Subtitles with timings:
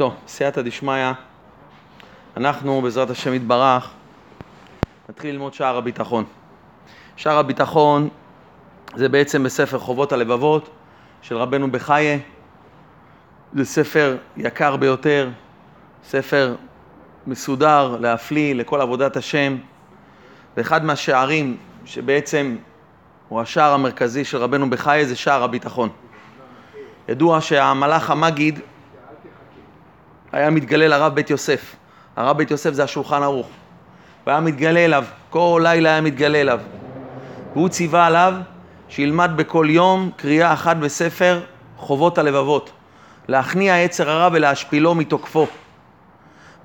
[0.00, 1.12] טוב, סייעתא דשמיא,
[2.36, 3.90] אנחנו בעזרת השם יתברך
[5.08, 6.24] נתחיל ללמוד שער הביטחון.
[7.16, 8.08] שער הביטחון
[8.94, 10.70] זה בעצם בספר חובות הלבבות
[11.22, 12.18] של רבנו בחייה.
[13.52, 15.30] זה ספר יקר ביותר,
[16.04, 16.54] ספר
[17.26, 19.56] מסודר, להפליא, לכל עבודת השם.
[20.56, 22.56] ואחד מהשערים שבעצם
[23.28, 25.88] הוא השער המרכזי של רבנו בחייה זה שער הביטחון.
[27.08, 28.60] ידוע שהמלאך המגיד
[30.32, 31.76] היה מתגלה לרב בית יוסף.
[32.16, 33.48] הרב בית יוסף זה השולחן ערוך.
[34.26, 36.60] והיה מתגלה אליו, כל לילה היה מתגלה אליו.
[37.52, 38.34] והוא ציווה עליו
[38.88, 41.40] שילמד בכל יום קריאה אחת בספר
[41.76, 42.70] חובות הלבבות.
[43.28, 45.46] להכניע יצר הרע ולהשפילו מתוקפו.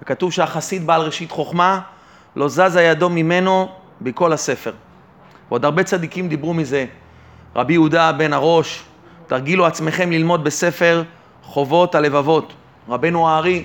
[0.01, 1.79] וכתוב שהחסיד בעל ראשית חוכמה
[2.35, 3.69] לא זזה ידו ממנו
[4.01, 4.73] בכל הספר.
[5.49, 6.85] ועוד הרבה צדיקים דיברו מזה.
[7.55, 8.83] רבי יהודה בן הראש,
[9.27, 11.03] תרגילו עצמכם ללמוד בספר
[11.43, 12.53] חובות הלבבות.
[12.89, 13.63] רבנו הארי,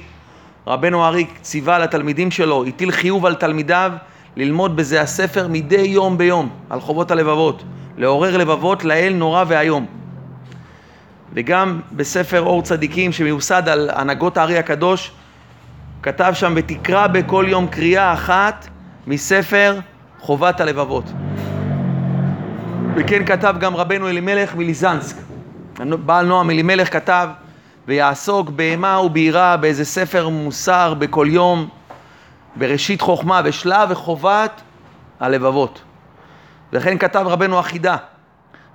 [0.66, 3.92] רבנו הארי ציווה לתלמידים שלו, הטיל חיוב על תלמידיו
[4.36, 7.62] ללמוד בזה הספר מדי יום ביום, על חובות הלבבות,
[7.96, 9.86] לעורר לבבות לאל נורא ואיום.
[11.34, 15.10] וגם בספר אור צדיקים שמיוסד על הנהגות הארי הקדוש,
[16.02, 18.68] כתב שם ותקרא בכל יום קריאה אחת
[19.06, 19.78] מספר
[20.20, 21.04] חובת הלבבות.
[22.94, 25.16] וכן כתב גם רבנו אלימלך מליזנסק.
[26.06, 27.28] בעל נועם אלימלך כתב
[27.90, 31.68] ויעסוק באימה וביראה באיזה ספר מוסר בכל יום,
[32.56, 34.60] בראשית חוכמה, בשלב וחובת
[35.20, 35.82] הלבבות.
[36.72, 37.96] וכן כתב רבנו אחידה,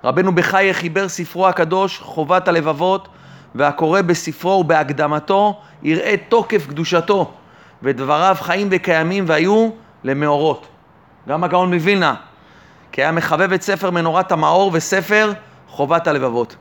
[0.04, 3.08] רבנו בחייה חיבר ספרו הקדוש חובת הלבבות,
[3.54, 7.32] והקורא בספרו ובהקדמתו יראה תוקף קדושתו,
[7.82, 9.70] ודבריו חיים וקיימים והיו
[10.04, 10.66] למאורות.
[11.28, 12.14] גם הגאון מווילנה,
[12.92, 15.32] כי היה מחבב את ספר מנורת המאור וספר
[15.68, 16.56] חובת הלבבות.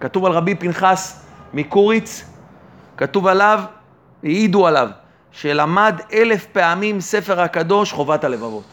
[0.00, 2.24] כתוב על רבי פנחס מקוריץ,
[2.96, 3.60] כתוב עליו,
[4.22, 4.88] העידו עליו,
[5.32, 8.64] שלמד אלף פעמים ספר הקדוש חובת הלבבות.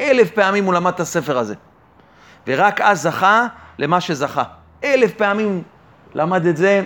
[0.00, 1.54] אלף פעמים הוא למד את הספר הזה.
[2.46, 3.46] ורק אז זכה
[3.78, 4.42] למה שזכה.
[4.84, 5.62] אלף פעמים
[6.14, 6.82] למד את זה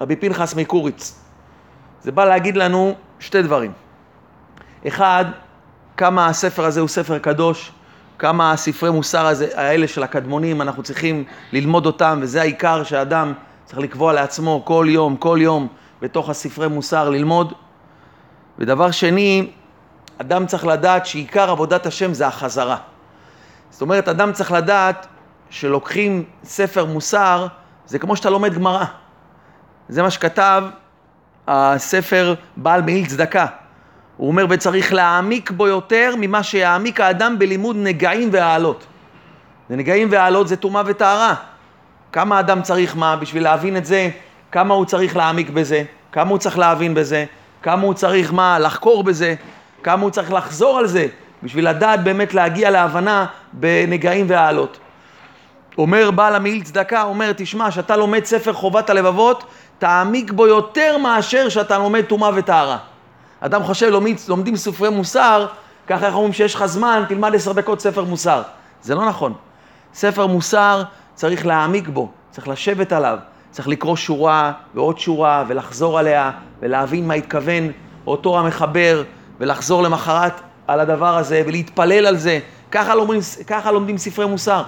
[0.00, 1.18] רבי פנחס מקוריץ.
[2.02, 3.72] זה בא להגיד לנו שתי דברים.
[4.86, 5.24] אחד,
[5.96, 7.72] כמה הספר הזה הוא ספר קדוש,
[8.18, 13.32] כמה הספרי מוסר הזה, האלה של הקדמונים, אנחנו צריכים ללמוד אותם, וזה העיקר שאדם
[13.68, 15.68] צריך לקבוע לעצמו כל יום, כל יום,
[16.02, 17.52] בתוך הספרי מוסר ללמוד.
[18.58, 19.50] ודבר שני,
[20.18, 22.76] אדם צריך לדעת שעיקר עבודת השם זה החזרה.
[23.70, 25.06] זאת אומרת, אדם צריך לדעת
[25.50, 27.46] שלוקחים ספר מוסר,
[27.86, 28.84] זה כמו שאתה לומד גמרא.
[29.88, 30.64] זה מה שכתב
[31.48, 33.46] הספר בעל מעיל צדקה.
[34.16, 38.86] הוא אומר, וצריך להעמיק בו יותר ממה שיעמיק האדם בלימוד נגעים והעלות.
[39.70, 41.34] ונגעים והעלות זה טומאה וטהרה.
[42.12, 44.10] כמה אדם צריך מה בשביל להבין את זה?
[44.52, 45.82] כמה הוא צריך להעמיק בזה?
[46.12, 47.24] כמה הוא צריך להבין בזה?
[47.62, 48.58] כמה הוא צריך מה?
[48.58, 49.34] לחקור בזה?
[49.82, 51.06] כמה הוא צריך לחזור על זה?
[51.42, 54.78] בשביל לדעת באמת להגיע להבנה בנגעים והעלות.
[55.78, 59.44] אומר בעל המעיל צדקה, אומר, תשמע, שאתה לומד ספר חובת הלבבות,
[59.78, 62.78] תעמיק בו יותר מאשר שאתה לומד טומאה וטהרה.
[63.40, 65.46] אדם חושב, לומד, לומדים ספרי מוסר,
[65.86, 68.42] ככה אנחנו אומרים שיש לך זמן, תלמד עשר דקות ספר מוסר.
[68.82, 69.32] זה לא נכון.
[69.94, 70.82] ספר מוסר
[71.18, 73.18] צריך להעמיק בו, צריך לשבת עליו,
[73.50, 76.30] צריך לקרוא שורה ועוד שורה ולחזור עליה
[76.60, 77.70] ולהבין מה התכוון
[78.06, 79.02] אותו המחבר
[79.40, 82.38] ולחזור למחרת על הדבר הזה ולהתפלל על זה.
[82.70, 84.62] ככה לומדים, ככה לומדים ספרי מוסר.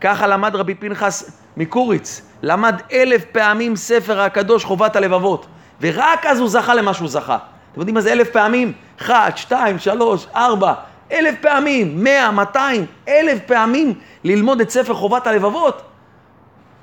[0.00, 5.46] ככה למד רבי פנחס מקוריץ, למד אלף פעמים ספר הקדוש חובת הלבבות,
[5.80, 7.36] ורק אז הוא זכה למה שהוא זכה.
[7.72, 8.72] אתם יודעים מה זה אלף פעמים?
[9.00, 10.72] אחת, שתיים, שלוש, ארבע,
[11.12, 13.94] אלף פעמים, מאה, מאתיים, אלף פעמים
[14.24, 15.82] ללמוד את ספר חובת הלבבות.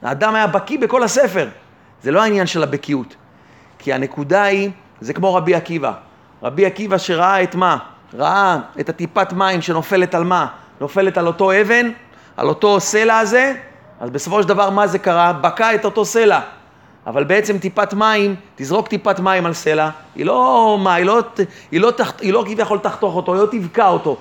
[0.02, 1.48] האדם היה בקיא בכל הספר.
[2.04, 3.16] זה לא העניין של הבקיאות.
[3.80, 4.70] כי הנקודה היא,
[5.02, 5.94] זה כמו רבי עקיבא.
[6.44, 7.78] רבי עקיבא שראה את מה?
[8.14, 10.48] ראה את הטיפת מים שנופלת על מה?
[10.82, 11.90] נופלת על אותו אבן,
[12.38, 13.54] על אותו סלע הזה,
[14.00, 15.34] אז בסופו של דבר מה זה קרה?
[15.34, 16.40] בקע את אותו סלע.
[17.08, 21.20] אבל בעצם טיפת מים, תזרוק טיפת מים על סלע, היא לא, מה, היא לא,
[21.72, 24.18] היא לא, תחת, היא לא כביכול תחתוך אותו, היא לא תבקע אותו.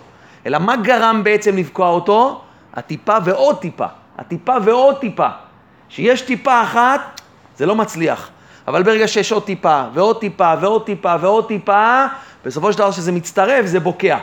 [0.47, 2.41] אלא מה גרם בעצם לבקוע אותו?
[2.75, 3.87] הטיפה ועוד טיפה.
[4.19, 5.29] הטיפה ועוד טיפה.
[5.91, 7.21] שיש טיפה אחת,
[7.57, 8.29] זה לא מצליח.
[8.69, 12.07] אבל ברגע שיש עוד טיפה, ועוד טיפה, ועוד טיפה, ועוד טיפה,
[12.45, 14.19] בסופו של דבר כשזה מצטרף, זה בוקע.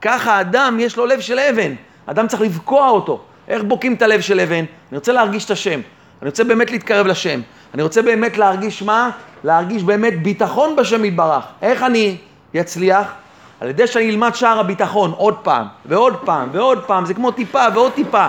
[0.00, 1.74] ככה אדם, יש לו לב של אבן.
[2.06, 3.20] אדם צריך לבקוע אותו.
[3.48, 4.64] איך בוקעים את הלב של אבן?
[4.90, 5.80] אני רוצה להרגיש את השם.
[6.22, 7.40] אני רוצה באמת להתקרב לשם.
[7.74, 9.10] אני רוצה באמת להרגיש מה?
[9.44, 11.44] להרגיש באמת ביטחון בשם יתברך.
[11.62, 12.16] איך אני
[12.60, 13.12] אצליח?
[13.60, 17.64] על ידי שאני אלמד שער הביטחון עוד פעם, ועוד פעם, ועוד פעם, זה כמו טיפה
[17.74, 18.26] ועוד טיפה.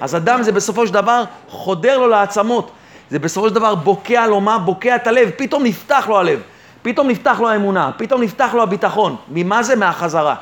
[0.00, 2.70] אז אדם זה בסופו של דבר חודר לו לעצמות.
[3.10, 4.58] זה בסופו של דבר בוקע לו מה?
[4.58, 6.40] בוקע את הלב, פתאום נפתח לו הלב.
[6.82, 9.16] פתאום נפתח לו האמונה, פתאום נפתח לו הביטחון.
[9.28, 9.76] ממה זה?
[9.76, 10.34] מהחזרה.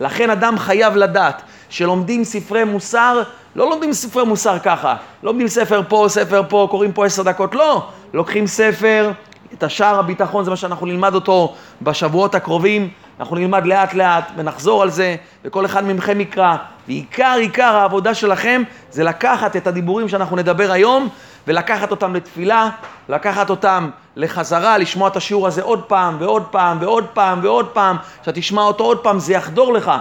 [0.00, 3.22] לכן אדם חייב לדעת שלומדים ספרי מוסר,
[3.56, 7.86] לא לומדים ספרי מוסר ככה, לומדים ספר פה, ספר פה, קוראים פה עשר דקות, לא.
[8.12, 9.10] לוקחים ספר,
[9.52, 12.88] את השער הביטחון, זה מה שאנחנו נלמד אותו בשבועות הקרובים,
[13.20, 16.56] אנחנו נלמד לאט לאט ונחזור על זה, וכל אחד מכם יקרא.
[16.88, 21.08] ועיקר עיקר העבודה שלכם זה לקחת את הדיבורים שאנחנו נדבר היום
[21.46, 22.68] ולקחת אותם לתפילה,
[23.08, 27.96] לקחת אותם לחזרה, לשמוע את השיעור הזה עוד פעם ועוד פעם ועוד פעם ועוד פעם,
[28.22, 29.92] כשאתה תשמע אותו עוד פעם זה יחדור לך.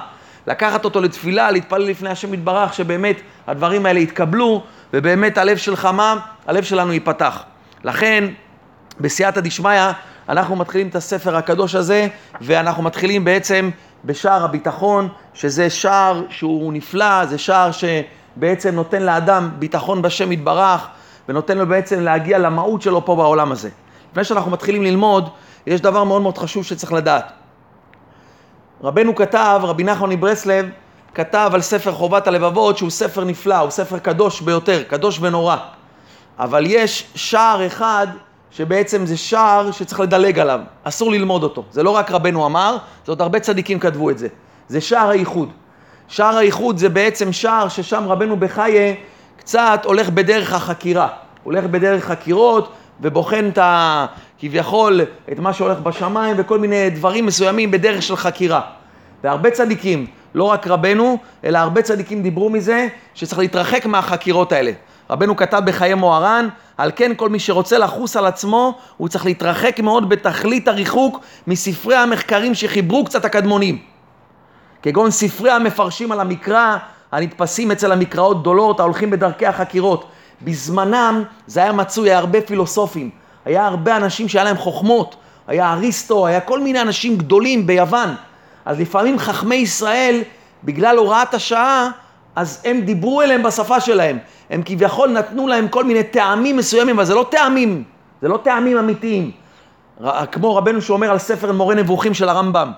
[0.47, 4.63] לקחת אותו לתפילה, להתפלל לפני השם יתברך, שבאמת הדברים האלה יתקבלו,
[4.93, 6.15] ובאמת הלב שלך מה?
[6.47, 7.43] הלב שלנו ייפתח.
[7.83, 8.23] לכן,
[8.99, 9.91] בסייעתא דשמיא,
[10.29, 12.07] אנחנו מתחילים את הספר הקדוש הזה,
[12.41, 13.69] ואנחנו מתחילים בעצם
[14.05, 20.87] בשער הביטחון, שזה שער שהוא נפלא, זה שער שבעצם נותן לאדם ביטחון בשם יתברך,
[21.29, 23.69] ונותן לו בעצם להגיע למהות שלו פה בעולם הזה.
[24.11, 25.29] לפני שאנחנו מתחילים ללמוד,
[25.67, 27.31] יש דבר מאוד מאוד חשוב שצריך לדעת.
[28.83, 30.69] רבנו כתב, רבי נחמן מברסלב,
[31.13, 35.55] כתב על ספר חובת הלבבות שהוא ספר נפלא, הוא ספר קדוש ביותר, קדוש ונורא.
[36.39, 38.07] אבל יש שער אחד
[38.57, 41.63] שבעצם זה שער שצריך לדלג עליו, אסור ללמוד אותו.
[41.71, 44.27] זה לא רק רבנו אמר, זה עוד הרבה צדיקים כתבו את זה.
[44.67, 45.49] זה שער הייחוד.
[46.07, 48.93] שער הייחוד זה בעצם שער ששם רבנו בחייה
[49.37, 51.07] קצת הולך בדרך החקירה.
[51.43, 54.05] הולך בדרך חקירות ובוחן את ה...
[54.39, 55.01] כביכול
[55.31, 58.61] את מה שהולך בשמיים וכל מיני דברים מסוימים בדרך של חקירה.
[59.23, 64.71] והרבה צדיקים, לא רק רבנו, אלא הרבה צדיקים דיברו מזה שצריך להתרחק מהחקירות האלה.
[65.09, 69.79] רבנו כתב בחיי מוהר"ן, על כן כל מי שרוצה לחוס על עצמו, הוא צריך להתרחק
[69.79, 73.77] מאוד בתכלית הריחוק מספרי המחקרים שחיברו קצת הקדמונים.
[74.81, 76.77] כגון ספרי המפרשים על המקרא,
[77.11, 80.05] הנתפסים אצל המקראות גדולות, ההולכים בדרכי החקירות.
[80.41, 83.09] בזמנם זה היה מצוי, היה הרבה פילוסופים,
[83.45, 85.15] היה הרבה אנשים שהיה להם חוכמות,
[85.47, 88.15] היה אריסטו, היה כל מיני אנשים גדולים ביוון.
[88.65, 90.21] אז לפעמים חכמי ישראל,
[90.63, 91.89] בגלל הוראת השעה,
[92.37, 94.17] אז הם דיברו אליהם בשפה שלהם.
[94.49, 97.83] הם כביכול נתנו להם כל מיני טעמים מסוימים, אבל זה לא טעמים,
[98.21, 99.31] זה לא טעמים אמיתיים.
[100.31, 102.71] כמו רבנו שאומר על ספר מורה נבוכים של הרמב"ם.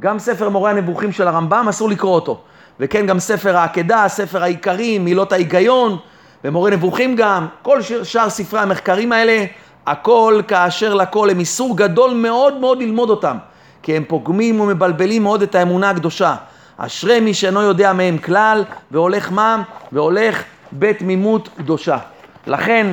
[0.00, 2.40] גם ספר מורה הנבוכים של הרמב"ם אסור לקרוא אותו.
[2.80, 5.96] וכן גם ספר העקדה, ספר העיקרים, מילות ההיגיון,
[6.44, 9.44] ומורה נבוכים גם, כל שאר ספרי המחקרים האלה,
[9.86, 13.36] הכל כאשר לכל, הם איסור גדול מאוד מאוד ללמוד אותם,
[13.82, 16.34] כי הם פוגמים ומבלבלים מאוד את האמונה הקדושה.
[16.78, 19.62] אשרי מי שאינו יודע מהם כלל, והולך מה?
[19.92, 20.42] והולך
[20.72, 21.98] בתמימות קדושה.
[22.46, 22.86] לכן,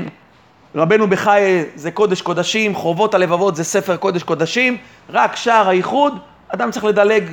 [0.76, 4.78] רבנו בחי זה קודש קודשים, חובות הלבבות זה ספר קודש קודשים,
[5.10, 7.24] רק שער הייחוד, אדם צריך לדלג,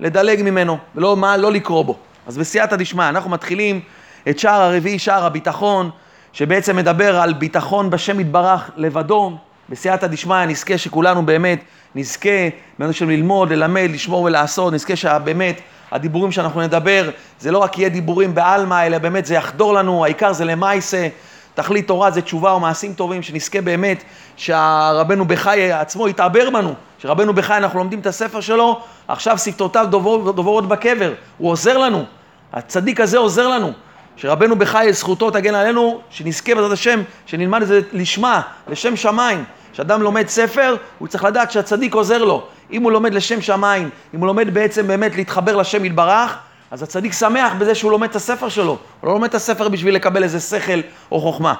[0.00, 1.96] לדלג ממנו, ולא מה, לא לקרוא בו.
[2.26, 3.80] אז בסייעתא דשמיא, אנחנו מתחילים
[4.28, 5.90] את שער הרביעי, שער הביטחון,
[6.32, 9.36] שבעצם מדבר על ביטחון בשם יתברך לבדו.
[9.68, 11.64] בסייעתא דשמיא נזכה שכולנו באמת
[11.94, 12.48] נזכה,
[12.78, 15.60] בעזרת השם ללמוד, ללמד, לשמור ולעשות, נזכה שבאמת
[15.92, 17.10] הדיבורים שאנחנו נדבר,
[17.40, 21.08] זה לא רק יהיה דיבורים בעלמא, אלא באמת זה יחדור לנו, העיקר זה למעשה.
[21.54, 24.04] תכלית תורה זה תשובה ומעשים טובים, שנזכה באמת
[24.36, 30.30] שהרבנו בחי עצמו יתעבר בנו, שרבנו בחי אנחנו לומדים את הספר שלו, עכשיו שפתותיו דובר,
[30.30, 32.04] דוברות בקבר, הוא עוזר לנו,
[32.52, 33.72] הצדיק הזה עוזר לנו,
[34.16, 39.44] שרבנו בחי זכותו תגן עלינו, שנזכה בעזרת השם, שנלמד את זה לשמה, לשם שמיים.
[39.74, 42.46] כשאדם לומד ספר, הוא צריך לדעת שהצדיק עוזר לו.
[42.70, 46.38] אם הוא לומד לשם שמיים, אם הוא לומד בעצם באמת להתחבר לשם יתברך,
[46.70, 48.78] אז הצדיק שמח בזה שהוא לומד את הספר שלו.
[49.00, 50.80] הוא לא לומד את הספר בשביל לקבל איזה שכל
[51.12, 51.54] או חוכמה.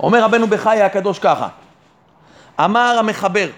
[0.00, 1.48] אומר רבנו בחיי הקדוש ככה,
[2.64, 3.48] אמר המחבר,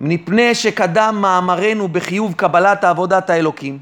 [0.00, 3.78] מפני שקדם מאמרנו בחיוב קבלת עבודת האלוקים,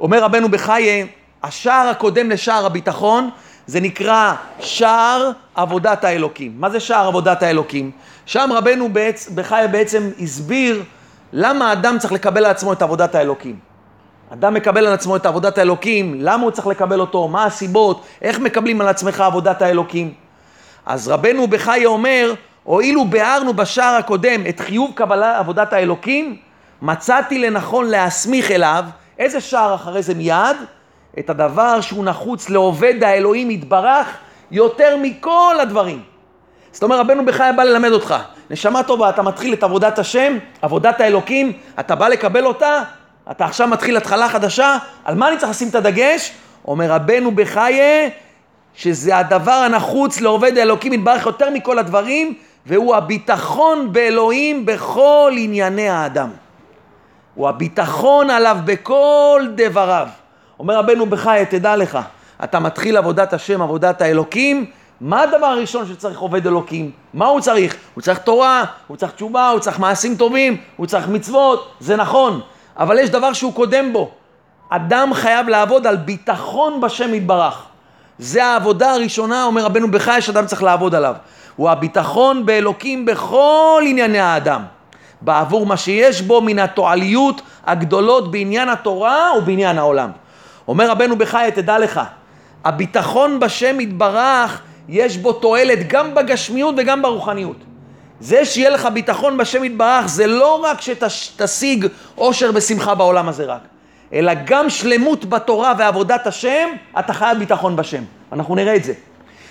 [0.00, 1.06] אומר רבנו בחיי,
[1.42, 3.30] השער הקודם לשער הביטחון
[3.66, 6.52] זה נקרא שער עבודת האלוקים.
[6.58, 7.90] מה זה שער עבודת האלוקים?
[8.26, 9.28] שם רבנו בעצ...
[9.28, 10.82] בחיה בעצם הסביר
[11.32, 13.58] למה אדם צריך לקבל על עצמו את עבודת האלוקים.
[14.32, 18.38] אדם מקבל על עצמו את עבודת האלוקים, למה הוא צריך לקבל אותו, מה הסיבות, איך
[18.38, 20.14] מקבלים על עצמך עבודת האלוקים.
[20.86, 26.36] אז רבנו בחיה אומר, הואילו ביארנו בשער הקודם את חיוב קבלה עבודת האלוקים,
[26.82, 28.84] מצאתי לנכון להסמיך אליו,
[29.18, 30.56] איזה שער אחרי זה מיד?
[31.18, 34.06] את הדבר שהוא נחוץ לעובד האלוהים יתברך
[34.50, 36.02] יותר מכל הדברים.
[36.72, 38.14] זאת אומרת, רבנו בחיה בא ללמד אותך.
[38.50, 42.82] נשמה טובה, אתה מתחיל את עבודת השם, עבודת האלוקים, אתה בא לקבל אותה,
[43.30, 46.32] אתה עכשיו מתחיל התחלה חדשה, על מה אני צריך לשים את הדגש?
[46.68, 48.08] אומר רבנו בחיה,
[48.74, 52.34] שזה הדבר הנחוץ לעובד האלוקים יתברך יותר מכל הדברים,
[52.66, 56.30] והוא הביטחון באלוהים בכל ענייני האדם.
[57.34, 60.08] הוא הביטחון עליו בכל דבריו.
[60.58, 61.98] אומר רבנו בחי, תדע לך,
[62.44, 64.66] אתה מתחיל עבודת השם, עבודת האלוקים,
[65.00, 66.90] מה הדבר הראשון שצריך עובד אלוקים?
[67.14, 67.76] מה הוא צריך?
[67.94, 72.40] הוא צריך תורה, הוא צריך תשובה, הוא צריך מעשים טובים, הוא צריך מצוות, זה נכון,
[72.76, 74.10] אבל יש דבר שהוא קודם בו.
[74.68, 77.62] אדם חייב לעבוד על ביטחון בשם יתברך.
[78.18, 81.14] זה העבודה הראשונה, אומר רבנו בחי, שאדם צריך לעבוד עליו.
[81.56, 84.62] הוא הביטחון באלוקים בכל ענייני האדם.
[85.20, 90.10] בעבור מה שיש בו מן התועליות הגדולות בעניין התורה ובעניין העולם.
[90.68, 92.00] אומר רבנו בחי, תדע לך,
[92.64, 97.56] הביטחון בשם יתברך, יש בו תועלת גם בגשמיות וגם ברוחניות.
[98.20, 101.86] זה שיהיה לך ביטחון בשם יתברך, זה לא רק שתשיג
[102.18, 103.60] אושר ושמחה בעולם הזה רק,
[104.12, 106.68] אלא גם שלמות בתורה ועבודת השם,
[106.98, 108.02] אתה חייב ביטחון בשם.
[108.32, 108.92] אנחנו נראה את זה.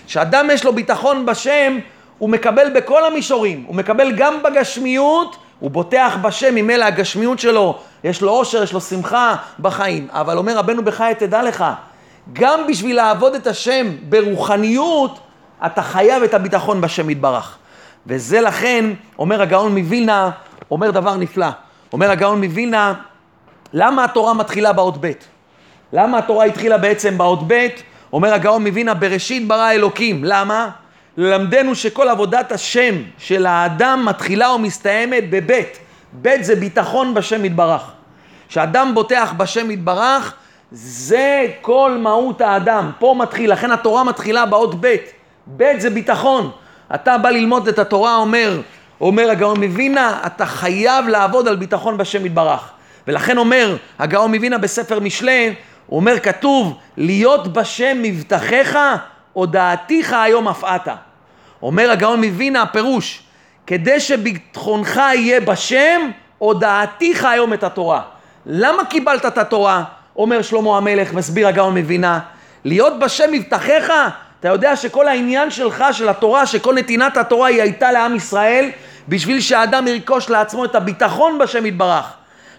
[0.08, 1.80] כשאדם יש לו ביטחון בשם,
[2.18, 8.22] הוא מקבל בכל המישורים, הוא מקבל גם בגשמיות, הוא בוטח בשם, ממילא הגשמיות שלו, יש
[8.22, 10.08] לו אושר, יש לו שמחה בחיים.
[10.12, 11.66] אבל אומר רבנו בחי, תדע לך,
[12.34, 15.20] גם בשביל לעבוד את השם ברוחניות,
[15.66, 17.58] אתה חייב את הביטחון בשם יתברך.
[18.08, 18.86] וזה לכן,
[19.20, 20.30] אומר הגאון מווילנה,
[20.72, 21.48] אומר דבר נפלא.
[21.94, 22.94] אומר הגאון מווילנה,
[23.74, 25.12] למה התורה מתחילה באות ב'?
[25.94, 27.68] למה התורה התחילה בעצם באות ב'?
[28.14, 30.24] אומר הגאון מווילנה, בראשית ברא אלוקים.
[30.24, 30.70] למה?
[31.18, 35.80] ללמדנו שכל עבודת השם של האדם מתחילה ומסתיימת בבית.
[36.14, 37.92] בית זה ביטחון בשם יתברך.
[38.48, 40.34] כשאדם בוטח בשם יתברך,
[40.72, 42.92] זה כל מהות האדם.
[43.00, 45.12] פה מתחיל, לכן התורה מתחילה באות בית.
[45.48, 46.52] בית זה ביטחון.
[46.96, 48.62] אתה בא ללמוד את התורה, אומר,
[49.02, 52.70] אומר הגאון מווינה, אתה חייב לעבוד על ביטחון בשם יתברך.
[53.08, 55.54] ולכן אומר הגאון מווינה בספר משלי,
[55.88, 58.78] הוא אומר, כתוב, להיות בשם מבטחיך,
[59.36, 60.96] הודעתיך היום אף אתה.
[61.62, 63.24] אומר הגאון מווינה, הפירוש,
[63.68, 68.02] כדי שביטחונך יהיה בשם, הודעתיך היום את התורה.
[68.46, 69.84] למה קיבלת את התורה?
[70.16, 72.20] אומר שלמה המלך, מסביר הגאון מווינה,
[72.66, 73.94] להיות בשם מבטחיך,
[74.40, 78.70] אתה יודע שכל העניין שלך, של התורה, שכל נתינת התורה היא הייתה לעם ישראל,
[79.08, 82.14] בשביל שהאדם ירכוש לעצמו את הביטחון בשם יתברך.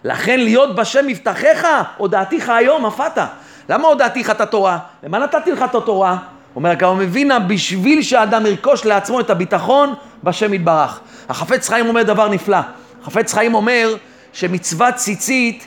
[0.05, 1.67] לכן להיות בשם מבטחיך,
[1.97, 3.27] הודעתיך היום, אתה.
[3.69, 4.79] למה הודעתיך את התורה?
[5.03, 6.17] למה נתתי לך את התורה?
[6.57, 9.95] אומר הגאון מווינה, בשביל שהאדם ירכוש לעצמו את הביטחון
[10.25, 11.01] בשם יתברך.
[11.29, 12.59] החפץ חיים אומר דבר נפלא.
[13.03, 13.95] החפץ חיים אומר
[14.33, 15.67] שמצוות ציצית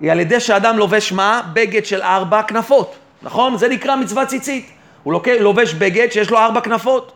[0.00, 1.42] היא על ידי שאדם לובש מה?
[1.52, 3.58] בגד של ארבע כנפות, נכון?
[3.58, 4.70] זה נקרא מצוות ציצית.
[5.02, 7.12] הוא לובש בגד שיש לו ארבע כנפות.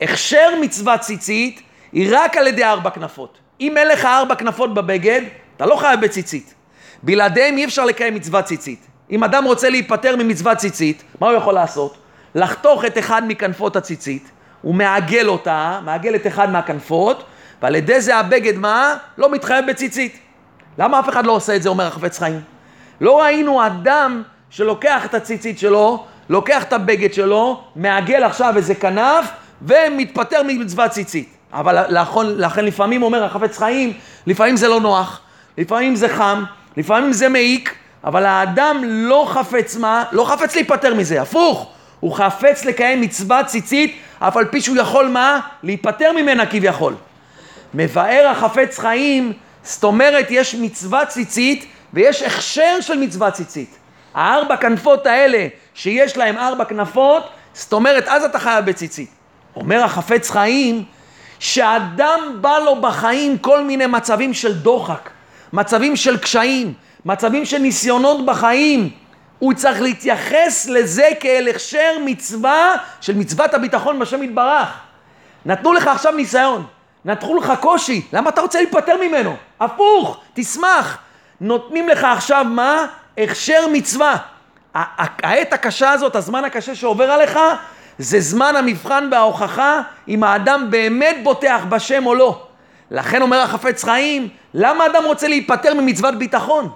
[0.00, 3.38] הכשר מצוות ציצית היא רק על ידי ארבע כנפות.
[3.60, 5.20] אם אין לך ארבע כנפות בבגד,
[5.56, 6.54] אתה לא חייב בציצית.
[7.02, 8.86] בלעדיהם אי אפשר לקיים מצוות ציצית.
[9.10, 12.05] אם אדם רוצה להיפטר ממצוות ציצית, מה הוא יכול לעשות?
[12.36, 14.30] לחתוך את אחד מכנפות הציצית,
[14.62, 17.24] הוא מעגל אותה, מעגל את אחד מהכנפות,
[17.62, 18.96] ועל ידי זה הבגד מה?
[19.18, 20.18] לא מתחייב בציצית.
[20.78, 22.40] למה אף אחד לא עושה את זה, אומר החפץ חיים?
[23.00, 29.30] לא ראינו אדם שלוקח את הציצית שלו, לוקח את הבגד שלו, מעגל עכשיו איזה כנף,
[29.62, 31.36] ומתפטר ממצוות ציצית.
[31.52, 33.92] אבל לכן, לכן לפעמים אומר החפץ חיים,
[34.26, 35.20] לפעמים זה לא נוח,
[35.58, 36.44] לפעמים זה חם,
[36.76, 37.74] לפעמים זה מעיק,
[38.04, 40.04] אבל האדם לא חפץ מה?
[40.12, 41.72] לא חפץ להיפטר מזה, הפוך.
[42.06, 45.40] הוא חפץ לקיים מצוות ציצית, אף על פי שהוא יכול מה?
[45.62, 46.94] להיפטר ממנה כביכול.
[47.74, 49.32] מבאר החפץ חיים,
[49.62, 53.78] זאת אומרת יש מצוות ציצית ויש הכשר של מצוות ציצית.
[54.14, 57.22] הארבע כנפות האלה שיש להם ארבע כנפות,
[57.54, 59.10] זאת אומרת אז אתה חייב בציצית.
[59.56, 60.84] אומר החפץ חיים,
[61.38, 65.10] שאדם בא לו בחיים כל מיני מצבים של דוחק,
[65.52, 66.72] מצבים של קשיים,
[67.04, 68.90] מצבים של ניסיונות בחיים,
[69.38, 74.68] הוא צריך להתייחס לזה כאל הכשר מצווה של מצוות הביטחון בשם יתברך.
[75.46, 76.66] נתנו לך עכשיו ניסיון,
[77.04, 79.36] נתנו לך קושי, למה אתה רוצה להיפטר ממנו?
[79.60, 80.98] הפוך, תשמח.
[81.40, 82.86] נותנים לך עכשיו מה?
[83.18, 84.16] הכשר מצווה.
[84.74, 87.38] העת הקשה הזאת, הזמן הקשה שעובר עליך,
[87.98, 92.46] זה זמן המבחן וההוכחה אם האדם באמת בוטח בשם או לא.
[92.90, 96.68] לכן אומר החפץ חיים, למה אדם רוצה להיפטר ממצוות ביטחון?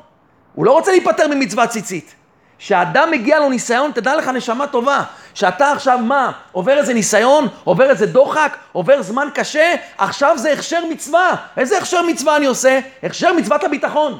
[0.54, 2.14] הוא לא רוצה להיפטר ממצוות ציצית.
[2.60, 5.02] כשאדם מגיע לו ניסיון, תדע לך נשמה טובה,
[5.34, 10.80] שאתה עכשיו מה, עובר איזה ניסיון, עובר איזה דוחק, עובר זמן קשה, עכשיו זה הכשר
[10.90, 11.34] מצווה.
[11.56, 12.80] איזה הכשר מצווה אני עושה?
[13.02, 14.18] הכשר מצוות הביטחון.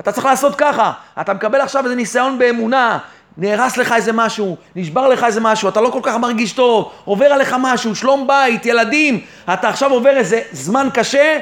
[0.00, 2.98] אתה צריך לעשות ככה, אתה מקבל עכשיו איזה ניסיון באמונה,
[3.36, 7.26] נהרס לך איזה משהו, נשבר לך איזה משהו, אתה לא כל כך מרגיש טוב, עובר
[7.26, 9.20] עליך משהו, שלום בית, ילדים,
[9.52, 11.38] אתה עכשיו עובר איזה זמן קשה,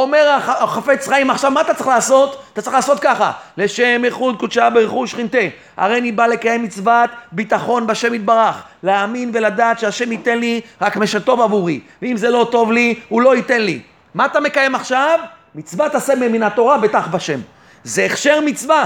[0.00, 2.42] אומר החפץ חיים, עכשיו מה אתה צריך לעשות?
[2.52, 5.38] אתה צריך לעשות ככה, לשם איחוד קודשה ברכוש שכינתה.
[5.76, 11.06] הרי אני בא לקיים מצוות ביטחון בשם יתברך, להאמין ולדעת שהשם ייתן לי רק מה
[11.06, 13.80] שטוב עבורי, ואם זה לא טוב לי, הוא לא ייתן לי.
[14.14, 15.18] מה אתה מקיים עכשיו?
[15.54, 17.40] מצוות עשה מן התורה בטח בשם.
[17.84, 18.84] זה הכשר מצווה.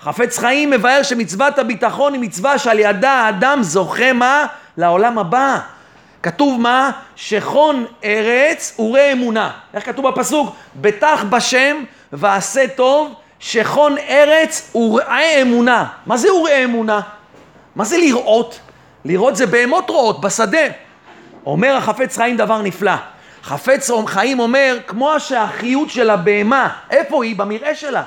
[0.00, 4.46] חפץ חיים מבאר שמצוות הביטחון היא מצווה שעל ידה האדם זוכה מה?
[4.76, 5.58] לעולם הבא.
[6.26, 6.90] כתוב מה?
[7.16, 9.50] שכון ארץ וראה אמונה.
[9.74, 10.56] איך כתוב בפסוק?
[10.76, 11.76] בטח בשם
[12.12, 15.86] ועשה טוב, שכון ארץ וראה אמונה.
[16.06, 17.00] מה זה וראה אמונה?
[17.76, 18.60] מה זה לראות?
[19.04, 20.66] לראות זה בהמות רואות, בשדה.
[21.46, 22.94] אומר החפץ חיים דבר נפלא.
[23.42, 27.36] חפץ חיים אומר, כמו שהחיות של הבהמה, איפה היא?
[27.36, 28.02] במרעה שלה.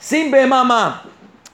[0.00, 0.96] שים בהמה מה?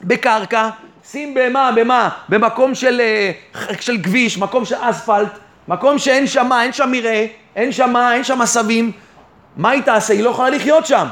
[0.01, 0.69] בקרקע,
[1.11, 2.09] שים בהמה, במה?
[2.29, 3.31] במקום של, אה,
[3.79, 8.13] של כביש, מקום של אספלט, מקום שאין שם מה, אין שם מרעה, אין שם מה,
[8.13, 8.91] אין שם עשבים.
[9.57, 10.13] מה היא תעשה?
[10.13, 11.07] היא לא יכולה לחיות שם.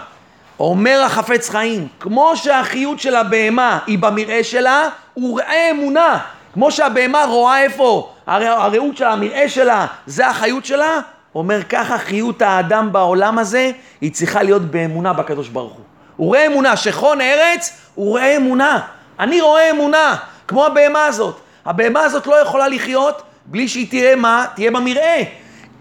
[0.60, 6.20] אומר החפץ חיים, כמו שהחיות של הבהמה היא במרעה שלה, הוא ראה אמונה.
[6.54, 11.00] כמו שהבהמה רואה איפה, הראות שלה, המרעה שלה, זה החיות שלה,
[11.36, 15.84] אומר ככה חיות האדם בעולם הזה, היא צריכה להיות באמונה בקדוש ברוך הוא.
[16.18, 18.80] הוא רואה אמונה, שכון ארץ, הוא רואה אמונה.
[19.20, 20.16] אני רואה אמונה,
[20.48, 21.40] כמו הבהמה הזאת.
[21.66, 24.46] הבהמה הזאת לא יכולה לחיות בלי שהיא תהיה מה?
[24.56, 25.24] תהיה במרעה.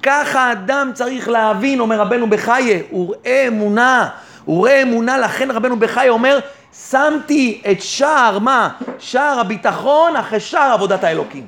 [0.03, 4.09] ככה האדם צריך להבין, אומר רבנו בחייה, הוא רואה אמונה.
[4.45, 6.39] הוא רואה אמונה, לכן רבנו בחייה אומר,
[6.91, 8.69] שמתי את שער, מה?
[8.99, 11.47] שער הביטחון אחרי שער עבודת האלוקים.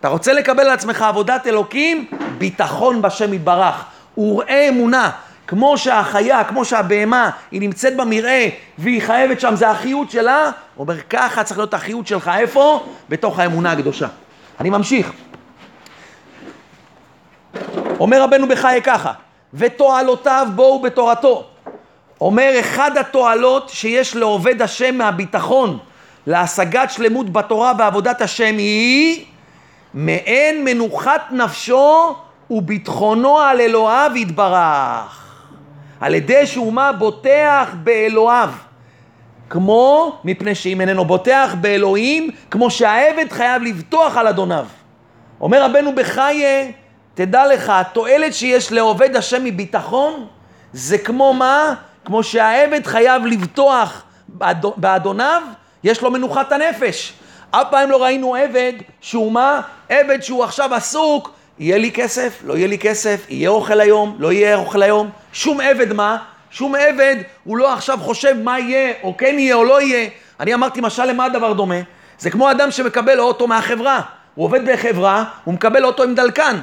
[0.00, 2.06] אתה רוצה לקבל על עצמך עבודת אלוקים?
[2.38, 3.84] ביטחון בשם יתברך.
[4.18, 5.10] וראה אמונה.
[5.46, 8.44] כמו שהחיה, כמו שהבהמה, היא נמצאת במרעה
[8.78, 10.52] והיא חייבת שם, זה החיות שלה, הוא
[10.84, 12.86] אומר ככה צריך להיות החיות שלך, איפה?
[13.08, 14.06] בתוך האמונה הקדושה.
[14.60, 15.12] אני ממשיך.
[18.00, 19.12] אומר רבנו בחיי ככה,
[19.54, 21.44] ותועלותיו בואו בתורתו.
[22.20, 25.78] אומר אחד התועלות שיש לעובד השם מהביטחון
[26.26, 29.24] להשגת שלמות בתורה ועבודת השם היא
[29.94, 32.16] מעין מנוחת נפשו
[32.50, 35.24] וביטחונו על אלוהיו יתברך.
[36.00, 36.92] על ידי שהוא מה?
[36.92, 38.50] בוטח באלוהיו.
[39.50, 44.66] כמו, מפני שאם איננו בוטח באלוהים, כמו שהעבד חייב לבטוח על אדוניו.
[45.40, 46.66] אומר רבנו בחייה,
[47.18, 50.26] תדע לך, התועלת שיש לעובד השם מביטחון,
[50.72, 51.74] זה כמו מה?
[52.04, 54.02] כמו שהעבד חייב לבטוח
[54.76, 55.42] באדוניו,
[55.84, 57.12] יש לו מנוחת הנפש.
[57.50, 59.60] אף פעם לא ראינו עבד שהוא מה?
[59.88, 64.32] עבד שהוא עכשיו עסוק, יהיה לי כסף, לא יהיה לי כסף, יהיה אוכל היום, לא
[64.32, 65.10] יהיה אוכל היום.
[65.32, 66.16] שום עבד מה?
[66.50, 70.08] שום עבד הוא לא עכשיו חושב מה יהיה, או כן יהיה או לא יהיה.
[70.40, 71.80] אני אמרתי, משל למה הדבר דומה?
[72.18, 74.00] זה כמו אדם שמקבל אוטו מהחברה.
[74.34, 76.58] הוא עובד בחברה, הוא מקבל אוטו עם דלקן.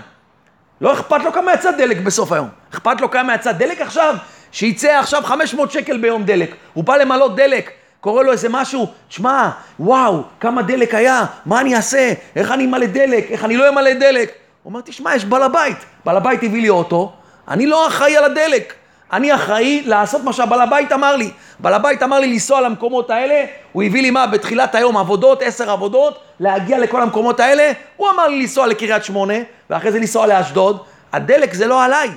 [0.81, 2.47] לא אכפת לו כמה יצא דלק בסוף היום.
[2.73, 4.15] אכפת לו כמה יצא דלק עכשיו?
[4.51, 6.55] שיצא עכשיו 500 שקל ביום דלק.
[6.73, 7.71] הוא בא למלות דלק.
[8.05, 12.85] קורה לו איזה משהו, שמע, וואו, כמה דלק היה, מה אני אעשה, איך אני אמלא
[12.85, 14.31] דלק, איך אני לא אמלא דלק.
[14.63, 17.13] הוא אומר, תשמע, יש בעל הבית, בעל הבית הביא לי אוטו,
[17.47, 18.73] אני לא אחראי על הדלק,
[19.13, 21.31] אני אחראי לעשות מה שהבעל הבית אמר לי.
[21.59, 25.71] בעל הבית אמר לי לנסוע למקומות האלה, הוא הביא לי מה, בתחילת היום עבודות, עשר
[25.71, 29.33] עבודות, להגיע לכל המקומות האלה, הוא אמר לי לנסוע לקריית שמונה,
[29.69, 30.79] ואחרי זה לנסוע לאשדוד,
[31.13, 32.09] הדלק זה לא עליי.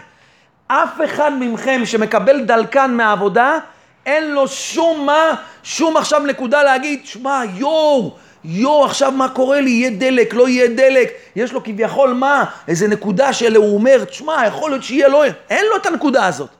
[0.66, 3.58] אף אחד מכם שמקבל דלקן מהעבודה,
[4.06, 9.70] אין לו שום מה, שום עכשיו נקודה להגיד, שמע, יואו, יואו, עכשיו מה קורה לי?
[9.70, 11.10] יהיה דלק, לא יהיה דלק.
[11.36, 12.44] יש לו כביכול מה?
[12.68, 15.24] איזה נקודה שהוא אומר, תשמע, יכול להיות שיהיה, לא...
[15.50, 16.57] אין לו את הנקודה הזאת.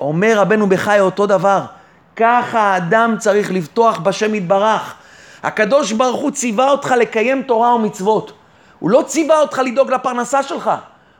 [0.00, 1.62] אומר רבנו בחי אותו דבר,
[2.16, 4.94] ככה האדם צריך לבטוח בשם יתברך.
[5.42, 8.32] הקדוש ברוך הוא ציווה אותך לקיים תורה ומצוות.
[8.78, 10.70] הוא לא ציווה אותך לדאוג לפרנסה שלך.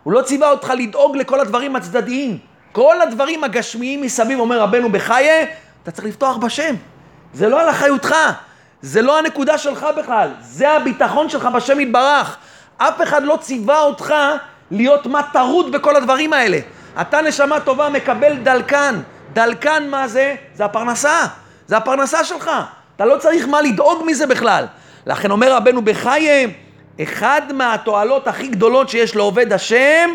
[0.03, 2.38] הוא לא ציווה אותך לדאוג לכל הדברים הצדדיים.
[2.73, 5.47] כל הדברים הגשמיים מסביב, אומר רבנו בחייה,
[5.83, 6.75] אתה צריך לפתוח בשם.
[7.35, 8.14] זה לא על אחריותך,
[8.83, 12.37] זה לא הנקודה שלך בכלל, זה הביטחון שלך בשם יתברך.
[12.77, 14.14] אף אחד לא ציווה אותך
[14.71, 16.59] להיות מה טרוד בכל הדברים האלה.
[17.01, 19.01] אתה נשמה טובה מקבל דלקן.
[19.33, 20.35] דלקן מה זה?
[20.55, 21.27] זה הפרנסה.
[21.67, 22.51] זה הפרנסה שלך.
[22.97, 24.65] אתה לא צריך מה לדאוג מזה בכלל.
[25.07, 26.53] לכן אומר רבנו בחיי,
[27.03, 30.11] אחד מהתועלות הכי גדולות שיש לעובד השם,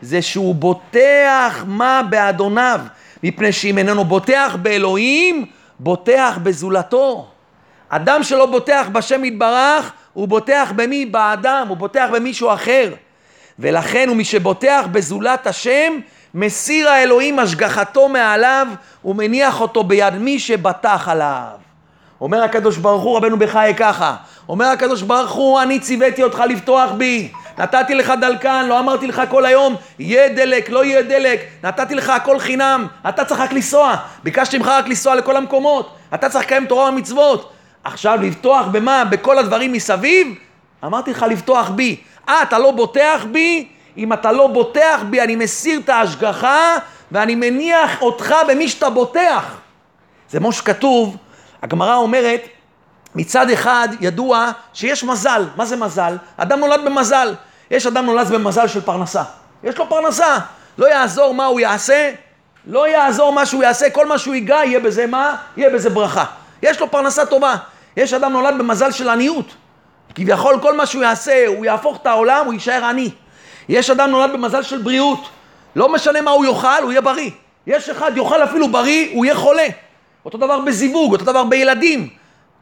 [0.00, 2.80] זה שהוא בוטח מה באדוניו.
[3.22, 5.46] מפני שאם איננו בוטח באלוהים,
[5.78, 7.28] בוטח בזולתו.
[7.88, 11.06] אדם שלא בוטח בשם יתברך, הוא בוטח במי?
[11.06, 12.92] באדם, הוא בוטח במישהו אחר.
[13.58, 15.92] ולכן הוא מי שבוטח בזולת השם,
[16.34, 18.66] מסיר האלוהים השגחתו מעליו
[19.04, 21.66] ומניח אותו ביד מי שבטח עליו.
[22.20, 24.16] אומר הקדוש ברוך הוא, רבנו בחיי ככה,
[24.48, 29.22] אומר הקדוש ברוך הוא, אני ציוויתי אותך לפתוח בי, נתתי לך דלקן, לא אמרתי לך
[29.28, 33.96] כל היום, יהיה דלק, לא יהיה דלק, נתתי לך הכל חינם, אתה צריך רק לנסוע,
[34.24, 37.52] ביקשתי ממך רק לנסוע לכל המקומות, אתה צריך לקיים תורה ומצוות.
[37.84, 39.04] עכשיו לבטוח במה?
[39.04, 40.26] בכל הדברים מסביב?
[40.84, 41.96] אמרתי לך לפתוח בי.
[42.28, 43.68] אה, אתה לא בוטח בי?
[43.96, 46.76] אם אתה לא בוטח בי, אני מסיר את ההשגחה
[47.12, 49.44] ואני מניח אותך במי שאתה בוטח.
[50.30, 51.16] זה כמו שכתוב,
[51.62, 52.40] הגמרא אומרת,
[53.14, 55.44] מצד אחד ידוע שיש מזל.
[55.56, 56.16] מה זה מזל?
[56.36, 57.34] אדם נולד במזל.
[57.70, 59.22] יש אדם נולד במזל של פרנסה.
[59.64, 60.38] יש לו פרנסה.
[60.78, 62.12] לא יעזור מה הוא יעשה,
[62.66, 65.36] לא יעזור מה שהוא יעשה, כל מה שהוא ייגע יהיה בזה מה?
[65.56, 66.24] יהיה בזה ברכה.
[66.62, 67.54] יש לו פרנסה טובה.
[67.96, 69.54] יש אדם נולד במזל של עניות.
[70.14, 73.10] כביכול כל מה שהוא יעשה, הוא יהפוך את העולם, הוא יישאר עני.
[73.68, 75.28] יש אדם נולד במזל של בריאות.
[75.76, 77.30] לא משנה מה הוא יאכל, הוא יהיה בריא.
[77.66, 79.66] יש אחד יאכל אפילו בריא, הוא יהיה חולה.
[80.24, 82.08] אותו דבר בזיווג, אותו דבר בילדים.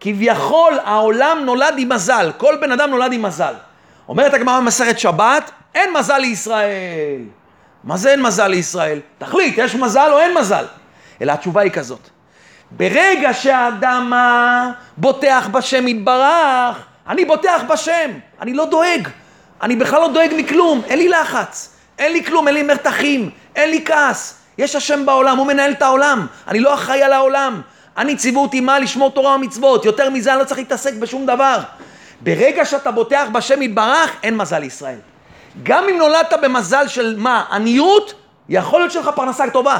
[0.01, 3.55] כביכול העולם נולד עם מזל, כל בן אדם נולד עם מזל.
[4.09, 7.21] אומרת הגמרא במסכת שבת, אין מזל לישראל.
[7.85, 9.01] מה זה אין מזל לישראל?
[9.19, 10.64] תחליט, יש מזל או אין מזל?
[11.23, 12.09] אלא התשובה היא כזאת.
[12.71, 14.12] ברגע שהאדם
[14.97, 19.09] בוטח בשם יתברך, אני בוטח בשם, אני לא דואג.
[19.64, 23.70] אני בכלל לא דואג מכלום, אין לי לחץ, אין לי כלום, אין לי מרתחים, אין
[23.70, 24.35] לי כעס.
[24.59, 27.61] יש השם בעולם, הוא מנהל את העולם, אני לא אחראי על העולם.
[27.96, 28.79] אני ציוו אותי מה?
[28.79, 29.85] לשמור תורה ומצוות.
[29.85, 31.59] יותר מזה אני לא צריך להתעסק בשום דבר.
[32.20, 34.98] ברגע שאתה בוטח בשם יתברך, אין מזל לישראל.
[35.62, 37.44] גם אם נולדת במזל של מה?
[37.53, 38.14] עניות,
[38.48, 39.79] יכול להיות שלך פרנסה טובה.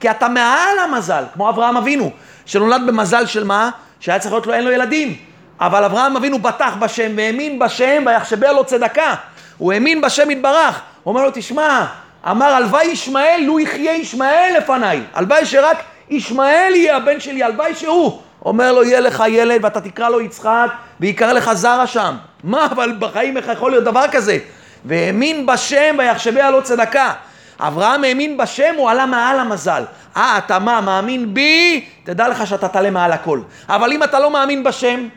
[0.00, 2.10] כי אתה מעל המזל, כמו אברהם אבינו,
[2.46, 3.70] שנולד במזל של מה?
[4.00, 5.16] שהיה צריך להיות לו, אין לו ילדים.
[5.60, 9.14] אבל אברהם אבינו בטח בשם והאמין בשם ויחשביה לו צדקה.
[9.58, 10.80] הוא האמין בשם יתברך.
[11.02, 11.86] הוא אומר לו, תשמע,
[12.30, 15.02] אמר הלוואי ישמעאל, לו יחיה ישמעאל לפניי.
[15.14, 15.76] הלוואי שרק
[16.10, 18.20] ישמעאל יהיה הבן שלי, הלוואי שהוא.
[18.44, 20.68] אומר לו, יהיה לך ילד ואתה תקרא לו יצחק
[21.00, 22.16] ויקרא לך זרע שם.
[22.44, 24.38] מה, אבל בחיים איך יכול להיות דבר כזה?
[24.84, 27.12] והאמין בשם ויחשביה לו צדקה.
[27.60, 29.82] אברהם האמין בשם, הוא עלה מעל המזל.
[30.16, 31.84] אה, אתה מה, מאמין בי?
[32.04, 33.40] תדע לך שאתה תעלה מעל הכל.
[33.68, 35.08] אבל אם אתה לא מאמין בשם,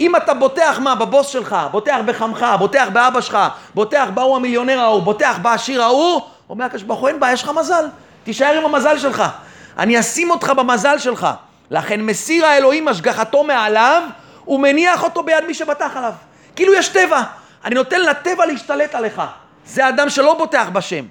[0.00, 0.94] אם אתה בוטח מה?
[0.94, 3.38] בבוס שלך, בוטח בחמך, בוטח באבא שלך,
[3.74, 7.50] בוטח בהוא המיליונר ההוא, בוטח בעשיר ההוא, אומר הקדוש ברוך הוא, אין בעיה, יש לך
[7.56, 7.86] מזל.
[8.24, 9.22] תישאר עם המזל שלך.
[9.78, 11.26] אני אשים אותך במזל שלך.
[11.70, 14.02] לכן מסיר האלוהים השגחתו מעליו,
[14.48, 16.12] ומניח אותו ביד מי שבטח עליו.
[16.56, 17.22] כאילו יש טבע.
[17.64, 19.22] אני נותן לטבע להשתלט עליך.
[19.66, 21.04] זה אדם שלא בוטח בשם.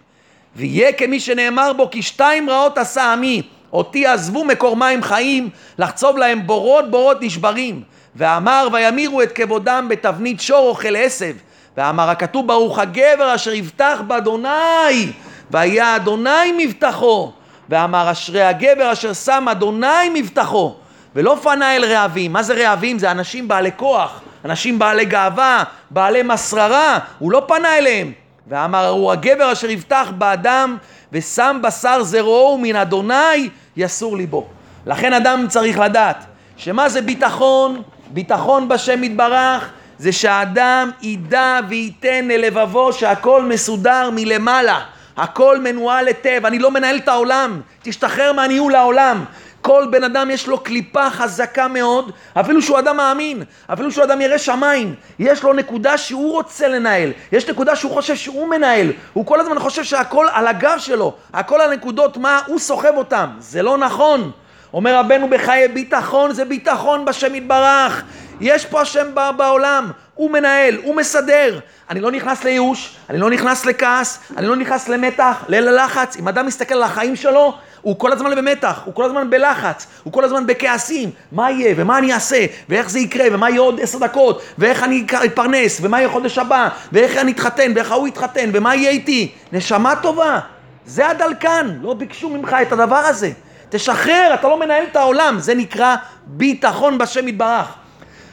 [0.56, 3.42] ויהיה כמי שנאמר בו, כי שתיים רעות עשה עמי,
[3.74, 7.84] אותי עזבו מקור מים חיים, לחצוב להם בורות בורות נשברים.
[8.16, 11.36] ואמר וימירו את כבודם בתבנית שור אוכל עשב.
[11.78, 15.12] ואמר הכתוב ברוך הגבר אשר יבטח באדוני,
[15.52, 17.32] והיה אדוני מבטחו.
[17.70, 20.76] ואמר אשרי הגבר אשר שם אדוני מבטחו.
[21.16, 22.34] ולא פנה אל רעבים.
[22.34, 23.00] מה זה רעבים?
[23.00, 27.00] זה אנשים בעלי כוח, אנשים בעלי גאווה, בעלי מסררה.
[27.20, 28.12] הוא לא פנה אליהם.
[28.48, 30.78] ואמר הוא הגבר אשר יבטח באדם
[31.12, 34.48] ושם בשר זרעו ומן אדוני יסור ליבו.
[34.86, 36.26] לכן אדם צריך לדעת
[36.58, 37.82] שמה זה ביטחון?
[38.16, 44.80] ביטחון בשם יתברך זה שהאדם ידע וייתן ללבבו שהכל מסודר מלמעלה,
[45.18, 49.26] הכל מנוהל היטב, אני לא מנהל את העולם, תשתחרר מהניהול העולם.
[49.62, 54.22] כל בן אדם יש לו קליפה חזקה מאוד, אפילו שהוא אדם מאמין, אפילו שהוא אדם
[54.22, 59.26] ירא שמיים, יש לו נקודה שהוא רוצה לנהל, יש נקודה שהוא חושב שהוא מנהל, הוא
[59.26, 63.62] כל הזמן חושב שהכל על הגב שלו, הכל על נקודות מה הוא סוחב אותם, זה
[63.62, 64.32] לא נכון.
[64.74, 68.04] אומר רבנו בחיי ביטחון זה ביטחון בשם יתברך.
[68.42, 71.60] יש פה השם בעולם, הוא מנהל, הוא מסדר.
[71.90, 76.18] אני לא נכנס לייאוש, אני לא נכנס לכעס, אני לא נכנס למתח, ללחץ.
[76.18, 80.14] אם אדם מסתכל על החיים שלו, הוא כל הזמן במתח, הוא כל הזמן בלחץ, הוא
[80.14, 81.10] כל הזמן בכעסים.
[81.32, 85.06] מה יהיה, ומה אני אעשה, ואיך זה יקרה, ומה יהיה עוד עשר דקות, ואיך אני
[85.26, 89.32] אתפרנס, ומה יהיה חודש הבא, ואיך אני אתחתן, ואיך ההוא יתחתן, ומה יהיה איתי.
[89.52, 90.40] נשמה טובה,
[90.86, 93.32] זה הדלקן, לא ביקשו ממך את הדבר הזה.
[93.70, 97.74] תשחרר, אתה לא מנהל את העולם, זה נקרא ביטחון בשם יתברך.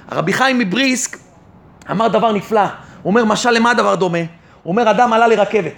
[0.08, 1.16] הרבי חיים מבריסק
[1.90, 4.18] אמר דבר נפלא, הוא אומר משל למה הדבר דומה?
[4.62, 5.74] הוא אומר אדם עלה לרכבת,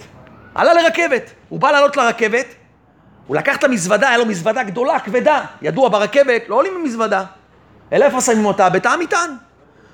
[0.55, 2.47] עלה לרכבת, הוא בא לעלות לרכבת,
[3.27, 7.25] הוא לקח את המזוודה, היה לו מזוודה גדולה, כבדה, ידוע ברכבת, לא עולים במזוודה,
[7.93, 8.69] אלא איפה שמים אותה?
[8.69, 9.31] בתא המטען.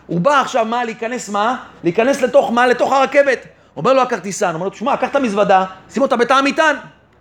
[0.06, 0.84] הוא בא עכשיו מה?
[0.84, 1.56] להיכנס מה?
[1.84, 2.66] להיכנס לתוך מה?
[2.66, 3.46] לתוך הרכבת.
[3.76, 6.76] אומר לו הכרטיסן, אומר לו, תשמע, קח את המזוודה, שים אותה בתא המטען.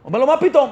[0.05, 0.71] אומר לו, מה פתאום?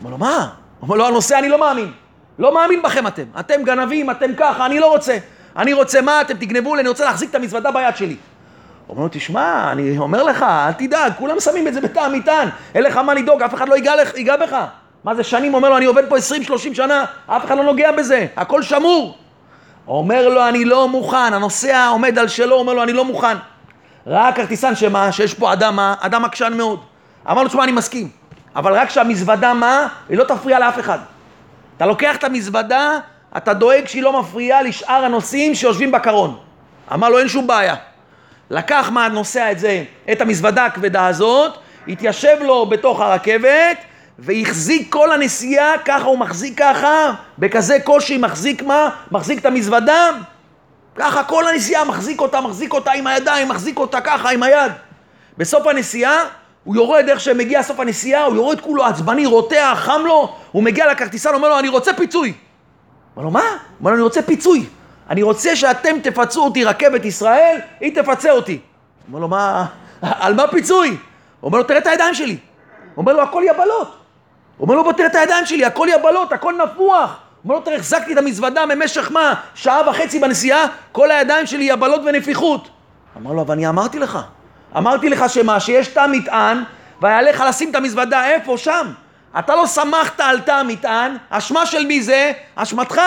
[0.00, 0.48] אומר לו, מה?
[0.84, 1.92] אומר לו, הנושא אני לא מאמין.
[2.38, 3.22] לא מאמין בכם אתם.
[3.40, 5.16] אתם גנבים, אתם ככה, אני לא רוצה.
[5.56, 6.20] אני רוצה מה?
[6.20, 8.16] אתם תגנבו לי, אני רוצה להחזיק את המזוודה ביד שלי.
[8.88, 12.82] אומר לו, תשמע, אני אומר לך, אל תדאג, כולם שמים את זה בתא המטען, אין
[12.82, 14.56] לך מה לדאוג, אף אחד לא ייגע, ייגע בך.
[15.04, 15.54] מה זה שנים?
[15.54, 16.20] אומר לו, אני עובד פה 20-30
[16.74, 19.18] שנה, אף אחד לא נוגע בזה, הכל שמור.
[19.88, 23.36] אומר לו, אני לא מוכן, הנוסע עומד על שלו, אומר לו, אני לא מוכן.
[24.06, 25.12] ראה כרטיסן שמה?
[25.12, 26.80] שיש פה אדם, אדם עקשן מאוד.
[27.30, 28.08] אמר לו, תשמע, אני מסכים.
[28.56, 29.86] אבל רק שהמזוודה מה?
[30.08, 30.98] היא לא תפריע לאף אחד.
[31.76, 32.98] אתה לוקח את המזוודה,
[33.36, 36.38] אתה דואג שהיא לא מפריעה לשאר הנוסעים שיושבים בקרון.
[36.92, 37.74] אמר לו, אין שום בעיה.
[38.50, 41.52] לקח מהנוסע את זה, את המזוודה הכבדה הזאת,
[41.88, 43.76] התיישב לו בתוך הרכבת,
[44.18, 48.90] והחזיק כל הנסיעה, ככה הוא מחזיק ככה, בכזה קושי מחזיק מה?
[49.10, 50.10] מחזיק את המזוודה,
[50.96, 54.72] ככה כל הנסיעה מחזיק אותה, מחזיק אותה עם הידיים, מחזיק אותה ככה עם היד.
[55.38, 56.24] בסוף הנסיעה,
[56.64, 60.92] הוא יורד איך שמגיע סוף הנסיעה, הוא יורד כולו עצבני, רותח, חם לו, הוא מגיע
[60.92, 62.32] לכרטיסן, אומר לו, אני רוצה פיצוי.
[63.16, 63.42] אומר לו, מה?
[63.80, 64.66] אומר לו, אני רוצה פיצוי.
[65.10, 68.58] אני רוצה שאתם תפצו אותי, רכבת ישראל, היא תפצה אותי.
[69.08, 69.66] אומר לו, מה,
[70.02, 70.96] על מה פיצוי?
[71.42, 72.36] אומר לו, תראה את הידיים שלי.
[72.96, 73.96] אומר לו, הכל יבלות.
[74.60, 77.16] אומר לו, בוא תראה את הידיים שלי, הכל יבלות, הכל נפוח.
[77.44, 79.34] אומר לו, תראה, החזקתי את המזוודה במשך מה?
[79.54, 82.68] שעה וחצי בנסיעה, כל הידיים שלי יבלות ונפיחות.
[83.16, 84.18] אמר לו, אבל אני אמרתי לך.
[84.76, 85.60] אמרתי לך שמה?
[85.60, 86.62] שיש תא מטען,
[87.00, 88.58] והיה לך לשים את המזוודה איפה?
[88.58, 88.92] שם.
[89.38, 92.32] אתה לא סמכת על תא המטען, אשמה של מי זה?
[92.54, 93.00] אשמתך.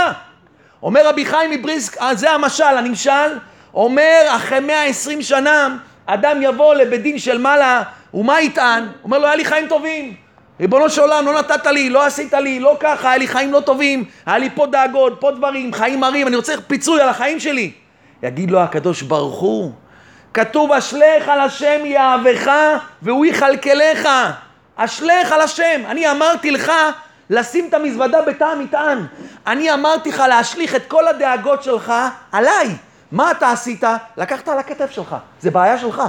[0.84, 3.38] אומר רבי חיים מבריסק, אה, זה המשל, הנמשל,
[3.74, 8.88] אומר אחרי 120 שנה, אדם יבוא לבית דין של מעלה, ומה יטען?
[9.04, 10.14] אומר לו, היה לי חיים טובים.
[10.60, 13.60] ריבונו של עולם, לא נתת לי, לא עשית לי, לא ככה, היה לי חיים לא
[13.60, 17.72] טובים, היה לי פה דאגות, פה דברים, חיים מרים, אני רוצה פיצוי על החיים שלי.
[18.24, 19.72] יגיד לו הקדוש ברוך הוא,
[20.38, 22.52] כתוב אשליך על השם יאהבך
[23.02, 24.10] והוא יכלכלך.
[24.76, 25.82] אשליך על השם.
[25.88, 26.72] אני אמרתי לך
[27.30, 29.06] לשים את המזוודה בתא המטען.
[29.48, 31.94] אני אמרתי לך להשליך את כל הדאגות שלך
[32.32, 32.68] עליי.
[33.12, 33.84] מה אתה עשית?
[34.18, 35.16] לקחת על הכתף שלך.
[35.42, 36.02] זה בעיה שלך.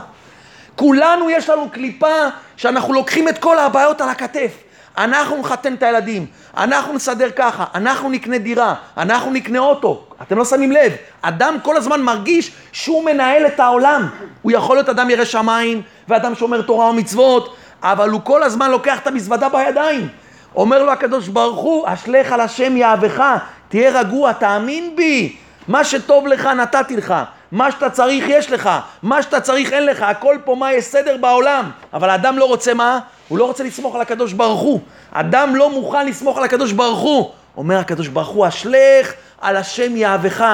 [0.74, 4.52] כולנו יש לנו קליפה שאנחנו לוקחים את כל הבעיות על הכתף.
[4.98, 10.04] אנחנו נחתן את הילדים, אנחנו נסדר ככה, אנחנו נקנה דירה, אנחנו נקנה אוטו.
[10.22, 14.08] אתם לא שמים לב, אדם כל הזמן מרגיש שהוא מנהל את העולם.
[14.42, 18.98] הוא יכול להיות אדם ירא שמיים, ואדם שומר תורה ומצוות, אבל הוא כל הזמן לוקח
[18.98, 20.08] את המזוודה בידיים.
[20.56, 23.24] אומר לו הקדוש ברוך הוא, אשליך על השם יהבך,
[23.68, 25.37] תהיה רגוע, תאמין בי,
[25.68, 27.14] מה שטוב לך נתתי לך.
[27.52, 28.70] מה שאתה צריך יש לך,
[29.02, 31.70] מה שאתה צריך אין לך, הכל פה מה יש סדר בעולם.
[31.92, 32.98] אבל האדם לא רוצה מה?
[33.28, 34.81] הוא לא רוצה לסמוך על הקדוש ברוך הוא.
[35.12, 37.31] אדם לא מוכן לסמוך על הקדוש ברוך הוא.
[37.57, 40.44] אומר הקדוש ברוך הוא, אשלך על השם יהבך.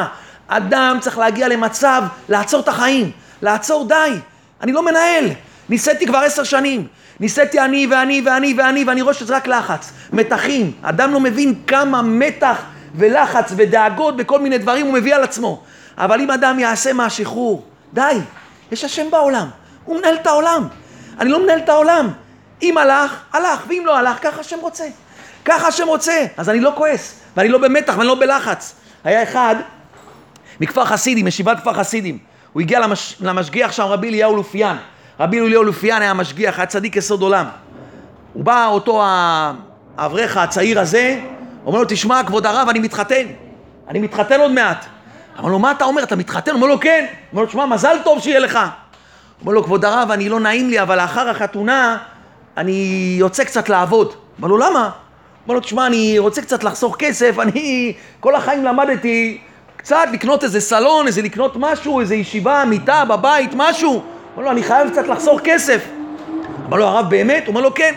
[0.49, 3.11] אדם צריך להגיע למצב לעצור את החיים,
[3.43, 4.19] לעצור די.
[4.63, 5.25] אני לא מנהל,
[5.69, 6.87] ניסיתי כבר עשר שנים.
[7.21, 10.73] ניסיתי אני ואני ואני ואני ואני רואה שזה רק לחץ, מתחים.
[10.83, 12.63] אדם לא מבין כמה מתח
[12.95, 15.63] ולחץ ודאגות בכל מיני דברים הוא מביא על עצמו.
[15.99, 18.19] אבל אם אדם יעשה מהשחרור, די,
[18.73, 19.49] יש השם בעולם,
[19.85, 20.69] הוא מנהל את העולם.
[21.21, 22.11] אני לא מנהל את העולם.
[22.63, 24.85] אם הלך, הלך, ואם לא הלך, ככה השם רוצה.
[25.45, 28.75] ככה השם רוצה, אז אני לא כועס, ואני לא במתח ואני לא בלחץ.
[29.05, 29.57] היה אחד
[30.61, 32.19] מכפר חסידים, ישיבת כפר חסידים.
[32.53, 33.17] הוא הגיע למש...
[33.21, 34.77] למשגיח שם, רבי אליהו לופיאן.
[35.21, 37.47] רבי אליהו לופיאן היה משגיח, היה צדיק יסוד עולם.
[38.33, 39.03] הוא בא, אותו
[39.99, 41.21] האברך הצעיר הזה,
[41.67, 43.27] אומר לו, תשמע, כבוד הרב, אני מתחתן.
[43.89, 44.85] אני מתחתן עוד מעט.
[45.39, 46.03] אמר לו, מה אתה אומר?
[46.03, 46.55] אתה מתחתן?
[46.55, 47.07] אומר לו, כן.
[47.33, 48.59] אומר לו, תשמע, מזל טוב שיהיה לך.
[49.41, 51.99] אומר לו, כבוד הרב, אני לא נעים לי, אבל לאחר החתונה
[52.57, 54.13] אני יוצא קצת לעבוד.
[54.41, 54.91] אמר לו, למה?
[55.47, 59.41] אמר לו, תשמע, אני רוצה קצת לחסוך כסף, אני כל החיים למדתי
[59.77, 64.03] קצת לקנות איזה סלון, איזה לקנות משהו, איזה ישיבה, מיטה, בבית, משהו.
[64.37, 65.89] אמר לו, אני חייב קצת לחסוך כסף.
[66.69, 67.43] אמר לו, הרב, באמת?
[67.47, 67.95] הוא אומר לו, כן.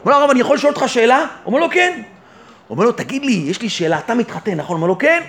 [0.00, 1.18] אומר לו, הרב, אני יכול לשאול אותך שאלה?
[1.18, 2.02] הוא אומר לו, כן.
[2.70, 4.76] אומר לו, תגיד לי, יש לי שאלה, אתה מתחתן, נכון?
[4.76, 5.22] אומר לו, כן.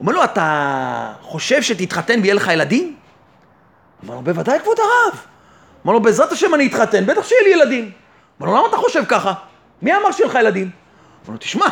[0.00, 2.96] אומר לו, אתה חושב שתתחתן ויהיה לך ילדים?
[4.04, 5.20] אמר לו, בוודאי כבוד הרב.
[5.84, 7.90] אמר לו, בעזרת השם אני אתחתן, בטח שיהיה לי ילדים.
[8.40, 9.32] אמר לו, למה אתה חושב ככה?
[9.82, 10.70] מי אמר שיהיה לך ילדים?
[11.24, 11.66] אמר לו, תשמע,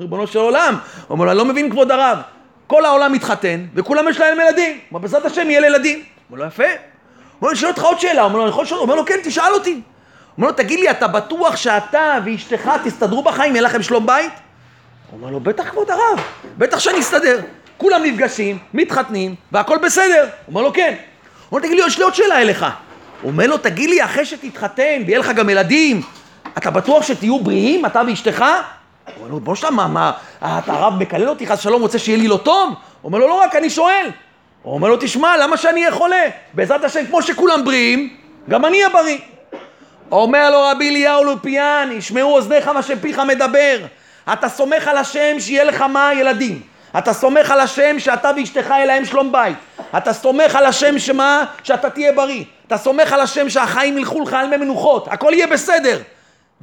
[0.00, 0.78] ריבונו של עולם.
[1.12, 2.18] אמר לו, אני לא מבין כבוד הרב.
[2.66, 4.78] כל העולם מתחתן, וכולם יש להם ילדים.
[4.92, 6.02] אמר, בעזרת השם יהיה לי ילדים.
[6.30, 6.64] אמר לו, יפה.
[6.64, 6.72] אמר
[7.42, 8.24] לו, אני שואל אותך עוד שאלה.
[8.24, 8.80] אמר לו, אני יכול לשאול?
[8.80, 9.80] אמר לו, כן, תשאל אותי.
[10.38, 14.32] אמר לו, תגיד לי, אתה בטוח שאתה ואשתך תסתדרו בחיים, יהיה לכם שלום בית?
[15.14, 16.20] הוא אומר לו, בטח כבוד הרב,
[16.58, 17.40] בטח שאני אסתדר.
[17.76, 20.22] כולם נפגשים, מתחתנים, והכל בסדר.
[20.22, 20.94] הוא אומר לו, כן.
[21.48, 22.66] הוא אומר, תגיד לי, יש לי עוד שאלה אליך.
[23.22, 26.02] הוא אומר לו, תגיד לי, אחרי שתתחתן ויהיה לך גם ילדים,
[26.58, 28.40] אתה בטוח שתהיו בריאים, אתה ואשתך?
[28.40, 32.18] הוא אומר לו, בוא שם, מה, מה, אתה הרב מקלל אותי, חס ושלום, רוצה שיהיה
[32.18, 32.68] לי לא טוב?
[32.68, 32.76] הוא
[33.08, 34.06] אומר לו, לא רק, אני שואל.
[34.62, 36.24] הוא אומר לו, תשמע, למה שאני אהיה חולה?
[36.54, 38.16] בעזרת השם, כמו שכולם בריאים,
[38.48, 39.18] גם אני אהיה בריא.
[40.12, 43.78] אומר לו רבי אליהו לופיאן, ישמעו אוזניך מה שפיך מדבר.
[44.32, 46.60] אתה סומך על השם שיהיה לך מה ילדים.
[46.98, 49.56] אתה סומך על השם שאתה ואשתך יהיה להם שלום בית.
[49.96, 51.44] אתה סומך על השם שמה?
[51.62, 52.44] שאתה תהיה בריא.
[52.66, 55.08] אתה סומך על השם שהחיים ילכו לך על מי מנוחות.
[55.08, 55.98] הכל יהיה בסדר.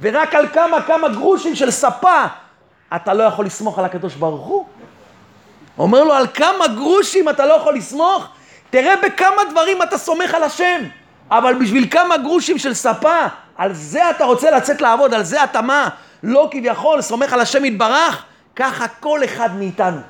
[0.00, 2.24] ורק על כמה כמה גרושים של ספה
[2.96, 4.66] אתה לא יכול לסמוך על הקדוש ברוך הוא.
[5.78, 8.28] אומר לו על כמה גרושים אתה לא יכול לסמוך?
[8.70, 10.80] תראה בכמה דברים אתה סומך על השם.
[11.32, 15.62] אבל בשביל כמה גרושים של ספה, על זה אתה רוצה לצאת לעבוד, על זה אתה
[15.62, 15.88] מה?
[16.22, 18.24] לא כביכול סומך על השם יתברך?
[18.56, 20.00] ככה כל אחד מאיתנו.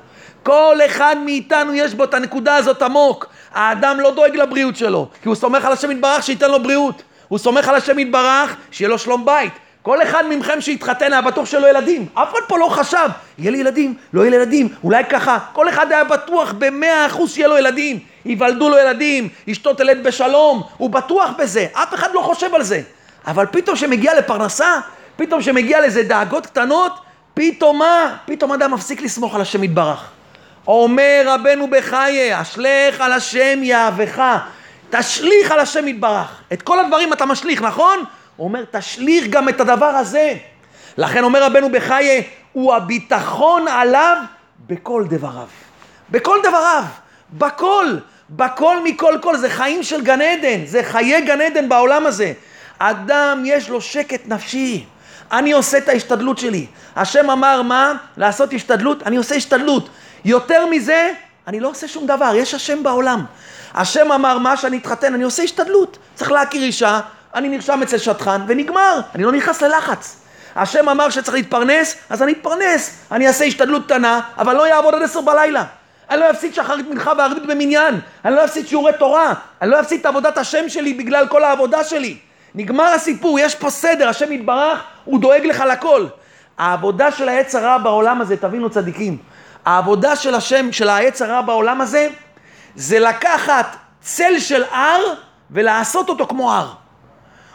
[0.43, 3.25] כל אחד מאיתנו יש בו את הנקודה הזאת עמוק.
[3.53, 7.03] האדם לא דואג לבריאות שלו, כי הוא סומך על השם יתברך שייתן לו בריאות.
[7.27, 9.53] הוא סומך על השם יתברך שיהיה לו שלום בית.
[9.83, 12.05] כל אחד מכם שהתחתן היה בטוח שלא ילדים.
[12.13, 15.37] אף אחד פה לא חשב, יהיה לי ילדים, לא יהיה לי ילדים, אולי ככה.
[15.53, 17.99] כל אחד היה בטוח במאה אחוז שיהיה לו ילדים.
[18.25, 22.81] ייוולדו לו ילדים, אשתו תלד בשלום, הוא בטוח בזה, אף אחד לא חושב על זה.
[23.27, 24.79] אבל פתאום שמגיע לפרנסה,
[25.15, 26.93] פתאום שמגיע לאיזה דאגות קטנות,
[27.33, 28.15] פתאום מה?
[28.25, 30.11] פתאום אדם מפסיק לסמוך על השם יתברך.
[30.67, 34.23] אומר רבנו בחיי, אשלך על השם יהבך,
[34.89, 36.41] תשליך על השם יתברך.
[36.53, 38.03] את כל הדברים אתה משליך, נכון?
[38.39, 40.33] אומר, תשליך גם את הדבר הזה.
[40.97, 44.17] לכן אומר רבנו בחיי, הוא הביטחון עליו
[44.67, 45.47] בכל דבריו.
[46.09, 46.83] בכל דבריו,
[47.33, 47.85] בכל,
[48.29, 52.33] בכל מכל כל, זה חיים של גן עדן, זה חיי גן עדן בעולם הזה.
[52.79, 54.85] אדם יש לו שקט נפשי.
[55.31, 56.65] אני עושה את ההשתדלות שלי.
[56.95, 57.93] השם אמר מה?
[58.17, 59.89] לעשות השתדלות, אני עושה השתדלות.
[60.25, 61.11] יותר מזה,
[61.47, 63.25] אני לא עושה שום דבר, יש השם בעולם.
[63.73, 65.97] השם אמר מה שאני אתחתן, אני עושה השתדלות.
[66.15, 66.99] צריך להכיר אישה,
[67.35, 70.17] אני נרשם אצל שטחן ונגמר, אני לא נכנס ללחץ.
[70.55, 72.91] השם אמר שצריך להתפרנס, אז אני אתפרנס.
[73.11, 75.63] אני אעשה השתדלות קטנה, אבל לא יעבוד עד עשר בלילה.
[76.09, 77.99] אני לא אפסיד שחרית מנחה וערבית במניין.
[78.25, 79.33] אני לא אפסיד שיעורי תורה.
[79.61, 82.17] אני לא אפסיד את עבודת השם שלי בגלל כל העבודה שלי.
[82.55, 86.05] נגמר הסיפור, יש פה סדר, השם יתברך, הוא דואג לך לכל.
[86.57, 89.17] העבודה של העץ הרע בעולם הזה, תבינו צדיקים,
[89.65, 92.07] העבודה של השם, של העץ הרע בעולם הזה,
[92.75, 95.13] זה לקחת צל של הר
[95.51, 96.82] ולעשות אותו כמו הר.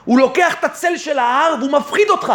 [0.09, 2.33] הוא לוקח את הצל של ההר והוא מפחיד אותך.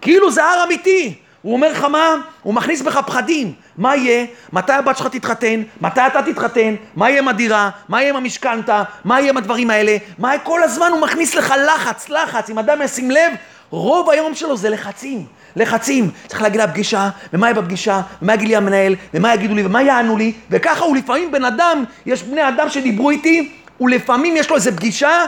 [0.00, 1.14] כאילו זה הר אמיתי.
[1.42, 2.14] הוא אומר לך מה?
[2.42, 3.52] הוא מכניס בך פחדים.
[3.76, 4.26] מה יהיה?
[4.52, 5.62] מתי הבת שלך תתחתן?
[5.80, 6.74] מתי אתה תתחתן?
[6.96, 7.70] מה יהיה עם הדירה?
[7.88, 8.82] מה יהיה עם המשכנתה?
[9.04, 9.96] מה יהיה עם הדברים האלה?
[10.18, 12.50] מה כל הזמן הוא מכניס לך לחץ, לחץ.
[12.50, 13.32] אם אדם ישים לב,
[13.70, 15.26] רוב היום שלו זה לחצים.
[15.56, 19.66] לחצים, צריך להגיד לה פגישה, ומה יהיה בפגישה, ומה יגיד לי המנהל, ומה יגידו לי,
[19.66, 24.50] ומה יענו לי, וככה הוא לפעמים בן אדם, יש בני אדם שדיברו איתי, ולפעמים יש
[24.50, 25.24] לו איזה פגישה,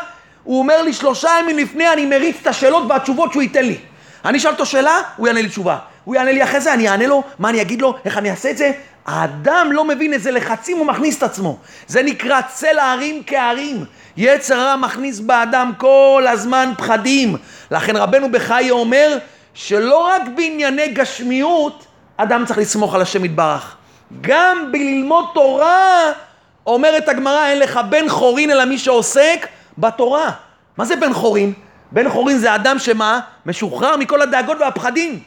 [0.46, 3.78] הוא אומר לי שלושה ימים לפני אני מריץ את השאלות והתשובות שהוא ייתן לי.
[4.24, 5.78] אני אשאל אותו שאלה, הוא יענה לי תשובה.
[6.04, 8.50] הוא יענה לי אחרי זה, אני אענה לו, מה אני אגיד לו, איך אני אעשה
[8.50, 8.72] את זה?
[9.06, 11.58] האדם לא מבין איזה לחצים הוא מכניס את עצמו.
[11.86, 13.84] זה נקרא צל ההרים כהרים.
[14.16, 17.36] יצר רע מכניס באדם כל הזמן פחדים.
[17.70, 19.18] לכן רבנו בחיי אומר
[19.54, 23.76] שלא רק בענייני גשמיות אדם צריך לסמוך על השם יתברך.
[24.20, 26.12] גם בללמוד תורה,
[26.66, 29.46] אומרת הגמרא, אין לך בן חורין אלא מי שעוסק
[29.78, 30.30] בתורה.
[30.76, 31.52] מה זה בן חורין?
[31.92, 33.20] בן חורין זה אדם שמה?
[33.46, 35.20] משוחרר מכל הדאגות והפחדים.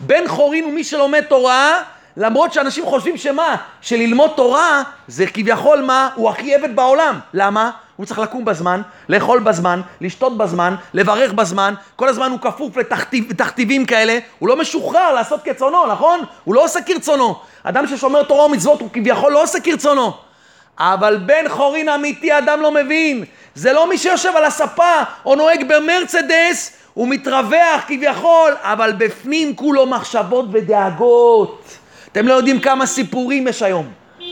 [0.00, 1.82] בן חורין הוא מי שלומד תורה,
[2.16, 3.56] למרות שאנשים חושבים שמה?
[3.80, 6.08] שללמוד תורה זה כביכול מה?
[6.14, 7.18] הוא הכי עבד בעולם.
[7.34, 7.70] למה?
[7.96, 13.30] הוא צריך לקום בזמן, לאכול בזמן, לשתות בזמן, לברך בזמן, כל הזמן הוא כפוף לתכתיב,
[13.30, 16.20] לתכתיבים כאלה, הוא לא משוחרר לעשות כרצונו, נכון?
[16.44, 17.40] הוא לא עושה כרצונו.
[17.62, 20.27] אדם ששומר תורה ומצוות הוא כביכול לא עושה כרצונו.
[20.78, 23.24] אבל בן חורין אמיתי אדם לא מבין.
[23.54, 29.86] זה לא מי שיושב על הספה או נוהג במרצדס, הוא מתרווח כביכול, אבל בפנים כולו
[29.86, 31.64] מחשבות ודאגות.
[32.12, 33.88] אתם לא יודעים כמה סיפורים יש היום.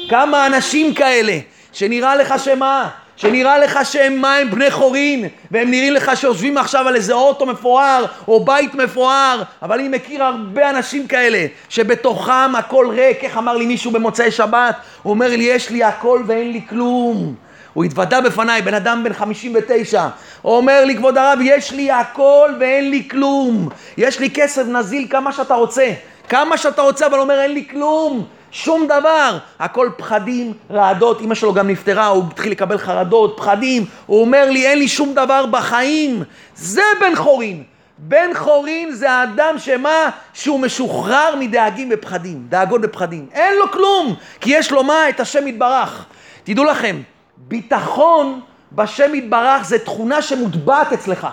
[0.08, 1.38] כמה אנשים כאלה,
[1.72, 2.88] שנראה לך שמה?
[3.16, 7.46] שנראה לך שהם מה הם בני חורין והם נראים לך שיושבים עכשיו על איזה אוטו
[7.46, 13.56] מפואר או בית מפואר אבל אני מכיר הרבה אנשים כאלה שבתוכם הכל ריק איך אמר
[13.56, 17.34] לי מישהו במוצאי שבת הוא אומר לי יש לי הכל ואין לי כלום
[17.76, 20.08] הוא התוודה בפניי, בן אדם בן 59,
[20.42, 23.68] הוא אומר לי, כבוד הרב, יש לי הכל ואין לי כלום.
[23.96, 25.92] יש לי כסף נזיל כמה שאתה רוצה.
[26.28, 28.26] כמה שאתה רוצה, אבל אומר, אין לי כלום.
[28.50, 29.38] שום דבר.
[29.58, 31.20] הכל פחדים, רעדות.
[31.20, 33.84] אמא שלו גם נפטרה, הוא התחיל לקבל חרדות, פחדים.
[34.06, 36.22] הוא אומר לי, אין לי שום דבר בחיים.
[36.54, 37.62] זה בן חורין.
[37.98, 40.10] בן חורין זה האדם שמה?
[40.34, 42.46] שהוא משוחרר מדאגים ופחדים.
[42.48, 43.26] דאגות ופחדים.
[43.32, 45.08] אין לו כלום, כי יש לו מה?
[45.08, 46.04] את השם יתברך.
[46.44, 47.02] תדעו לכם,
[47.36, 48.40] ביטחון
[48.72, 51.26] בשם יתברך זה תכונה שמוטבעת אצלך.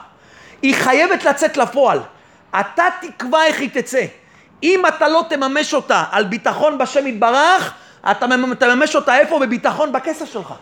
[0.62, 2.00] היא חייבת לצאת לפועל.
[2.60, 4.06] אתה תקבע איך היא תצא.
[4.64, 7.74] אם אתה לא תממש אותה על ביטחון בשם יתברך,
[8.12, 8.26] אתה
[8.60, 9.40] תממש אותה איפה?
[9.40, 10.54] בביטחון בכסף שלך.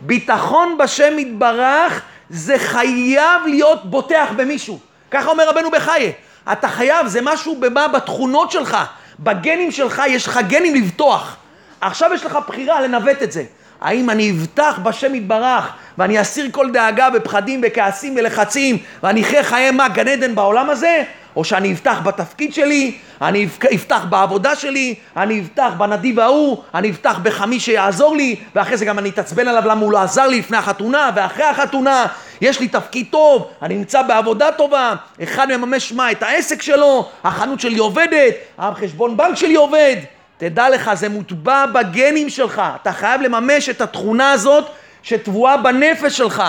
[0.00, 4.78] ביטחון בשם יתברך זה חייב להיות בוטח במישהו.
[5.10, 6.12] ככה אומר רבנו בחיי.
[6.52, 8.76] אתה חייב, זה משהו במה בתכונות שלך,
[9.20, 11.36] בגנים שלך, יש לך גנים לבטוח.
[11.80, 13.44] עכשיו יש לך בחירה לנווט את זה.
[13.82, 19.70] האם אני אבטח בשם יתברך ואני אסיר כל דאגה ופחדים וכעסים ולחצים ואני אחיה חיי
[19.70, 21.02] מה גן עדן בעולם הזה?
[21.36, 27.18] או שאני אבטח בתפקיד שלי, אני אבטח בעבודה שלי, אני אבטח בנדיב ההוא, אני אבטח
[27.22, 30.56] בחמי שיעזור לי, ואחרי זה גם אני אתעצבן עליו למה הוא לא עזר לי לפני
[30.56, 32.06] החתונה ואחרי החתונה.
[32.40, 36.10] יש לי תפקיד טוב, אני נמצא בעבודה טובה, אחד מממש מה?
[36.10, 39.96] את העסק שלו, החנות שלי עובדת, החשבון בנק שלי עובד.
[40.42, 42.62] תדע לך, זה מוטבע בגנים שלך.
[42.82, 44.64] אתה חייב לממש את התכונה הזאת
[45.02, 46.42] שטבועה בנפש שלך.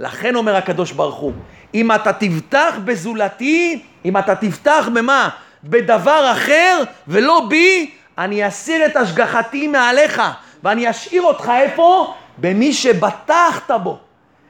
[0.00, 1.32] לכן אומר הקדוש ברוך הוא,
[1.74, 5.28] אם אתה תבטח בזולתי, אם אתה תבטח במה?
[5.64, 10.22] בדבר אחר ולא בי, אני אסיר את השגחתי מעליך,
[10.62, 12.14] ואני אשאיר אותך איפה?
[12.38, 13.98] במי שבטחת בו.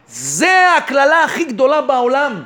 [0.08, 2.42] זה הקללה הכי גדולה בעולם.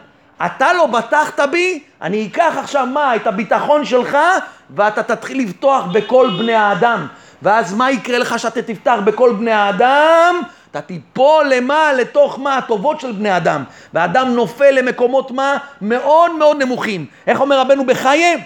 [0.46, 3.16] אתה לא בטחת בי, אני אקח עכשיו מה?
[3.16, 4.18] את הביטחון שלך,
[4.70, 7.06] ואתה תתחיל לבטוח בכל בני האדם.
[7.42, 10.40] ואז מה יקרה לך שאתה תפתח בכל בני האדם?
[10.70, 11.92] אתה תיפול למה?
[11.92, 12.56] לתוך מה?
[12.56, 13.64] הטובות של בני אדם.
[13.94, 15.56] והאדם נופל למקומות מה?
[15.80, 17.06] מאוד מאוד נמוכים.
[17.26, 18.42] איך אומר רבנו בחיי?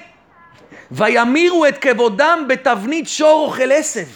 [0.90, 4.06] וימירו את כבודם בתבנית שור אוכל עשב.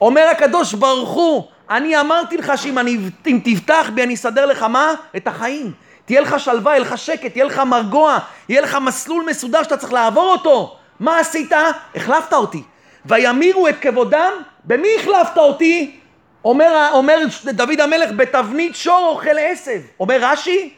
[0.00, 4.92] אומר הקדוש ברוך הוא, אני אמרתי לך שאם אני, תבטח בי אני אסדר לך מה?
[5.16, 5.72] את החיים.
[6.04, 9.92] תהיה לך שלווה, יהיה לך שקט, יהיה לך מרגוע, יהיה לך מסלול מסודר שאתה צריך
[9.92, 10.76] לעבור אותו.
[11.00, 11.52] מה עשית?
[11.94, 12.62] החלפת אותי.
[13.06, 14.32] וימירו את כבודם,
[14.64, 16.00] במי החלפת אותי?
[16.44, 19.80] אומר, אומר דוד המלך, בתבנית שור אוכל עשב.
[20.00, 20.70] אומר רש"י,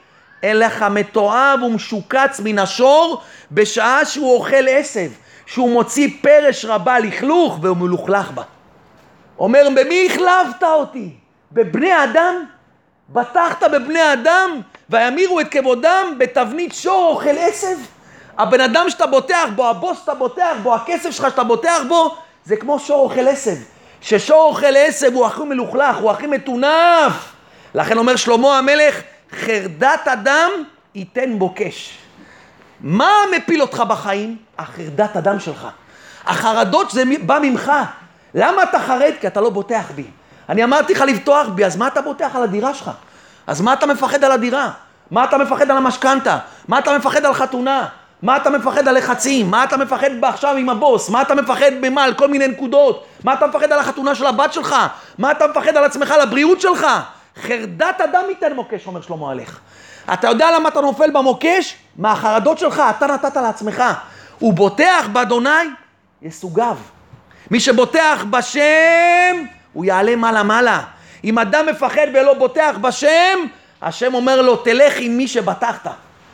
[0.43, 3.23] אין לך מתועב ומשוקץ מן השור
[3.53, 5.11] בשעה שהוא אוכל עשב,
[5.47, 8.43] שהוא מוציא פרש רבה לכלוך והוא מלוכלך בה.
[9.39, 11.11] אומר, במי החלפת אותי?
[11.53, 12.45] בבני אדם?
[13.09, 14.61] בטחת בבני אדם
[14.91, 17.77] וימירו את כבודם בתבנית שור אוכל עשב?
[18.39, 22.57] הבן אדם שאתה בוטח בו, הבוס שאתה בוטח בו, הכסף שלך שאתה בוטח בו, זה
[22.57, 23.57] כמו שור אוכל עשב.
[24.01, 27.33] ששור אוכל עשב הוא הכי מלוכלך, הוא הכי מטונף.
[27.75, 29.01] לכן אומר שלמה המלך,
[29.41, 30.51] חרדת אדם
[30.95, 31.99] ייתן בוקש.
[32.81, 34.37] מה מפיל אותך בחיים?
[34.59, 35.69] החרדת אדם שלך.
[36.25, 37.73] החרדות זה בא ממך.
[38.35, 39.13] למה אתה חרד?
[39.21, 40.05] כי אתה לא בוטח בי.
[40.49, 42.91] אני אמרתי לך לבטוח בי, אז מה אתה בוטח על הדירה שלך?
[43.47, 44.71] אז מה אתה מפחד על הדירה?
[45.11, 46.39] מה אתה מפחד על המשכנתה?
[46.69, 47.87] מה אתה מפחד על חתונה?
[48.23, 49.51] מה אתה מפחד על לחצים?
[49.51, 51.11] מה אתה מפחד עכשיו עם הבוס?
[51.11, 52.05] מה אתה מפחד במה?
[52.05, 53.07] על כל מיני נקודות?
[53.25, 54.77] מה אתה מפחד על החתונה של הבת שלך?
[55.19, 56.87] מה אתה מפחד על עצמך, על הבריאות שלך?
[57.43, 59.61] חרדת אדם ייתן מוקש, אומר שלמה עליך.
[60.13, 61.77] אתה יודע למה אתה נופל במוקש?
[61.97, 63.85] מהחרדות שלך, אתה נתת לעצמך.
[64.39, 65.51] הוא בוטח באדוני,
[66.23, 66.77] יסוגב.
[67.51, 70.81] מי שבוטח בשם, הוא יעלה מעלה-מעלה.
[71.25, 73.39] אם אדם מפחד ולא בוטח בשם,
[73.83, 75.87] השם אומר לו, תלך עם מי שבטחת.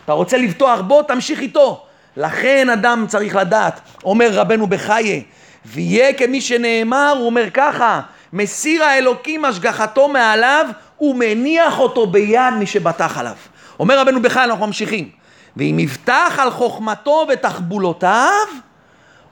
[0.05, 1.85] אתה רוצה לבטוח בו, תמשיך איתו.
[2.17, 5.23] לכן אדם צריך לדעת, אומר רבנו בחיי,
[5.65, 8.01] ויהיה כמי שנאמר, הוא אומר ככה,
[8.33, 10.67] מסיר האלוקים השגחתו מעליו
[11.01, 13.35] ומניח אותו ביד מי שבטח עליו.
[13.81, 15.09] אומר רבנו בחיי, אנחנו ממשיכים.
[15.57, 18.47] ואם יבטח על חוכמתו ותחבולותיו,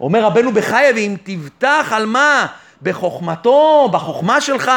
[0.01, 2.47] אומר רבנו בחיי, ואם תבטח על מה?
[2.83, 4.70] בחוכמתו, בחוכמה שלך,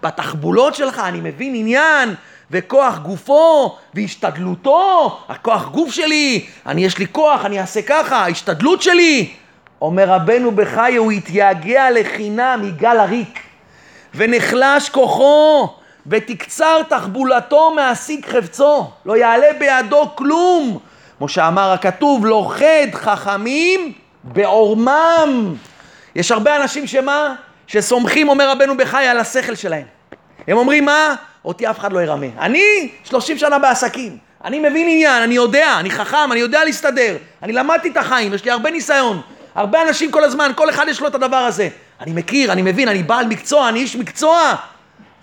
[0.00, 2.14] בתחבולות שלך, אני מבין עניין,
[2.50, 9.30] וכוח גופו, והשתדלותו, הכוח גוף שלי, אני יש לי כוח, אני אעשה ככה, ההשתדלות שלי.
[9.80, 13.40] אומר רבנו בחי, הוא התייגע לחינם, יגאל הריק,
[14.14, 15.68] ונחלש כוחו,
[16.06, 20.78] ותקצר תחבולתו מהשיג חפצו, לא יעלה בידו כלום.
[21.18, 23.92] כמו שאמר הכתוב, לוכד חכמים
[24.24, 25.54] בעורמם.
[26.14, 27.34] יש הרבה אנשים שמה?
[27.66, 29.84] שסומכים, אומר רבנו בחי, על השכל שלהם.
[30.48, 31.14] הם אומרים מה?
[31.44, 32.26] אותי אף אחד לא ירמה.
[32.38, 37.52] אני 30 שנה בעסקים, אני מבין עניין, אני יודע, אני חכם, אני יודע להסתדר, אני
[37.52, 39.20] למדתי את החיים, יש לי הרבה ניסיון.
[39.54, 41.68] הרבה אנשים כל הזמן, כל אחד יש לו את הדבר הזה.
[42.00, 44.54] אני מכיר, אני מבין, אני בעל מקצוע, אני איש מקצוע.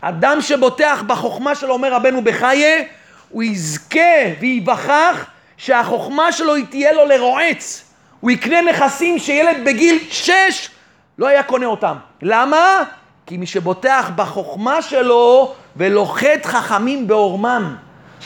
[0.02, 2.88] אדם שבוטח בחוכמה שלו, אומר רבנו בחיי,
[3.30, 4.00] הוא יזכה
[4.40, 5.26] וייווכח
[5.58, 7.84] שהחוכמה שלו היא תהיה לו לרועץ.
[8.20, 10.70] הוא יקנה נכסים שילד בגיל שש
[11.18, 11.96] לא היה קונה אותם.
[12.22, 12.84] למה?
[13.26, 17.76] כי מי שבוטח בחוכמה שלו ולוחת חכמים בעורמם.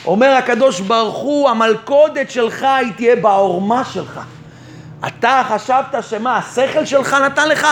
[0.06, 4.20] אומר הקדוש ברוך הוא, המלכודת שלך היא תהיה בעורמה שלך.
[5.06, 7.66] אתה חשבת שמה, השכל שלך נתן לך?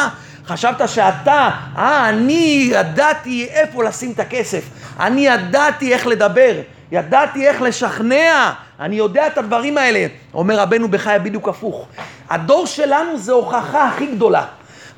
[0.47, 4.65] חשבת שאתה, אה, אני ידעתי איפה לשים את הכסף.
[5.01, 6.55] אני ידעתי איך לדבר.
[6.93, 8.53] ידעתי איך לשכנע.
[8.81, 10.07] אני יודע את הדברים האלה.
[10.35, 11.87] אומר רבנו בחיה בדיוק הפוך.
[12.31, 14.45] הדור שלנו זה הוכחה הכי גדולה.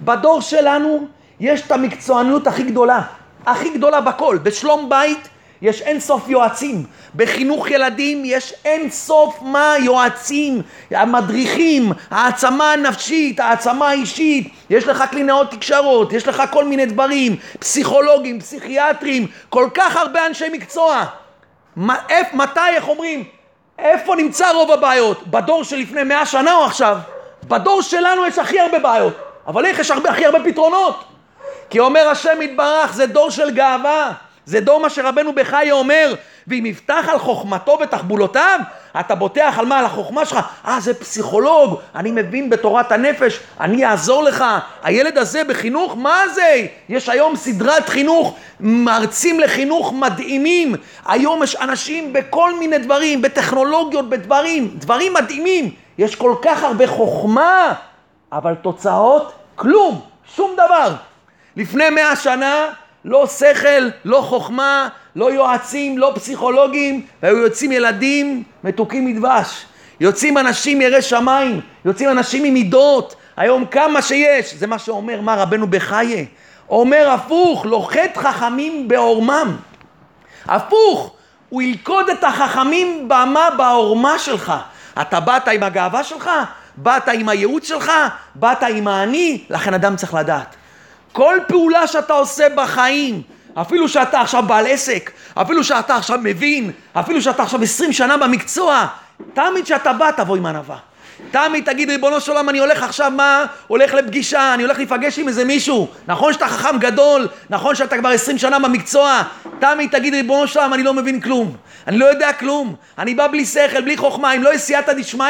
[0.01, 1.07] בדור שלנו
[1.41, 3.03] יש את המקצוענות הכי גדולה,
[3.47, 4.39] הכי גדולה בכל.
[4.43, 5.29] בשלום בית
[5.63, 6.85] יש אין סוף יועצים,
[7.17, 15.51] בחינוך ילדים יש אין סוף מה יועצים, המדריכים, העצמה הנפשית, העצמה האישית, יש לך קלינאות
[15.51, 21.05] תקשרות, יש לך כל מיני דברים, פסיכולוגים, פסיכיאטרים, כל כך הרבה אנשי מקצוע.
[22.33, 23.25] מתי, איך אומרים,
[23.79, 25.27] איפה נמצא רוב הבעיות?
[25.27, 26.99] בדור שלפני מאה שנה או עכשיו?
[27.49, 29.15] בדור שלנו יש הכי הרבה בעיות,
[29.49, 31.05] אבל איך יש הרבה, הכי הרבה פתרונות?
[31.71, 34.13] כי אומר השם יתברך, זה דור של גאווה.
[34.49, 36.15] זה דור מה שרבנו בחיי אומר,
[36.47, 38.61] ואם יפתח על חוכמתו ותחבולותיו,
[39.01, 39.79] אתה בוטח על מה?
[39.79, 40.39] על החוכמה שלך.
[40.67, 44.45] אה, זה פסיכולוג, אני מבין בתורת הנפש, אני אעזור לך.
[44.83, 46.67] הילד הזה בחינוך, מה זה?
[46.89, 50.75] יש היום סדרת חינוך, מרצים לחינוך מדהימים.
[51.07, 55.71] היום יש אנשים בכל מיני דברים, בטכנולוגיות, בדברים, דברים מדהימים.
[55.99, 57.75] יש כל כך הרבה חוכמה,
[58.33, 60.01] אבל תוצאות, כלום,
[60.37, 60.95] שום דבר.
[61.57, 62.67] לפני מאה שנה,
[63.05, 69.65] לא שכל, לא חוכמה, לא יועצים, לא פסיכולוגים, והיו יוצאים ילדים מתוקים מדבש.
[70.01, 73.15] יוצאים אנשים יראי שמיים, יוצאים אנשים עם מידות.
[73.37, 76.25] היום כמה שיש, זה מה שאומר מה רבנו בחייה.
[76.69, 79.57] אומר הפוך, לוחת חכמים בעורמם.
[80.47, 81.15] הפוך,
[81.49, 84.53] הוא ילכוד את החכמים במה בעורמה שלך.
[85.01, 86.31] אתה באת עם הגאווה שלך,
[86.83, 87.93] באת עם הייעוץ שלך,
[88.35, 90.57] באת עם האני, לכן אדם צריך לדעת.
[91.13, 93.23] כל פעולה שאתה עושה בחיים,
[93.55, 98.87] אפילו שאתה עכשיו בעל עסק, אפילו שאתה עכשיו מבין, אפילו שאתה עכשיו עשרים שנה במקצוע,
[99.35, 100.77] תמיד כשאתה בא תבוא עם ענווה.
[101.31, 103.45] תמיד תגיד ריבונו של עולם אני הולך עכשיו מה?
[103.67, 105.89] הולך לפגישה, אני הולך להיפגש עם איזה מישהו.
[106.07, 109.23] נכון שאתה חכם גדול, נכון שאתה כבר עשרים שנה במקצוע.
[109.59, 111.57] תמיד תגיד ריבונו של עולם אני לא מבין כלום.
[111.87, 112.75] אני לא יודע כלום.
[112.99, 115.27] אני בא בלי שכל, בלי חוכמה אם לא יש סייעתא דשמיא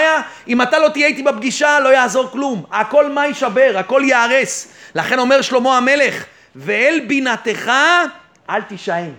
[0.48, 2.64] אם אתה לא תהיה איתי בפגישה לא יעזור כלום.
[2.72, 4.68] הכל מה יישבר, הכל ייהרס.
[4.94, 6.24] לכן אומר שלמה המלך
[6.56, 7.70] ואל בינתך
[8.50, 9.10] אל תישען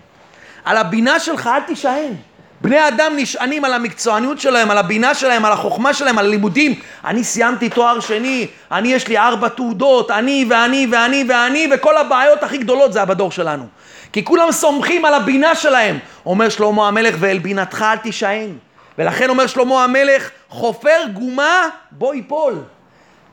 [0.66, 2.14] על הבינה שלך אל תישען
[2.62, 6.80] בני אדם נשענים על המקצועניות שלהם, על הבינה שלהם, על החוכמה שלהם, על הלימודים.
[7.06, 12.44] אני סיימתי תואר שני, אני יש לי ארבע תעודות, אני ואני ואני ואני, וכל הבעיות
[12.44, 13.66] הכי גדולות זה בדור שלנו.
[14.14, 16.00] כי כולם סומכים על הבינה שלהם.
[16.26, 18.50] אומר שלמה המלך, ואל בינתך אל תישען.
[18.98, 22.54] ולכן אומר שלמה המלך, חופר גומה, בוא ייפול.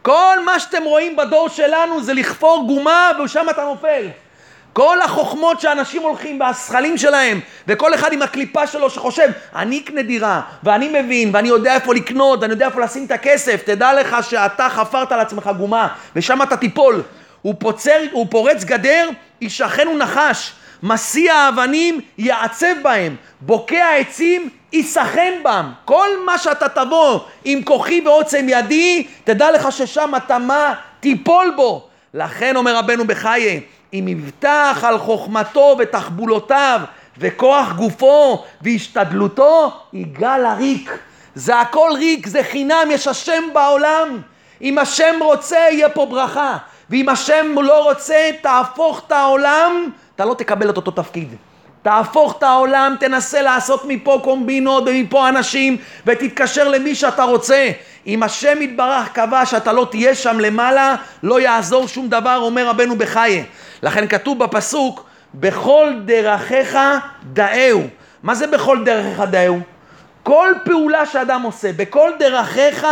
[0.03, 4.07] כל מה שאתם רואים בדור שלנו זה לכפור גומה, ושם אתה נופל.
[4.77, 10.41] כל החוכמות שאנשים הולכים והשכלים שלהם, וכל אחד עם הקליפה שלו שחושב, אני אקנה דירה,
[10.63, 14.69] ואני מבין, ואני יודע איפה לקנות, ואני יודע איפה לשים את הכסף, תדע לך שאתה
[14.71, 17.03] חפרת על עצמך גומה, ושם אתה תיפול.
[17.43, 19.09] הוא, פוצר, הוא פורץ גדר,
[19.41, 20.53] ישכנו נחש,
[20.83, 25.73] מסיע אבנים, יעצב בהם, בוקע עצים, יסכן בם.
[25.85, 30.75] כל מה שאתה תבוא עם כוחי ועוצם ידי, תדע לך ששם אתה מה?
[31.01, 31.89] תיפול בו.
[32.15, 33.61] לכן אומר רבנו בחיי,
[33.93, 36.81] אם יבטח על חוכמתו ותחבולותיו
[37.19, 40.99] וכוח גופו והשתדלותו, יגאל הריק.
[41.35, 44.21] זה הכל ריק, זה חינם, יש השם בעולם.
[44.63, 46.57] אם השם רוצה, יהיה פה ברכה.
[46.91, 51.35] ואם השם לא רוצה, תהפוך את העולם, אתה לא תקבל את אותו תפקיד.
[51.83, 55.77] תהפוך את העולם, תנסה לעשות מפה קומבינות ומפה אנשים
[56.07, 57.71] ותתקשר למי שאתה רוצה.
[58.07, 62.97] אם השם יתברך קבע שאתה לא תהיה שם למעלה, לא יעזור שום דבר, אומר רבנו
[62.97, 63.45] בחיי.
[63.83, 66.79] לכן כתוב בפסוק, בכל דרכיך
[67.33, 67.83] דאהו.
[68.23, 69.61] מה זה בכל דרכיך דאהו?
[70.23, 72.87] כל פעולה שאדם עושה, בכל דרכיך,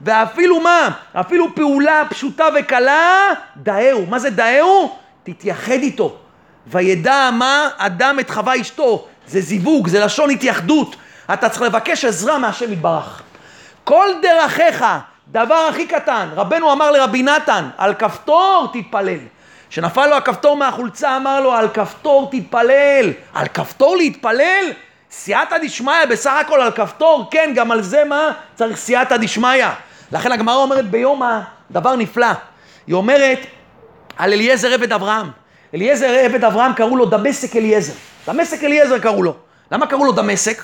[0.00, 0.88] ואפילו מה?
[1.12, 4.06] אפילו פעולה פשוטה וקלה, דאהו.
[4.06, 4.96] מה זה דאהו?
[5.22, 6.16] תתייחד איתו.
[6.66, 9.06] וידע מה אדם את חווה אשתו.
[9.26, 10.96] זה זיווג, זה לשון התייחדות.
[11.32, 13.22] אתה צריך לבקש עזרה מהשם יתברך.
[13.84, 14.84] כל דרכיך,
[15.28, 19.18] דבר הכי קטן, רבנו אמר לרבי נתן, על כפתור תתפלל.
[19.70, 23.12] כשנפל לו הכפתור מהחולצה, אמר לו, על כפתור תתפלל.
[23.34, 24.64] על כפתור להתפלל?
[25.10, 28.30] סייעתא דשמיא, בסך הכל על כפתור, כן, גם על זה מה?
[28.54, 29.66] צריך סייעתא דשמיא.
[30.12, 31.22] לכן הגמרא אומרת ביום
[31.70, 32.26] דבר נפלא.
[32.86, 33.38] היא אומרת
[34.16, 35.30] על אליעזר עבד אברהם.
[35.74, 37.92] אליעזר עבד אברהם קראו לו דמשק אליעזר.
[38.26, 39.34] דמשק אליעזר קראו לו.
[39.72, 40.62] למה קראו לו דמשק?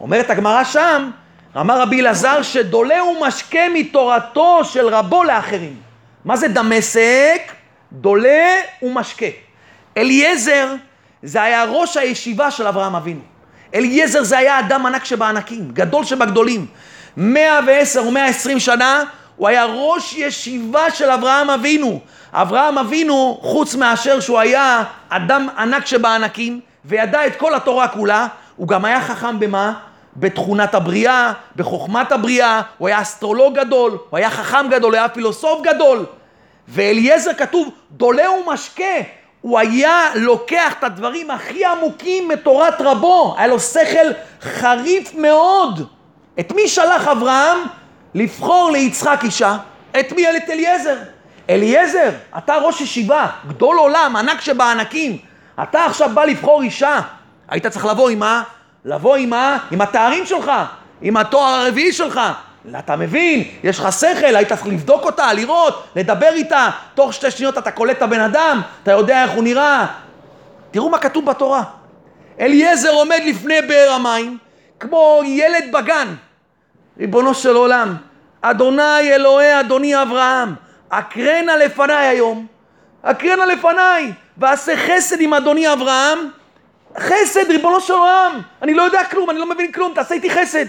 [0.00, 1.10] אומרת הגמרא שם,
[1.56, 5.76] אמר רבי אלעזר שדולה ומשקה מתורתו של רבו לאחרים.
[6.24, 7.52] מה זה דמשק?
[7.92, 9.26] דולה ומשקה.
[9.96, 10.74] אליעזר
[11.22, 13.20] זה היה ראש הישיבה של אברהם אבינו.
[13.74, 16.66] אליעזר זה היה אדם ענק שבענקים, גדול שבגדולים.
[17.16, 19.02] 110 או 120 שנה
[19.36, 22.00] הוא היה ראש ישיבה של אברהם אבינו.
[22.32, 28.26] אברהם אבינו, חוץ מאשר שהוא היה אדם ענק שבענקים, וידע את כל התורה כולה,
[28.56, 29.72] הוא גם היה חכם במה?
[30.20, 35.62] בתכונת הבריאה, בחוכמת הבריאה, הוא היה אסטרולוג גדול, הוא היה חכם גדול, הוא היה פילוסוף
[35.62, 36.06] גדול.
[36.68, 38.84] ואליעזר כתוב, דולה ומשקה.
[39.40, 44.08] הוא היה לוקח את הדברים הכי עמוקים מתורת רבו, היה לו שכל
[44.42, 45.86] חריף מאוד.
[46.40, 47.58] את מי שלח אברהם?
[48.14, 49.56] לבחור ליצחק אישה.
[50.00, 50.36] את מי?
[50.36, 50.96] את אליעזר.
[51.50, 55.18] אליעזר, אתה ראש ישיבה, גדול עולם, ענק שבענקים.
[55.62, 57.00] אתה עכשיו בא לבחור אישה.
[57.48, 58.42] היית צריך לבוא עם מה?
[58.84, 59.58] לבוא עם מה?
[59.70, 60.52] עם התארים שלך,
[61.02, 62.20] עם התואר הרביעי שלך.
[62.78, 67.58] אתה מבין, יש לך שכל, היית צריך לבדוק אותה, לראות, לדבר איתה, תוך שתי שניות
[67.58, 69.86] אתה קולט את הבן אדם, אתה יודע איך הוא נראה.
[70.70, 71.62] תראו מה כתוב בתורה.
[72.40, 74.38] אליעזר עומד לפני באר המים,
[74.80, 76.14] כמו ילד בגן.
[76.98, 77.96] ריבונו של עולם,
[78.42, 80.54] אדוני אלוהי אדוני אברהם,
[80.88, 82.46] אקרנה לפניי היום,
[83.02, 86.18] אקרנה לפניי, ועשה חסד עם אדוני אברהם,
[86.98, 90.66] חסד, ריבונו של עולם, אני לא יודע כלום, אני לא מבין כלום, תעשה איתי חסד.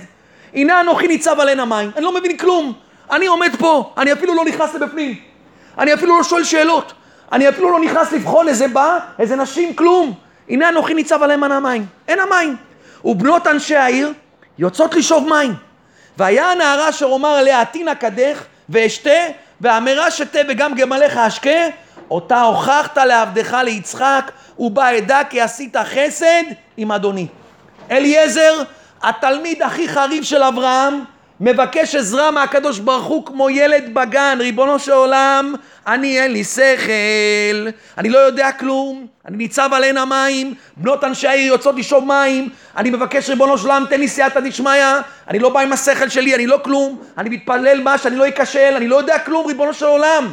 [0.54, 2.74] הנה אנוכי ניצב על עין המים, אני לא מבין כלום,
[3.12, 5.16] אני עומד פה, אני אפילו לא נכנס לבפנים,
[5.78, 6.94] אני אפילו לא שואל שאלות,
[7.32, 10.14] אני אפילו לא נכנס לבחון איזה בא, איזה נשים, כלום.
[10.50, 12.56] הנה אנוכי ניצב על עין המים, אין המים.
[13.06, 14.14] ובנות אנשי העיר
[14.58, 15.54] יוצאות לשאוב מים.
[16.18, 19.20] והיה הנערה אשר אומר עליה עתינא קדך ואשתה
[19.62, 21.68] ואמרה שתה וגם גמליך אשקה
[22.12, 24.32] אותה הוכחת לעבדך ליצחק
[24.62, 26.44] ובה אדע כי עשית חסד
[26.78, 27.28] עם אדוני.
[27.92, 28.64] אליעזר
[29.04, 31.04] התלמיד הכי חריף של אברהם
[31.40, 35.54] מבקש עזרה מהקדוש ברוך הוא כמו ילד בגן, ריבונו של עולם,
[35.88, 41.28] אני אין לי שכל, אני לא יודע כלום, אני ניצב על עין המים, בנות אנשי
[41.28, 44.84] העיר יוצאות לשאוב מים, אני מבקש ריבונו של עולם תן לי סייעתא דשמיא,
[45.28, 48.74] אני לא בא עם השכל שלי, אני לא כלום, אני מתפלל מה שאני לא אכשל,
[48.76, 50.32] אני לא יודע כלום, ריבונו של עולם.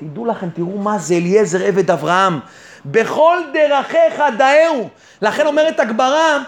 [0.00, 2.38] תדעו לכם, תראו מה זה אליעזר עבד אברהם,
[2.84, 4.88] בכל דרכיך דאהו,
[5.22, 6.38] לכן אומרת הגברה,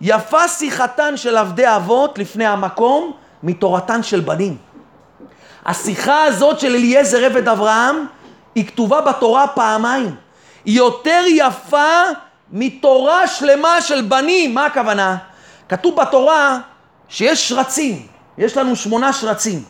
[0.00, 3.12] יפה שיחתן של עבדי אבות לפני המקום
[3.42, 4.56] מתורתן של בנים.
[5.66, 8.06] השיחה הזאת של אליעזר עבד אברהם
[8.54, 10.14] היא כתובה בתורה פעמיים.
[10.64, 12.02] היא יותר יפה
[12.52, 14.54] מתורה שלמה של בנים.
[14.54, 15.16] מה הכוונה?
[15.68, 16.58] כתוב בתורה
[17.08, 18.06] שיש שרצים,
[18.38, 19.62] יש לנו שמונה שרצים.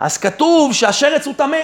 [0.00, 1.56] אז כתוב שהשרץ הוא טמא.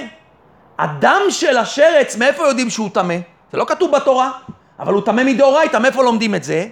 [0.79, 3.15] הדם של השרץ, מאיפה יודעים שהוא טמא?
[3.53, 4.31] זה לא כתוב בתורה,
[4.79, 6.67] אבל הוא טמא מדאורייתא, מאיפה לומדים את זה?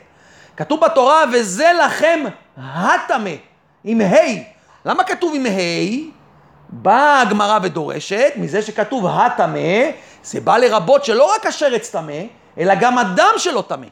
[0.56, 2.24] כתוב בתורה, וזה לכם
[2.56, 3.30] הטמא,
[3.84, 4.14] עם ה'.
[4.84, 6.18] למה כתוב עם ה'?
[6.68, 9.90] באה הגמרא ודורשת, מזה שכתוב הטמא,
[10.22, 12.22] זה בא לרבות שלא רק השרץ טמא,
[12.58, 13.86] אלא גם הדם שלו טמא.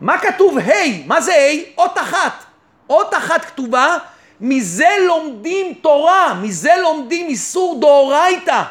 [0.00, 1.06] מה כתוב ה'?
[1.06, 1.80] מה זה ה'?
[1.80, 2.44] אות אחת.
[2.90, 3.96] אות אחת כתובה,
[4.40, 8.62] מזה לומדים תורה, מזה לומדים איסור דאורייתא.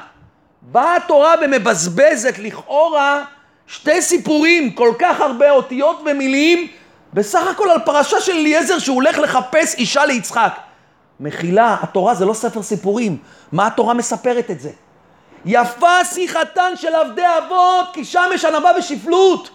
[0.72, 3.24] באה התורה ומבזבזת לכאורה
[3.68, 6.68] שתי סיפורים, כל כך הרבה אותיות ומילים,
[7.14, 10.56] בסך הכל על פרשה של אליעזר שהוא הולך לחפש אישה ליצחק.
[11.20, 13.18] מחילה, התורה זה לא ספר סיפורים.
[13.52, 14.70] מה התורה מספרת את זה?
[15.46, 19.50] יפה שיחתן של עבדי אבות, כי שם יש ענווה ושפלות.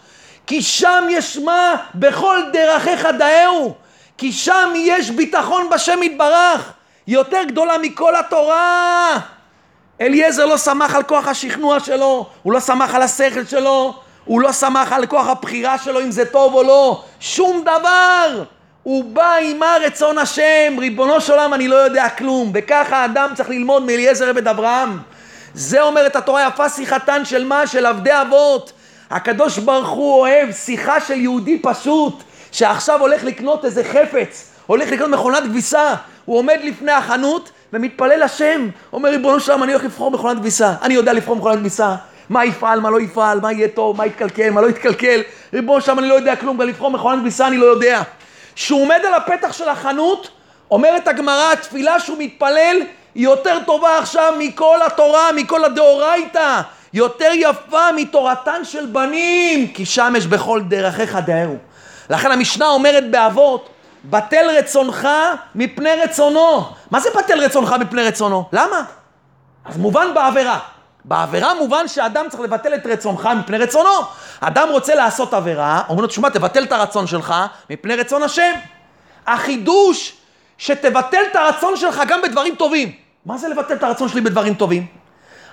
[0.47, 3.75] כי שם יש מה בכל דרכיך דאהו.
[4.19, 6.73] כי שם יש ביטחון בשם יתברך.
[7.07, 9.19] יותר גדולה מכל התורה.
[10.01, 13.95] אליעזר לא שמח על כוח השכנוע שלו, הוא לא שמח על השכל שלו,
[14.25, 18.45] הוא לא שמח על כוח הבחירה שלו אם זה טוב או לא, שום דבר.
[18.83, 23.49] הוא בא עם רצון השם, ריבונו של עולם אני לא יודע כלום, וככה האדם צריך
[23.49, 24.99] ללמוד מאליעזר עבד אברהם.
[25.55, 27.67] זה אומרת התורה יפה שיחתן של מה?
[27.67, 28.73] של עבדי אבות.
[29.11, 32.23] הקדוש ברוך הוא אוהב שיחה של יהודי פשוט,
[32.53, 35.95] שעכשיו הולך לקנות איזה חפץ, הולך לקנות מכונת כביסה,
[36.25, 40.75] הוא עומד לפני החנות ומתפלל לשם, אומר ריבונו של עולם אני הולך לבחור מכונת כביסה,
[40.83, 41.95] אני יודע לבחור מכונת כביסה,
[42.29, 45.21] מה יפעל, מה לא יפעל, מה יהיה טוב, מה יתקלקל, מה לא יתקלקל,
[45.55, 48.03] ריבונו של עולם אני לא יודע כלום, גם לבחור מכונת כביסה אני לא יודע.
[48.55, 50.31] שהוא עומד על הפתח של החנות,
[50.71, 52.77] אומרת הגמרא, התפילה שהוא מתפלל
[53.15, 56.61] היא יותר טובה עכשיו מכל התורה, מכל הדאורייתא,
[56.93, 61.57] יותר יפה מתורתן של בנים, כי שם יש בכל דרכיך דאהו.
[62.11, 63.69] לכן המשנה אומרת באבות,
[64.05, 65.09] בטל רצונך
[65.55, 66.69] מפני רצונו.
[66.91, 68.49] מה זה בטל רצונך מפני רצונו?
[68.53, 68.83] למה?
[69.65, 70.59] אז מובן בעבירה.
[71.05, 73.91] בעבירה מובן שאדם צריך לבטל את רצונך מפני רצונו.
[74.41, 77.35] אדם רוצה לעשות עבירה, אומרים לו, תשמע, תבטל את הרצון שלך
[77.71, 78.53] מפני רצון השם.
[79.27, 80.13] החידוש,
[80.59, 82.93] שתבטל את הרצון שלך גם בדברים טובים.
[83.27, 84.87] מה זה לבטל את הרצון שלי בדברים טובים?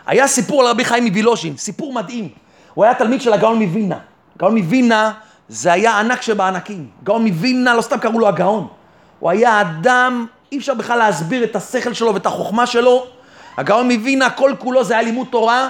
[0.06, 2.30] היה סיפור על רבי חיים מווילוז'ין, סיפור מדהים.
[2.74, 3.98] הוא היה תלמיד של הגאון מווילנה.
[4.38, 5.12] גאון מווילנה
[5.50, 6.88] זה היה ענק שבענקים.
[7.04, 8.68] גאון מווילנה, לא סתם קראו לו הגאון.
[9.20, 13.06] הוא היה אדם, אי אפשר בכלל להסביר את השכל שלו ואת החוכמה שלו.
[13.58, 15.70] הגאון מווינה, כל כולו זה היה לימוד תורה.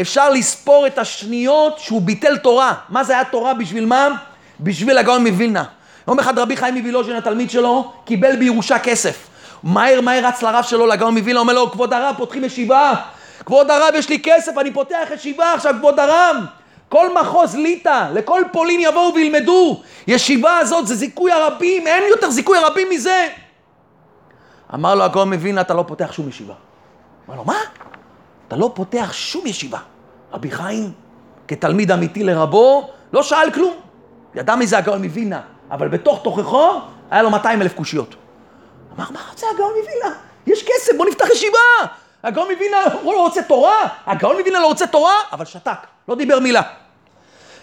[0.00, 2.74] אפשר לספור את השניות שהוא ביטל תורה.
[2.88, 3.54] מה זה היה תורה?
[3.54, 4.08] בשביל מה?
[4.60, 5.64] בשביל הגאון מווילנה.
[6.08, 9.28] יום אחד רבי חיים מווילוז'ין, התלמיד שלו, קיבל בירושה כסף.
[9.62, 12.94] מהר מהר רץ לרב שלו, לגאון מווילנה, אומר לו, כבוד הרב, פותחים ישיבה.
[13.46, 16.36] כבוד הרב, יש לי כסף, אני פותח ישיבה עכשיו, כבוד הרב.
[16.92, 19.80] כל מחוז ליטא, לכל פולין יבואו וילמדו.
[20.06, 23.28] ישיבה הזאת זה זיכוי הרבים, אין יותר זיכוי הרבים מזה.
[24.74, 26.54] אמר לו הגאון מווילנה, אתה לא פותח שום ישיבה.
[27.28, 27.56] אמר לו, מה?
[28.48, 29.78] אתה לא פותח שום ישיבה.
[30.32, 30.92] רבי חיים,
[31.48, 33.74] כתלמיד אמיתי לרבו, לא שאל כלום.
[34.34, 35.40] ידע מי זה הגאון מווילנה,
[35.70, 36.80] אבל בתוך תוכחו
[37.10, 38.14] היה לו 200 אלף קושיות.
[38.96, 40.16] אמר, מה רוצה הגאון מווילנה?
[40.46, 41.58] יש כסף, בוא נפתח ישיבה.
[42.22, 45.78] הגאון מווילנה לא רוצה תורה, הגאון מווילנה לא רוצה תורה, אבל שתק,
[46.08, 46.81] לא דיבר מילה.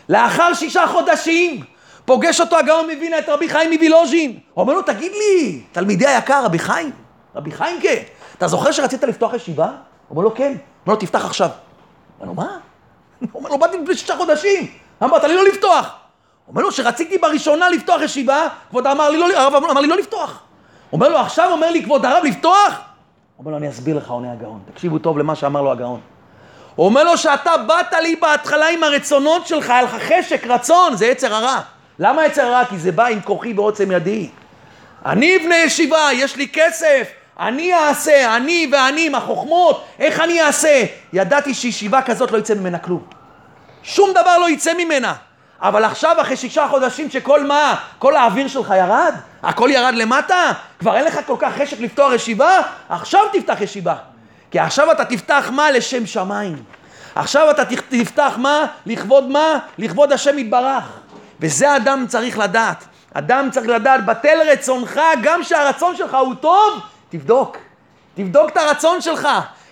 [0.10, 1.64] לאחר שישה חודשים
[2.06, 4.40] פוגש אותו הגאון מווינה את רבי חיים מווילוז'ין.
[4.58, 6.92] אומר לו, תגיד לי, תלמידי היקר, רבי חיים,
[7.36, 8.04] רבי חיים כן,
[8.38, 9.72] אתה זוכר שרצית לפתוח ישיבה?
[10.10, 10.54] אומר לו, כן.
[10.86, 11.50] אומר לו, תפתח עכשיו.
[12.20, 12.58] אומר לו, מה?
[13.34, 14.68] אומר לו, באתי לפני שישה חודשים.
[15.04, 15.96] אמרת לי לא לפתוח.
[16.48, 20.44] אומר לו, שרציתי בראשונה לפתוח ישיבה, כבוד אמר לי לא, הרב אמר לי לא לפתוח.
[20.94, 22.82] אומר לו, עכשיו אומר לי כבוד הרב לפתוח?
[23.40, 24.60] אומר לו, אני אסביר לך, עונה הגאון.
[24.74, 26.00] תקשיבו טוב למה שאמר לו הגאון.
[26.80, 31.06] הוא אומר לו שאתה באת לי בהתחלה עם הרצונות שלך, היה לך חשק, רצון, זה
[31.06, 31.60] יצר הרע.
[32.00, 32.66] למה יצר הרע?
[32.66, 34.30] כי זה בא עם כוחי ועוצם ידי.
[35.06, 37.08] אני אבנה ישיבה, יש לי כסף,
[37.40, 40.86] אני אעשה, אני ואני עם החוכמות, איך אני אעשה?
[41.14, 43.04] ידעתי שישיבה כזאת לא יצא ממנה כלום.
[43.84, 45.14] שום דבר לא יצא ממנה.
[45.62, 49.14] אבל עכשיו, אחרי שישה חודשים שכל מה, כל האוויר שלך ירד?
[49.44, 50.52] הכל ירד למטה?
[50.80, 52.62] כבר אין לך כל כך חשק לפתוח ישיבה?
[52.90, 53.96] עכשיו תפתח ישיבה.
[54.52, 55.72] כי עכשיו אתה תפתח מה?
[55.72, 56.64] לשם שמיים.
[57.16, 58.66] עכשיו אתה תפתח מה?
[58.86, 59.60] לכבוד מה?
[59.78, 61.00] לכבוד השם יתברך.
[61.40, 62.84] וזה אדם צריך לדעת.
[63.14, 66.80] אדם צריך לדעת, בטל רצונך, גם שהרצון שלך הוא טוב,
[67.10, 67.58] תבדוק.
[68.16, 69.28] תבדוק את הרצון שלך.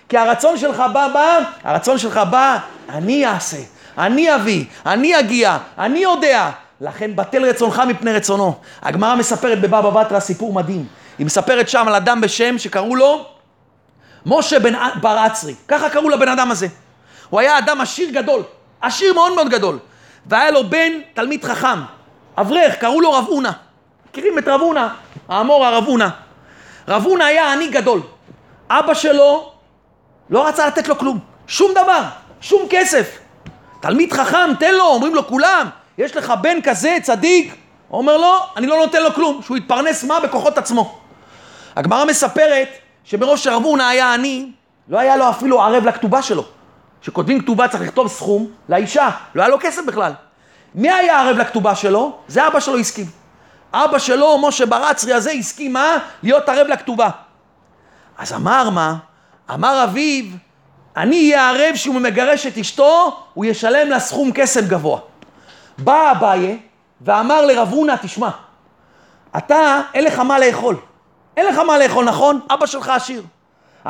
[0.09, 2.57] כי הרצון שלך בא, בא, הרצון שלך בא,
[2.89, 3.57] אני אעשה,
[3.97, 6.49] אני אביא, אני אגיע, אני יודע.
[6.81, 8.53] לכן בטל רצונך מפני רצונו.
[8.81, 10.85] הגמרא מספרת בבבא בתרא סיפור מדהים.
[11.17, 13.25] היא מספרת שם על אדם בשם שקראו לו
[14.27, 15.55] משה בן בר אצרי.
[15.67, 16.67] ככה קראו לבן אדם הזה.
[17.29, 18.43] הוא היה אדם עשיר גדול,
[18.81, 19.79] עשיר מאוד מאוד גדול.
[20.25, 21.79] והיה לו בן תלמיד חכם,
[22.37, 23.51] אברך, קראו לו רב אונה.
[24.09, 24.93] מכירים את רב אונה?
[25.29, 26.09] האמור הרב אונה.
[26.87, 28.01] רב אונה היה עני גדול.
[28.69, 29.51] אבא שלו
[30.29, 32.03] לא רצה לתת לו כלום, שום דבר,
[32.41, 33.17] שום כסף.
[33.79, 37.55] תלמיד חכם, תן לו, אומרים לו כולם, יש לך בן כזה, צדיק.
[37.87, 40.19] הוא אומר לו, אני לא נותן לו כלום, שהוא יתפרנס מה?
[40.19, 40.99] בכוחות עצמו.
[41.75, 42.67] הגמרא מספרת
[43.07, 44.51] שמראש רב אונה היה עני,
[44.89, 46.43] לא היה לו אפילו ערב לכתובה שלו.
[47.01, 50.11] כשכותבים כתובה צריך לכתוב סכום לאישה, לא היה לו כסף בכלל.
[50.75, 52.17] מי היה ערב לכתובה שלו?
[52.27, 53.05] זה אבא שלו הסכים.
[53.73, 55.97] אבא שלו, משה ברצרי הזה, הסכים מה?
[56.23, 57.09] להיות ערב לכתובה.
[58.17, 58.95] אז אמר מה?
[59.53, 60.25] אמר אביו,
[60.97, 64.99] אני אהיה ערב שהוא מגרש את אשתו, הוא ישלם לה סכום כסף גבוה.
[65.77, 66.59] בא אביי
[67.01, 68.29] ואמר לרב הונא, תשמע,
[69.37, 70.75] אתה, אין לך מה לאכול.
[71.37, 72.39] אין לך מה לאכול, נכון?
[72.49, 73.23] אבא שלך עשיר.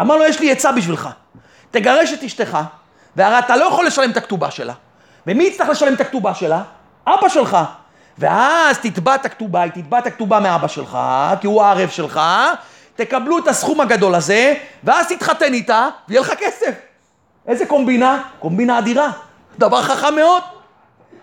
[0.02, 1.10] אמר לו, יש לי עצה בשבילך.
[1.72, 2.58] תגרש את אשתך,
[3.16, 4.74] והרי אתה לא יכול לשלם את הכתובה שלה.
[5.28, 6.62] ומי יצטרך לשלם את הכתובה שלה?
[7.08, 7.58] אבא שלך.
[8.18, 10.98] ואז תתבע את הכתובה, היא תתבע את הכתובה מאבא שלך,
[11.42, 12.22] כי הוא הערב שלך,
[12.96, 16.72] תקבלו את הסכום הגדול הזה, ואז תתחתן איתה, ויהיה לך כסף.
[17.48, 18.22] איזה קומבינה?
[18.40, 19.10] קומבינה אדירה.
[19.58, 20.44] דבר חכם מאוד.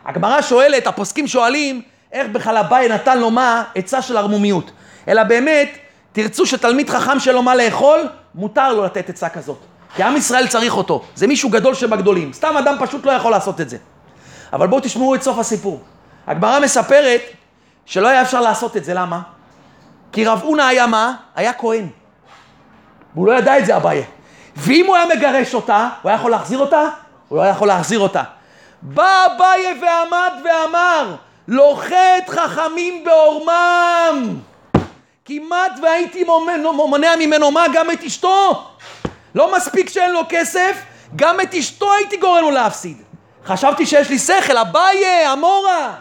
[0.05, 3.65] הגמרא שואלת, הפוסקים שואלים, איך בכלל אביי נתן לו מה?
[3.75, 4.71] עצה של ערמומיות.
[5.09, 5.79] אלא באמת,
[6.15, 8.01] תרצו שתלמיד חכם שלו מה לאכול,
[8.35, 9.59] מותר לו לתת עצה כזאת.
[9.97, 11.05] כי עם ישראל צריך אותו.
[11.15, 12.33] זה מישהו גדול שבגדולים.
[12.33, 13.77] סתם אדם פשוט לא יכול לעשות את זה.
[14.53, 15.81] אבל בואו תשמעו את סוף הסיפור.
[16.27, 17.21] הגמרא מספרת
[17.87, 19.21] שלא היה אפשר לעשות את זה, למה?
[20.13, 21.15] כי רב אונה היה מה?
[21.35, 21.87] היה כהן.
[23.15, 24.05] והוא לא ידע את זה, אביי.
[24.57, 26.83] ואם הוא היה מגרש אותה, הוא היה יכול להחזיר אותה?
[27.29, 28.23] הוא לא היה יכול להחזיר אותה.
[28.83, 31.15] בא אביי ועמד ואמר,
[31.49, 34.39] לוחת חכמים בעורמם.
[35.25, 36.25] כמעט והייתי
[36.73, 37.67] מונע ממנו מה?
[37.75, 38.65] גם את אשתו.
[39.35, 40.77] לא מספיק שאין לו כסף,
[41.17, 42.97] גם את אשתו הייתי גורם לו להפסיד.
[43.45, 45.95] חשבתי שיש לי שכל, אביי, אמורה.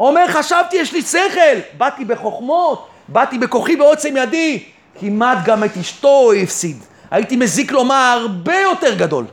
[0.00, 1.78] אומר, חשבתי יש לי שכל.
[1.78, 4.62] באתי בחוכמות, באתי בכוחי ועוצם ידי.
[5.00, 6.76] כמעט גם את אשתו הוא הפסיד.
[7.10, 9.24] הייתי מזיק לו מה הרבה יותר גדול.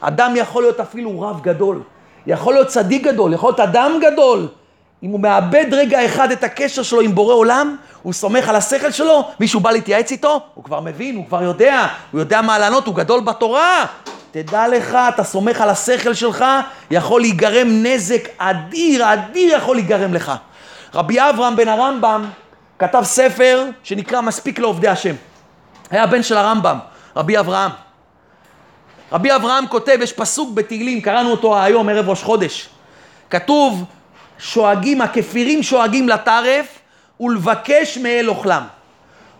[0.00, 1.82] אדם יכול להיות אפילו רב גדול,
[2.26, 4.48] יכול להיות צדיק גדול, יכול להיות אדם גדול.
[5.02, 8.90] אם הוא מאבד רגע אחד את הקשר שלו עם בורא עולם, הוא סומך על השכל
[8.90, 12.86] שלו, מישהו בא להתייעץ איתו, הוא כבר מבין, הוא כבר יודע, הוא יודע מה לענות,
[12.86, 13.86] הוא גדול בתורה.
[14.30, 16.44] תדע לך, אתה סומך על השכל שלך,
[16.90, 20.32] יכול להיגרם נזק אדיר, אדיר יכול להיגרם לך.
[20.94, 22.24] רבי אברהם בן הרמב"ם
[22.78, 25.14] כתב ספר שנקרא מספיק לעובדי השם.
[25.90, 26.78] היה בן של הרמב"ם,
[27.16, 27.70] רבי אברהם.
[29.12, 32.68] רבי אברהם כותב, יש פסוק בתהילים, קראנו אותו היום, ערב ראש חודש.
[33.30, 33.84] כתוב,
[34.42, 36.78] שואגים, הכפירים שואגים לטרף
[37.20, 38.62] ולבקש מאל אוכלם.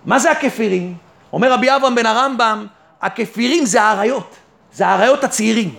[0.05, 0.95] מה זה הכפירים?
[1.33, 2.67] אומר רבי אברהם בן הרמב"ם,
[3.03, 4.35] הכפירים זה האריות,
[4.73, 5.75] זה האריות הצעירים.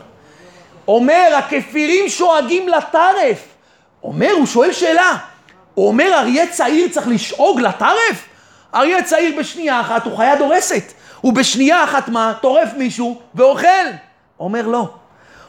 [0.87, 3.47] אומר, הכפירים שואגים לטרף.
[4.03, 5.17] אומר, הוא שואל שאלה.
[5.73, 8.27] הוא אומר, אריה צעיר צריך לשאוג לטרף?
[8.75, 10.93] אריה צעיר בשנייה אחת הוא חיה דורסת.
[11.21, 12.33] הוא בשנייה אחת מה?
[12.41, 13.85] טורף מישהו ואוכל.
[14.39, 14.89] אומר לא.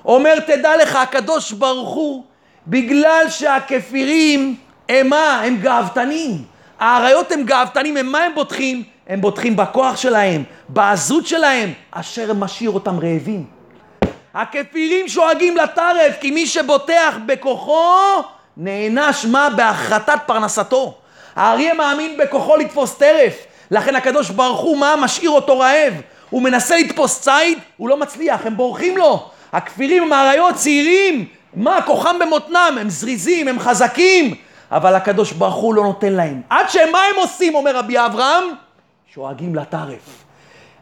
[0.04, 2.24] אומר, תדע לך, הקדוש ברוך הוא,
[2.66, 4.56] בגלל שהכפירים
[4.88, 5.40] הם מה?
[5.44, 6.44] הם גאוותנים.
[6.80, 8.82] האריות הם גאוותנים, הם מה הם בוטחים?
[9.08, 13.44] הם בוטחים בכוח שלהם, בעזות שלהם, אשר משאיר אותם רעבים.
[14.34, 18.22] הכפירים שואגים לטרף, כי מי שבוטח בכוחו,
[18.56, 19.48] נענש מה?
[19.56, 20.94] בהחרטת פרנסתו.
[21.36, 24.94] האריה מאמין בכוחו לתפוס טרף, לכן הקדוש ברוך הוא מה?
[24.96, 25.94] משאיר אותו רעב.
[26.30, 29.28] הוא מנסה לתפוס ציד, הוא לא מצליח, הם בורחים לו.
[29.52, 31.24] הכפירים הם האריות צעירים,
[31.57, 31.82] מה?
[31.82, 34.34] כוחם במותנם, הם זריזים, הם חזקים,
[34.70, 36.40] אבל הקדוש ברוך הוא לא נותן להם.
[36.50, 38.44] עד שהם, מה הם עושים, אומר רבי אברהם?
[39.14, 40.24] שואגים לטרף.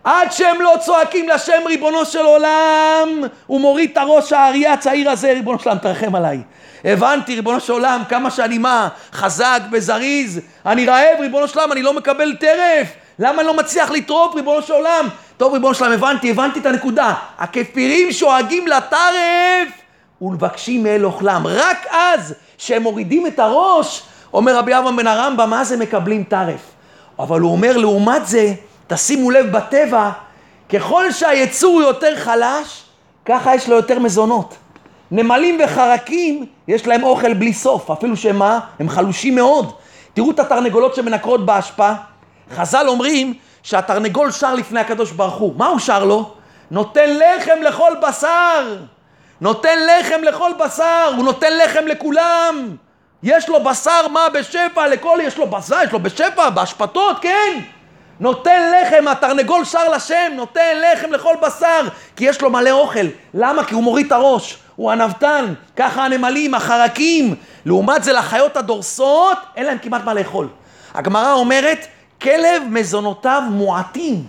[0.05, 3.09] עד שהם לא צועקים לשם ריבונו של עולם,
[3.47, 6.41] הוא מוריד את הראש האריה הצעיר הזה, ריבונו של עולם, תרחם עליי.
[6.85, 11.83] הבנתי, ריבונו של עולם, כמה שאני מה, חזק וזריז, אני רעב, ריבונו של עולם, אני
[11.83, 15.09] לא מקבל טרף, למה אני לא מצליח לטרוף, ריבונו של עולם?
[15.37, 17.15] טוב, ריבונו של עולם, הבנתי, הבנתי את הנקודה.
[17.39, 19.82] הכפירים שואגים לטרף
[20.23, 21.43] ומבקשים מאל אוכלם.
[21.47, 24.03] רק אז, שהם מורידים את הראש,
[24.35, 26.71] אומר רבי אברהם בן הרמב"ם, מה זה מקבלים טרף?
[27.19, 28.55] אבל הוא אומר, לעומת זה,
[28.87, 30.11] תשימו לב בטבע,
[30.69, 32.83] ככל שהיצור יותר חלש,
[33.25, 34.55] ככה יש לו יותר מזונות.
[35.11, 38.61] נמלים וחרקים, יש להם אוכל בלי סוף, אפילו שהם מה?
[38.81, 39.73] הם חלושים מאוד.
[40.15, 41.93] תראו את התרנגולות שמנקרות באשפה.
[42.55, 45.55] חז"ל אומרים שהתרנגול שר לפני הקדוש ברוך הוא.
[45.57, 46.35] מה הוא שר לו?
[46.71, 48.77] נותן לחם לכל בשר.
[49.43, 52.77] נותן לחם לכל בשר, הוא נותן לחם לכולם.
[53.23, 57.61] יש לו בשר מה בשפע, לכל יש לו בשר, יש לו בשפע, באשפתות, כן.
[58.21, 63.07] נותן לחם, התרנגול שר לשם, נותן לחם לכל בשר, כי יש לו מלא אוכל.
[63.35, 63.65] למה?
[63.65, 67.35] כי הוא מוריד את הראש, הוא הנבטן, ככה הנמלים, החרקים.
[67.65, 70.49] לעומת זה לחיות הדורסות, אין להם כמעט מה לאכול.
[70.95, 71.87] הגמרא אומרת,
[72.23, 74.25] כלב מזונותיו מועטים.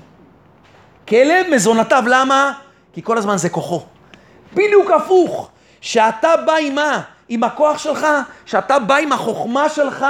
[1.07, 2.51] כלב מזונותיו, למה?
[2.93, 3.93] כי כל הזמן זה כוחו.
[4.54, 5.49] בדיוק הפוך,
[5.82, 7.01] שאתה בא עם מה?
[7.30, 8.08] עם הכוח שלך,
[8.45, 10.06] שאתה בא עם החוכמה שלך,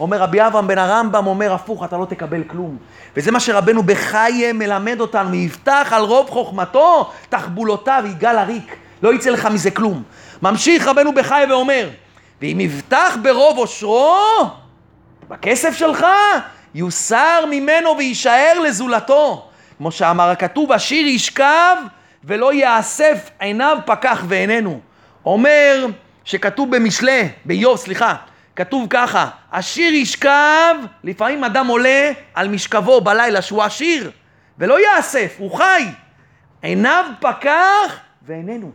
[0.00, 2.76] אומר רבי אברהם בן הרמב"ם, אומר הפוך, אתה לא תקבל כלום.
[3.16, 9.30] וזה מה שרבנו בחיי מלמד אותנו, יפתח על רוב חוכמתו, תחבולותיו יגאל הריק, לא יצא
[9.30, 10.02] לך מזה כלום.
[10.42, 11.88] ממשיך רבנו בחיי ואומר,
[12.42, 14.16] ואם יבטח ברוב עושרו,
[15.28, 16.06] בכסף שלך,
[16.74, 19.44] יוסר ממנו ויישאר לזולתו.
[19.78, 21.76] כמו שאמר הכתוב, השיר ישכב
[22.28, 24.80] ולא יאסף עיניו פקח ועינינו.
[25.24, 25.86] אומר
[26.24, 28.14] שכתוב במשלי, באיוב, סליחה,
[28.56, 30.74] כתוב ככה, השיר ישכב,
[31.04, 34.10] לפעמים אדם עולה על משכבו בלילה שהוא עשיר,
[34.58, 35.84] ולא יאסף, הוא חי.
[36.62, 38.70] עיניו פקח ועינינו.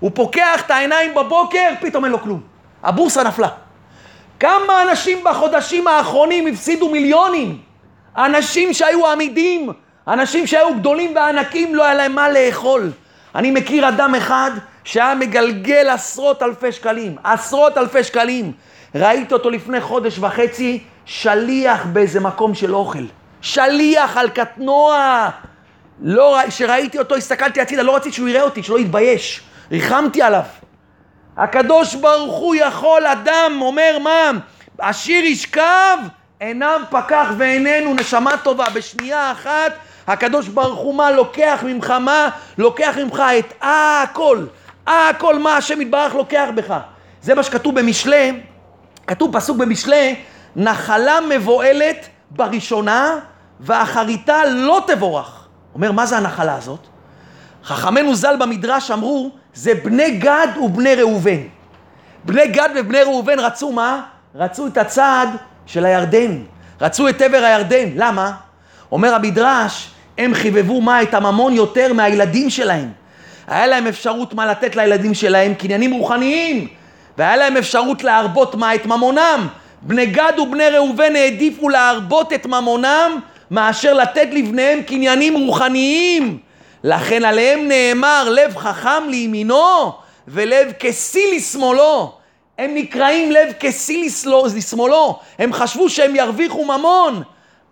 [0.00, 2.40] הוא פוקח את העיניים בבוקר, פתאום אין לו כלום.
[2.82, 3.48] הבורסה נפלה.
[4.40, 7.62] כמה אנשים בחודשים האחרונים הפסידו מיליונים?
[8.16, 9.70] אנשים שהיו עמידים,
[10.08, 12.90] אנשים שהיו גדולים וענקים, לא היה להם מה לאכול.
[13.34, 14.50] אני מכיר אדם אחד
[14.84, 18.52] שהיה מגלגל עשרות אלפי שקלים, עשרות אלפי שקלים.
[18.94, 23.04] ראיתי אותו לפני חודש וחצי, שליח באיזה מקום של אוכל.
[23.40, 25.28] שליח על קטנוע.
[26.02, 29.40] לא, כשראיתי אותו, הסתכלתי הצידה, לא רציתי שהוא יראה אותי, שלא יתבייש.
[29.70, 30.42] ריחמתי עליו.
[31.36, 34.30] הקדוש ברוך הוא יכול, אדם אומר מה?
[34.78, 35.98] עשיר ישכב,
[36.40, 38.66] עיניו פקח ועינינו נשמה טובה.
[38.74, 39.72] בשנייה אחת
[40.06, 42.28] הקדוש ברוך הוא מה לוקח ממך מה?
[42.58, 44.46] לוקח ממך את הכל.
[44.86, 46.78] הכל מה השם יתברך לוקח בך.
[47.22, 48.40] זה מה שכתוב במשלי,
[49.06, 50.16] כתוב פסוק במשלי,
[50.56, 53.18] נחלה מבוהלת בראשונה
[53.60, 55.46] ואחריתה לא תבורך.
[55.74, 56.80] אומר, מה זה הנחלה הזאת?
[57.64, 61.40] חכמינו ז"ל במדרש אמרו, זה בני גד ובני ראובן.
[62.24, 64.02] בני גד ובני ראובן רצו מה?
[64.34, 65.26] רצו את הצד
[65.66, 66.42] של הירדן.
[66.80, 67.88] רצו את עבר הירדן.
[67.94, 68.32] למה?
[68.92, 71.02] אומר המדרש, הם חיבבו מה?
[71.02, 72.88] את הממון יותר מהילדים שלהם.
[73.46, 76.68] היה להם אפשרות מה לתת לילדים שלהם, קניינים רוחניים,
[77.18, 78.74] והיה להם אפשרות להרבות מה?
[78.74, 79.48] את ממונם.
[79.82, 83.18] בני גד ובני ראובן העדיפו להרבות את ממונם
[83.50, 86.38] מאשר לתת לבניהם קניינים רוחניים.
[86.84, 89.92] לכן עליהם נאמר לב חכם לימינו
[90.28, 92.12] ולב כסיל לשמאלו.
[92.58, 94.10] הם נקראים לב כסיל
[94.56, 95.18] לשמאלו.
[95.38, 97.22] הם חשבו שהם ירוויחו ממון.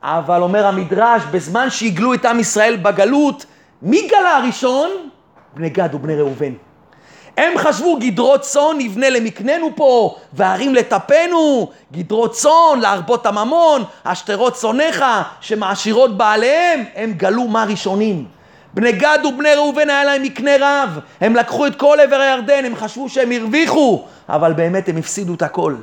[0.02, 3.46] אבל אומר המדרש, בזמן שהגלו את עם ישראל בגלות,
[3.82, 4.90] מי גלה הראשון?
[5.54, 6.52] בני גד ובני ראובן.
[7.36, 15.04] הם חשבו גדרות צאן נבנה למקננו פה, וערים לטפנו, גדרות צאן להרבות הממון, השטרות צונך
[15.40, 18.24] שמעשירות בעליהם, הם גלו מה ראשונים.
[18.74, 22.76] בני גד ובני ראובן היה להם מקנה רב, הם לקחו את כל עבר הירדן, הם
[22.76, 25.74] חשבו שהם הרוויחו, אבל באמת הם הפסידו את הכל.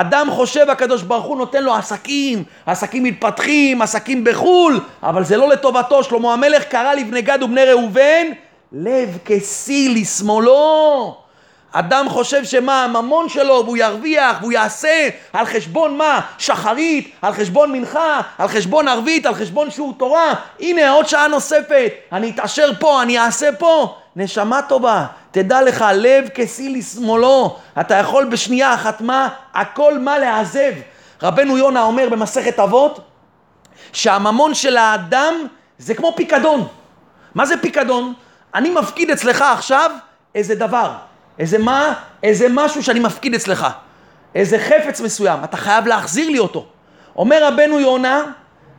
[0.00, 5.48] אדם חושב, הקדוש ברוך הוא נותן לו עסקים, עסקים מתפתחים, עסקים בחו"ל, אבל זה לא
[5.48, 6.04] לטובתו.
[6.04, 8.26] שלמה המלך קרא לבני גד ובני ראובן,
[8.72, 11.25] לב כסיל לשמאלו.
[11.78, 16.20] אדם חושב שמה הממון שלו והוא ירוויח והוא יעשה על חשבון מה?
[16.38, 20.34] שחרית, על חשבון מנחה, על חשבון ערבית, על חשבון שיעור תורה.
[20.60, 23.96] הנה עוד שעה נוספת, אני אתעשר פה, אני אעשה פה.
[24.16, 27.56] נשמה טובה, תדע לך, לב כסי לשמאלו.
[27.80, 29.28] אתה יכול בשנייה אחת מה?
[29.54, 30.72] הכל מה לעזב.
[31.22, 33.00] רבנו יונה אומר במסכת אבות,
[33.92, 35.34] שהממון של האדם
[35.78, 36.66] זה כמו פיקדון.
[37.34, 38.12] מה זה פיקדון?
[38.54, 39.90] אני מפקיד אצלך עכשיו
[40.34, 40.90] איזה דבר,
[41.38, 43.66] איזה מה, איזה משהו שאני מפקיד אצלך,
[44.34, 46.66] איזה חפץ מסוים, אתה חייב להחזיר לי אותו.
[47.16, 48.22] אומר רבנו יונה,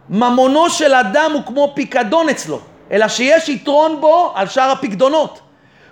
[0.09, 2.59] ממונו של אדם הוא כמו פיקדון אצלו,
[2.91, 5.39] אלא שיש יתרון בו על שאר הפיקדונות,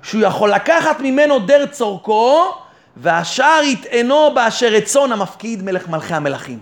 [0.03, 2.53] שהוא יכול לקחת ממנו דר צורכו,
[2.97, 6.59] והשאר יטענו באשר רצון המפקיד מלך מלכי המלכים.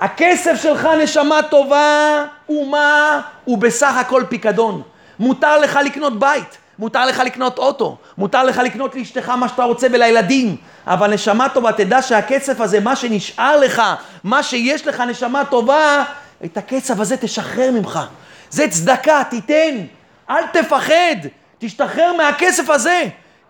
[0.00, 3.20] הכסף שלך, נשמה טובה, הוא מה?
[3.44, 4.82] הוא בסך הכל פיקדון.
[5.18, 9.86] מותר לך לקנות בית, מותר לך לקנות אוטו, מותר לך לקנות לאשתך מה שאתה רוצה
[9.92, 10.56] ולילדים,
[10.86, 13.82] אבל נשמה טובה, תדע שהכסף הזה, מה שנשאר לך,
[14.24, 16.04] מה שיש לך, נשמה טובה,
[16.44, 18.00] את הכסף הזה תשחרר ממך.
[18.50, 19.76] זה צדקה, תיתן,
[20.30, 21.16] אל תפחד,
[21.58, 23.04] תשתחרר מהכסף הזה.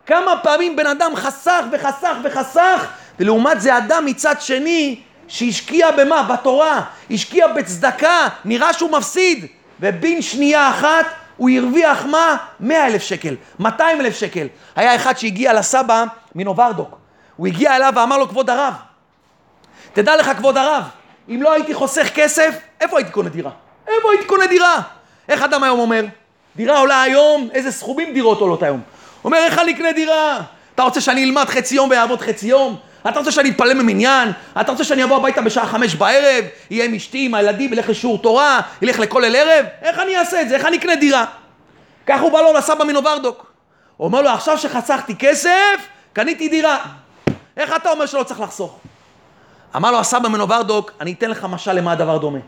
[0.06, 2.86] כמה פעמים בן אדם חסך וחסך וחסך,
[3.20, 6.22] ולעומת זה אדם מצד שני שהשקיע במה?
[6.22, 9.46] בתורה, השקיע בצדקה, נראה שהוא מפסיד,
[9.80, 11.06] ובין שנייה אחת
[11.36, 12.36] הוא הרוויח מה?
[12.60, 14.46] 100 אלף שקל, 200 אלף שקל.
[14.76, 16.04] היה אחד שהגיע לסבא
[16.34, 16.98] מנוברדוק,
[17.36, 18.74] הוא הגיע אליו ואמר לו, כבוד הרב,
[19.92, 20.84] תדע לך כבוד הרב,
[21.28, 23.50] אם לא הייתי חוסך כסף, איפה הייתי קונה דירה?
[23.88, 24.80] איפה הייתי קונה דירה?
[25.28, 26.04] איך אדם היום אומר?
[26.56, 28.80] דירה עולה היום, איזה סכומים דירות עולות היום?
[29.24, 30.40] אומר, איך אני אקנה דירה?
[30.74, 32.76] אתה רוצה שאני אלמד חצי יום ואעבוד חצי יום?
[33.08, 34.32] אתה רוצה שאני אתפלל במניין?
[34.60, 38.18] אתה רוצה שאני אבוא הביתה בשעה חמש בערב, יהיה עם אשתי, עם הילדים, ילך לשיעור
[38.18, 39.66] תורה, ילך לכולל ערב?
[39.82, 40.56] איך אני אעשה את זה?
[40.56, 41.24] איך אני אקנה דירה?
[42.06, 43.52] כך הוא בא לו לסבא מנוברדוק.
[43.96, 46.78] הוא אומר לו, עכשיו שחסכתי כסף, קניתי דירה.
[47.56, 48.78] איך אתה אומר שלא צריך לחסוך?
[49.76, 52.38] אמר לו הסבא מנוברדוק, אני אתן לך משל למה הדבר דומה.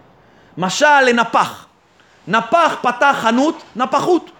[0.58, 1.66] משל לנפח.
[2.28, 4.30] נפח פתח חנות נפחות.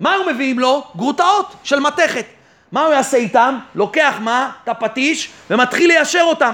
[0.00, 0.84] מה הוא מביאים לו?
[0.96, 2.26] גרוטאות של מתכת.
[2.74, 3.58] מה הוא יעשה איתם?
[3.74, 4.50] לוקח מה?
[4.64, 6.52] את הפטיש ומתחיל ליישר אותם.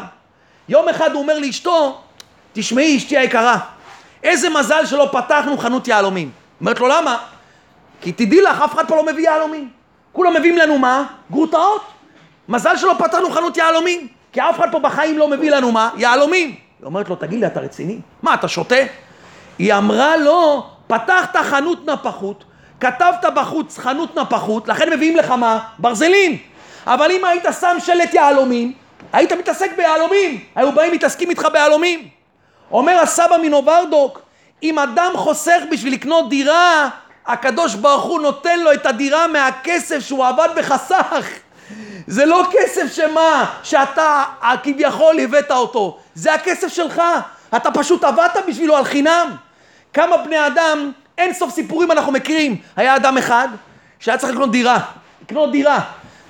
[0.69, 2.01] יום אחד הוא אומר לאשתו,
[2.53, 3.59] תשמעי אשתי היקרה,
[4.23, 6.31] איזה מזל שלא פתחנו חנות יהלומים.
[6.61, 7.19] אומרת לו למה?
[8.01, 9.69] כי תדעי לך, אף אחד פה לא מביא יהלומים.
[10.13, 11.05] כולם מביאים לנו מה?
[11.31, 11.83] גרוטאות.
[12.49, 15.91] מזל שלא פתחנו חנות יהלומים, כי אף אחד פה בחיים לא מביא לנו מה?
[15.97, 16.49] יהלומים.
[16.49, 17.99] היא אומרת לו, תגיד לי, אתה רציני?
[18.23, 18.85] מה, אתה שותה?
[19.59, 22.45] היא אמרה לו, פתחת חנות נפחות,
[22.81, 25.59] כתבת בחוץ חנות נפחות, לכן מביאים לך מה?
[25.79, 26.39] ברזלים.
[26.87, 28.73] אבל אם היית שם שלט יהלומים,
[29.13, 30.45] היית מתעסק ביהלומים.
[30.55, 32.09] היו באים מתעסקים איתך ביהלומים.
[32.71, 34.23] אומר הסבא מנוברדוק,
[34.63, 36.89] אם אדם חוסך בשביל לקנות דירה,
[37.27, 41.27] הקדוש ברוך הוא נותן לו את הדירה מהכסף שהוא עבד וחסך.
[42.07, 44.25] זה לא כסף שמה, שאתה
[44.63, 47.03] כביכול הבאת אותו, זה הכסף שלך.
[47.57, 49.37] אתה פשוט עבדת בשבילו על חינם.
[49.93, 52.57] כמה בני אדם אין סוף סיפורים אנחנו מכירים.
[52.77, 53.49] היה אדם אחד
[53.99, 54.79] שהיה צריך לקנות דירה,
[55.23, 55.81] לקנות דירה.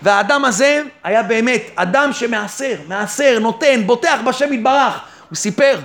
[0.02, 5.00] והאדם הזה היה באמת אדם שמעשר, מעשר, נותן, בוטח בשם יתברך.
[5.28, 5.80] הוא סיפר,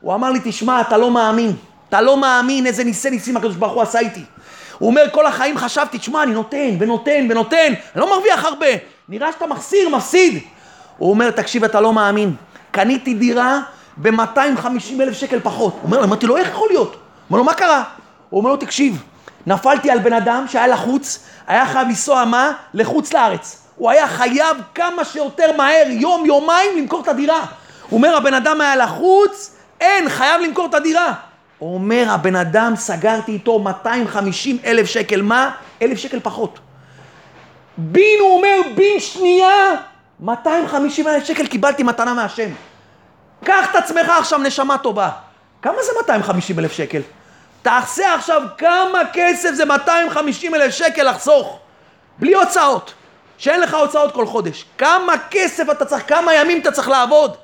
[0.00, 1.52] הוא אמר לי, תשמע, אתה לא מאמין.
[1.88, 4.22] אתה לא מאמין איזה ניסי ניסים הקדוש ברוך הוא עשה איתי.
[4.78, 8.66] הוא אומר, כל החיים חשבתי, תשמע, אני נותן ונותן ונותן, אני לא מרוויח הרבה.
[9.08, 10.42] נראה שאתה מחסיר, מפסיד.
[10.98, 12.34] הוא אומר, תקשיב, אתה לא מאמין.
[12.70, 13.60] קניתי דירה
[13.96, 15.72] ב-250 אלף שקל פחות.
[15.72, 16.96] הוא אומר, אמרתי לו, איך יכול להיות?
[17.30, 17.84] אומר לו, מה קרה?
[18.30, 19.02] הוא אומר לו, תקשיב,
[19.46, 22.52] נפלתי על בן אדם שהיה לחוץ, היה חייב לנסוע מה?
[22.74, 23.66] לחוץ לארץ.
[23.76, 27.46] הוא היה חייב כמה שיותר מהר, יום, יומיים, למכור את הדירה.
[27.88, 31.12] הוא אומר, הבן אדם היה לחוץ, אין, חייב למכור את הדירה.
[31.58, 35.50] הוא אומר, הבן אדם, סגרתי איתו 250 אלף שקל, מה?
[35.82, 36.58] אלף שקל פחות.
[37.76, 39.70] בין, הוא אומר, בין שנייה,
[40.20, 42.48] 250 אלף שקל קיבלתי מתנה מהשם.
[43.44, 45.10] קח את עצמך עכשיו, נשמה טובה.
[45.62, 47.00] כמה זה 250 אלף שקל?
[47.62, 51.58] תעשה עכשיו כמה כסף זה 250 אלף שקל לחסוך,
[52.18, 52.94] בלי הוצאות,
[53.38, 54.64] שאין לך הוצאות כל חודש.
[54.78, 57.36] כמה כסף אתה צריך, כמה ימים אתה צריך לעבוד.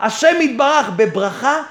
[0.00, 1.62] השם יתברך בברכה,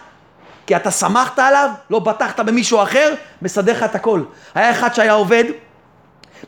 [0.67, 4.21] כי אתה שמחת עליו, לא בטחת במישהו אחר, מסדר לך את הכל.
[4.55, 5.43] היה אחד שהיה עובד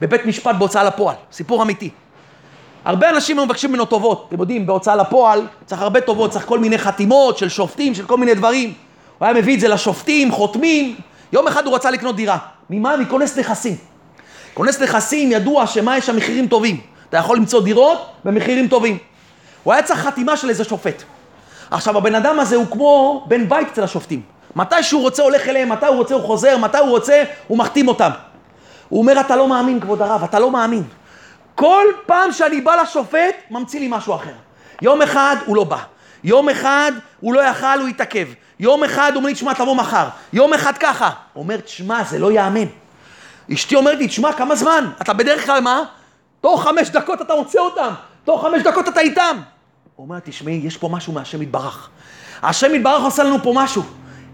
[0.01, 1.89] בבית משפט בהוצאה לפועל, סיפור אמיתי.
[2.85, 6.77] הרבה אנשים מבקשים ממנו טובות, אתם יודעים, בהוצאה לפועל צריך הרבה טובות, צריך כל מיני
[6.77, 8.73] חתימות של שופטים, של כל מיני דברים.
[9.17, 10.95] הוא היה מביא את זה לשופטים, חותמים,
[11.31, 12.37] יום אחד הוא רצה לקנות דירה.
[12.69, 12.97] ממה?
[12.97, 13.75] מכונס נכסים.
[14.53, 16.81] כונס נכסים ידוע שמה יש שם מחירים טובים.
[17.09, 18.97] אתה יכול למצוא דירות במחירים טובים.
[19.63, 21.03] הוא היה צריך חתימה של איזה שופט.
[21.71, 24.21] עכשיו הבן אדם הזה הוא כמו בן בית אצל השופטים.
[24.55, 27.87] מתי שהוא רוצה הולך אליהם, מתי הוא רוצה הוא חוזר, מתי הוא רוצה הוא מחתים
[27.87, 28.09] אותם.
[28.89, 30.83] הוא אומר אתה לא מאמין כבוד הרב, אתה לא מאמין.
[31.55, 34.33] כל פעם שאני בא לשופט, ממציא לי משהו אחר.
[34.81, 35.77] יום אחד הוא לא בא,
[36.27, 38.27] יום אחד הוא לא יכל, הוא התעכב.
[38.59, 40.07] יום אחד הוא אומר לי, תשמע, תבוא מחר.
[40.33, 41.09] יום אחד ככה.
[41.33, 42.65] הוא אומר, תשמע, זה לא ייאמן.
[43.53, 44.91] אשתי אומרת לי, תשמע, כמה זמן?
[45.01, 45.83] אתה בדרך כלל מה?
[46.41, 47.93] תוך חמש דקות אתה מוצא אותם.
[48.23, 49.37] תוך חמש דקות אתה איתם.
[49.95, 51.89] הוא אומר, תשמעי, יש פה משהו מהשם יתברך.
[52.43, 53.83] השם יתברך עושה לנו פה משהו.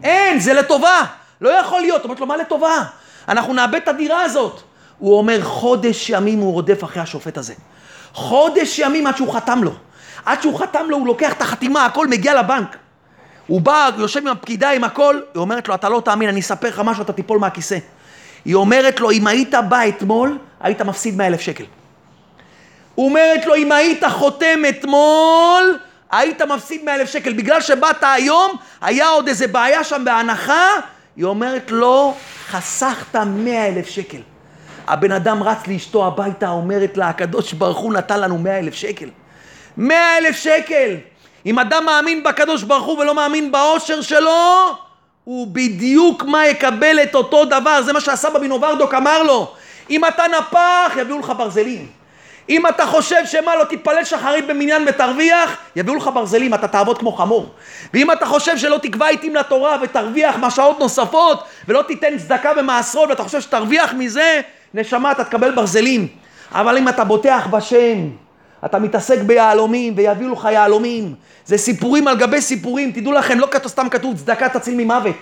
[0.04, 1.02] אין, זה לטובה.
[1.42, 2.04] לא יכול להיות.
[2.04, 2.84] אומרת לו, מה לטובה?
[3.28, 4.62] אנחנו נאבד את הדירה הזאת.
[4.98, 7.54] הוא אומר, חודש ימים הוא רודף אחרי השופט הזה.
[8.14, 9.72] חודש ימים עד שהוא חתם לו.
[10.26, 12.78] עד שהוא חתם לו, הוא לוקח את החתימה, הכל מגיע לבנק.
[13.48, 16.68] הוא בא, יושב עם הפקידה, עם הכל, היא אומרת לו, אתה לא תאמין, אני אספר
[16.68, 17.78] לך משהו, אתה תיפול מהכיסא.
[18.46, 21.64] היא אומרת לו, אם היית בא אתמול, היית מפסיד 100 אלף שקל.
[22.98, 25.78] אומרת לו, אם היית חותם אתמול,
[26.12, 27.34] היית מפסיד 100 אלף שקל.
[27.34, 30.68] בגלל שבאת היום, היה עוד איזה בעיה שם בהנחה,
[31.16, 32.16] היא אומרת לו,
[32.48, 34.22] חסכת 100 אלף שקל.
[34.88, 39.10] הבן אדם רץ לאשתו הביתה, אומרת לה, הקדוש ברוך הוא נתן לנו 100 אלף שקל.
[39.78, 40.96] 100 אלף שקל!
[41.46, 44.76] אם אדם מאמין בקדוש ברוך הוא ולא מאמין באושר שלו,
[45.24, 47.82] הוא בדיוק מה יקבל את אותו דבר.
[47.82, 49.52] זה מה שהסבא מנוברדוק אמר לו.
[49.90, 51.88] אם אתה נפח, יביאו לך ברזלים.
[52.50, 57.12] אם אתה חושב שמה, לא תתפלל שחרית במניין ותרוויח, יביאו לך ברזלים, אתה תעבוד כמו
[57.12, 57.50] חמור.
[57.94, 63.24] ואם אתה חושב שלא תקבע עיתים לתורה ותרוויח משעות נוספות, ולא תיתן צדקה במעשרות, ואתה
[63.24, 64.42] חושב שתרוויח מזה,
[64.74, 66.08] נשמה, אתה תקבל ברזלים.
[66.52, 68.10] אבל אם אתה בוטח בשם,
[68.66, 71.16] אתה מתעסק ביהלומים, ויביאו לך יהלומים.
[71.46, 72.92] זה סיפורים על גבי סיפורים.
[72.92, 75.16] תדעו לכם, לא כתוב סתם כתוב צדקה תציל ממוות.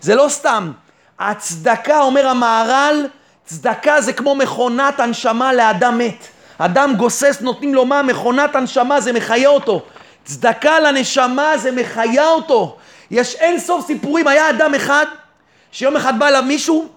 [0.00, 0.72] זה לא סתם.
[1.18, 3.06] הצדקה, אומר המהר"ל,
[3.44, 6.26] צדקה זה כמו מכונת הנשמה לאדם מת.
[6.58, 8.02] אדם גוסס, נותנים לו מה?
[8.02, 9.82] מכונת הנשמה, זה מחיה אותו.
[10.24, 12.76] צדקה לנשמה זה מחיה אותו.
[13.10, 14.28] יש אין סוף סיפורים.
[14.28, 15.06] היה אדם אחד,
[15.72, 16.88] שיום אחד בא אליו מישהו,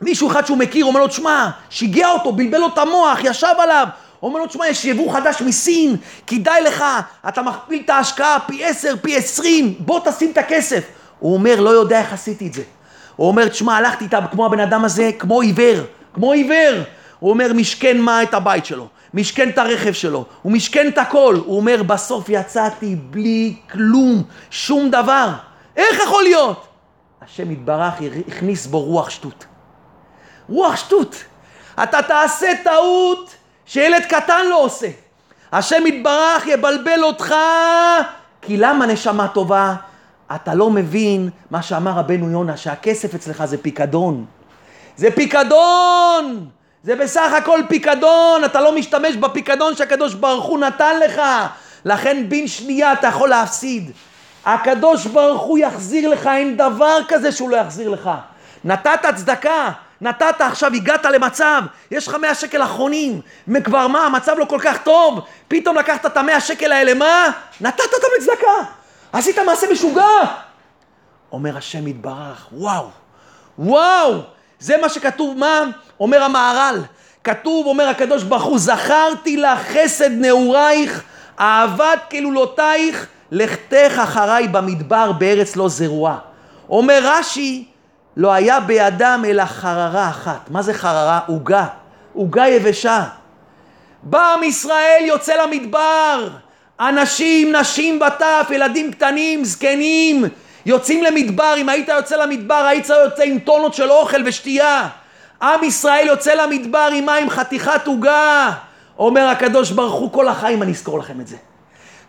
[0.00, 3.86] מישהו אחד שהוא מכיר, אומר לו, תשמע, שיגע אותו, בלבל לו את המוח, ישב עליו.
[4.22, 5.96] אומר לו, תשמע, יש יבוא חדש מסין,
[6.26, 6.84] כדאי לך,
[7.28, 10.84] אתה מכפיל את ההשקעה פי עשר, פי עשרים, בוא תשים את הכסף.
[11.18, 12.62] הוא אומר, לא יודע איך עשיתי את זה.
[13.16, 15.80] הוא אומר, תשמע, הלכתי איתה כמו הבן אדם הזה, כמו עיוור,
[16.14, 16.82] כמו עיוור.
[17.18, 21.40] הוא אומר, משכן מה את הבית שלו, משכן את הרכב שלו, הוא משכן את הכל.
[21.46, 25.28] הוא אומר, בסוף יצאתי בלי כלום, שום דבר.
[25.76, 26.66] איך יכול להיות?
[27.22, 27.94] השם יתברך
[28.28, 29.46] הכניס בו רוח שטות.
[30.48, 31.24] רוח שטות.
[31.82, 33.34] אתה תעשה טעות
[33.68, 34.86] שילד קטן לא עושה.
[35.52, 37.34] השם יתברך יבלבל אותך,
[38.42, 39.74] כי למה נשמה טובה?
[40.34, 44.24] אתה לא מבין מה שאמר רבנו יונה, שהכסף אצלך זה פיקדון.
[44.96, 46.46] זה פיקדון!
[46.82, 51.22] זה בסך הכל פיקדון, אתה לא משתמש בפיקדון שהקדוש ברוך הוא נתן לך.
[51.84, 53.90] לכן בן שנייה אתה יכול להפסיד.
[54.44, 58.10] הקדוש ברוך הוא יחזיר לך, אין דבר כזה שהוא לא יחזיר לך.
[58.64, 63.20] נתת צדקה, נתת, עכשיו הגעת למצב, יש לך מאה שקל אחרונים,
[63.64, 67.26] כבר מה, המצב לא כל כך טוב, פתאום לקחת את המאה שקל האלה, מה?
[67.60, 68.70] נתת אותם לצדקה,
[69.12, 70.02] עשית מעשה משוגע.
[71.32, 72.88] אומר השם יתברך, וואו,
[73.58, 74.14] וואו,
[74.60, 75.64] זה מה שכתוב, מה?
[76.00, 76.82] אומר המהר"ל,
[77.24, 81.02] כתוב, אומר הקדוש ברוך הוא, זכרתי לך חסד נעורייך,
[81.40, 86.18] אהבת כלולותייך, לכתך אחריי במדבר בארץ לא זרועה.
[86.68, 87.68] אומר רש"י,
[88.18, 90.50] לא היה בידם אלא חררה אחת.
[90.50, 91.20] מה זה חררה?
[91.26, 91.66] עוגה.
[92.14, 93.04] עוגה יבשה.
[94.02, 96.28] בא עם ישראל יוצא למדבר.
[96.80, 100.24] אנשים, נשים בטף, ילדים קטנים, זקנים,
[100.66, 101.54] יוצאים למדבר.
[101.56, 104.88] אם היית יוצא למדבר, היית יוצא עם טונות של אוכל ושתייה.
[105.42, 108.52] עם ישראל יוצא למדבר עם מים חתיכת עוגה.
[108.98, 111.36] אומר הקדוש ברוך הוא, כל החיים אני אזכור לכם את זה.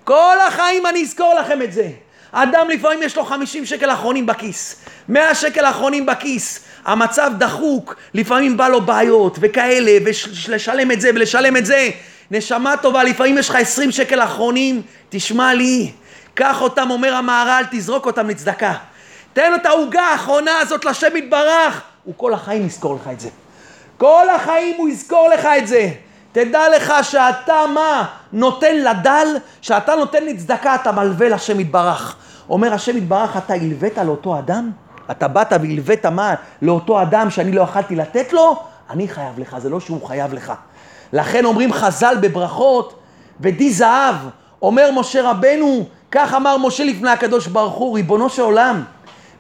[0.04, 1.90] כל החיים אני אזכור לכם את זה.
[2.32, 4.76] אדם לפעמים יש לו 50 שקל אחרונים בכיס,
[5.10, 11.58] 100 שקל אחרונים בכיס, המצב דחוק, לפעמים בא לו בעיות וכאלה, ולשלם את זה ולשלם
[11.58, 11.90] את זה.
[12.32, 15.92] נשמה טובה, לפעמים יש לך 20 שקל אחרונים, תשמע לי,
[16.34, 18.74] קח אותם, אומר המהר"ל, תזרוק אותם לצדקה.
[19.34, 23.30] תן את העוגה האחרונה הזאת לשם יתברך, הוא כל החיים יזכור לך את זה.
[23.98, 25.90] כל החיים הוא יזכור לך את זה.
[26.46, 28.06] תדע לך שאתה מה?
[28.34, 29.28] נותן לדל,
[29.62, 32.16] שאתה נותן לי צדקה, אתה מלווה לשם יתברך.
[32.50, 34.72] אומר השם יתברך, אתה הלווית לאותו אדם?
[35.12, 36.36] אתה באת והלווית מה?
[36.62, 38.64] לאותו אדם שאני לא יכלתי לתת לו?
[38.90, 40.54] אני חייב לך, זה לא שהוא חייב לך.
[41.14, 43.00] לכן אומרים חז"ל בברכות,
[43.40, 44.16] ודי זהב,
[44.62, 48.84] אומר משה רבנו, כך אמר משה לפני הקדוש ברוך הוא, ריבונו של עולם,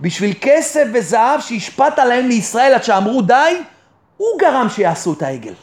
[0.01, 3.61] בשביל כסף וזהב שהשפעת להם לישראל עד שאמרו די,
[4.17, 5.53] הוא גרם שיעשו את העגל.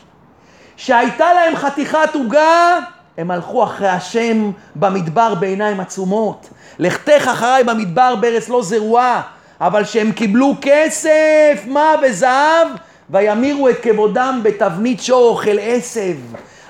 [0.76, 2.78] שהייתה להם חתיכת עוגה,
[3.18, 6.48] הם הלכו אחרי השם במדבר בעיניים עצומות.
[6.78, 9.22] לכתך אחריי במדבר בארץ לא זרועה,
[9.60, 12.68] אבל שהם קיבלו כסף, מה וזהב,
[13.10, 16.16] וימירו את כבודם בתבנית שור אוכל עשב.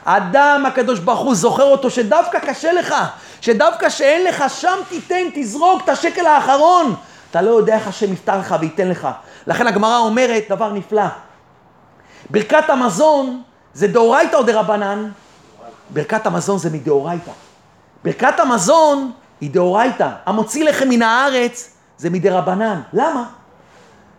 [0.05, 2.95] אדם, הקדוש ברוך הוא זוכר אותו שדווקא קשה לך,
[3.41, 6.95] שדווקא שאין לך, שם תיתן, תזרוק את השקל האחרון.
[7.31, 9.09] אתה לא יודע איך השם יפתר לך וייתן לך.
[9.47, 11.07] לכן הגמרא אומרת דבר נפלא.
[12.31, 13.43] ברכת המזון
[13.77, 15.11] זה דאורייתא או דרבנן?
[15.90, 17.31] ברכת המזון זה מדאורייתא.
[18.05, 20.09] ברכת המזון היא דאורייתא.
[20.27, 22.81] המוציא לחם מן הארץ זה מדרבנן.
[22.93, 23.24] למה?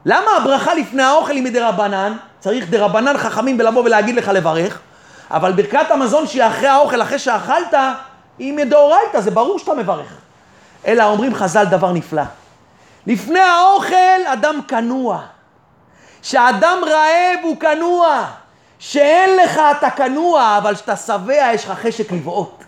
[0.06, 2.18] למה הברכה לפני האוכל היא מדרבנן?
[2.40, 4.80] צריך דרבנן חכמים בלבוא ולהגיד לך לברך,
[5.32, 7.74] אבל ברכת המזון שהיא אחרי האוכל, אחרי שאכלת,
[8.40, 10.14] היא מדאורייתא, זה ברור שאתה מברך.
[10.88, 12.24] אלא אומרים חז"ל דבר נפלא.
[13.08, 15.22] לפני האוכל אדם כנוע.
[16.22, 18.26] כשאדם רעב הוא כנוע.
[18.80, 22.64] שאין לך אתה כנוע, אבל כשאתה שבע יש לך חשק לבעוט.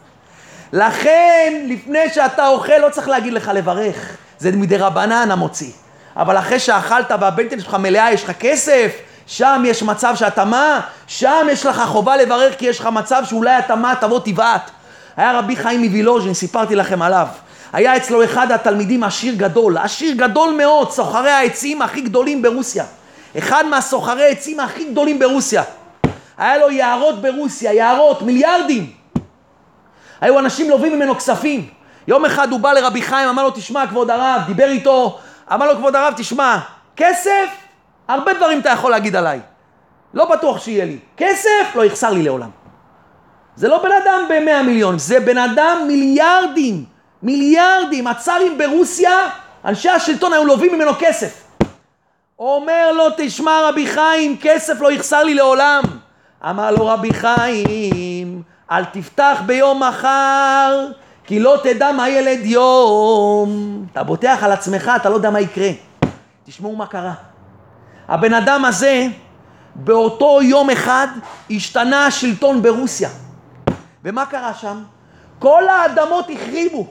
[0.73, 4.17] לכן, לפני שאתה אוכל לא צריך להגיד לך לברך.
[4.37, 5.71] זה מדי רבנן המוציא.
[6.15, 8.91] אבל אחרי שאכלת והבטן שלך מלאה, יש לך כסף,
[9.27, 10.81] שם יש מצב שאתה מה?
[11.07, 13.95] שם יש לך חובה לברך כי יש לך מצב שאולי אתה מה?
[13.95, 14.71] תבוא תבעט.
[15.17, 17.27] היה רבי חיים מווילוז'ין, סיפרתי לכם עליו.
[17.73, 22.83] היה אצלו אחד התלמידים עשיר גדול, עשיר גדול מאוד, סוחרי העצים הכי גדולים ברוסיה.
[23.37, 25.63] אחד מהסוחרי העצים הכי גדולים ברוסיה.
[26.39, 28.91] היה לו יערות ברוסיה, יערות, מיליארדים.
[30.21, 31.69] היו אנשים לווים ממנו כספים.
[32.07, 35.19] יום אחד הוא בא לרבי חיים, אמר לו, תשמע, כבוד הרב, דיבר איתו,
[35.53, 36.57] אמר לו, כבוד הרב, תשמע,
[36.97, 37.49] כסף,
[38.07, 39.39] הרבה דברים אתה יכול להגיד עליי.
[40.13, 40.97] לא בטוח שיהיה לי.
[41.17, 42.49] כסף, לא יחסר לי לעולם.
[43.55, 46.85] זה לא בן אדם במאה מיליון, זה בן אדם מיליארדים.
[47.23, 48.07] מיליארדים.
[48.07, 49.29] הצארים ברוסיה,
[49.65, 51.43] אנשי השלטון היו לווים ממנו כסף.
[52.39, 55.83] אומר לו, תשמע רבי חיים, כסף לא יחסר לי לעולם.
[56.43, 58.41] אמר לו רבי חיים,
[58.71, 60.87] אל תפתח ביום מחר,
[61.23, 63.85] כי לא תדע מה ילד יום.
[63.91, 65.69] אתה בוטח על עצמך, אתה לא יודע מה יקרה.
[66.45, 67.13] תשמעו מה קרה.
[68.07, 69.07] הבן אדם הזה,
[69.75, 71.07] באותו יום אחד,
[71.51, 73.09] השתנה השלטון ברוסיה.
[74.03, 74.83] ומה קרה שם?
[75.39, 76.87] כל האדמות החריבו.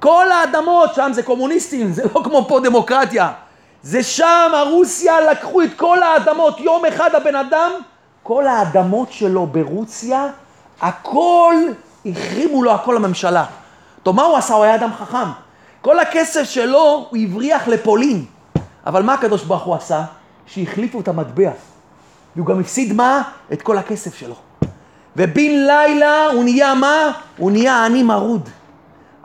[0.00, 3.32] כל האדמות, שם זה קומוניסטים, זה לא כמו פה דמוקרטיה.
[3.82, 6.60] זה שם, הרוסיה לקחו את כל האדמות.
[6.60, 7.70] יום אחד הבן אדם,
[8.24, 10.26] כל האדמות שלו ברוסיה,
[10.80, 11.54] הכל
[12.06, 13.44] החרימו לו הכל לממשלה.
[14.02, 14.54] טוב, מה הוא עשה?
[14.54, 15.30] הוא היה אדם חכם.
[15.80, 18.24] כל הכסף שלו הוא הבריח לפולין.
[18.86, 20.02] אבל מה הקדוש ברוך הוא עשה?
[20.46, 21.50] שהחליפו את המטבע.
[22.36, 23.22] והוא גם הפסיד מה?
[23.52, 24.34] את כל הכסף שלו.
[25.16, 27.12] ובן לילה הוא נהיה מה?
[27.36, 28.48] הוא נהיה עני מרוד.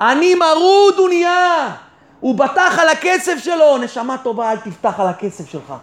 [0.02, 1.76] עני מרוד הוא נהיה.
[2.20, 3.78] הוא בטח על הכסף שלו.
[3.78, 5.74] נשמה טובה, אל תפתח על הכסף שלך.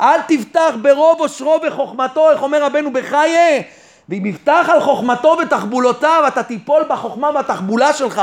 [0.00, 3.62] אל תפתח ברוב עושרו וחוכמתו, איך אומר רבנו בחיי?
[4.08, 8.22] ואם יפתח על חוכמתו ותחבולותיו, אתה תיפול בחוכמה והתחבולה שלך.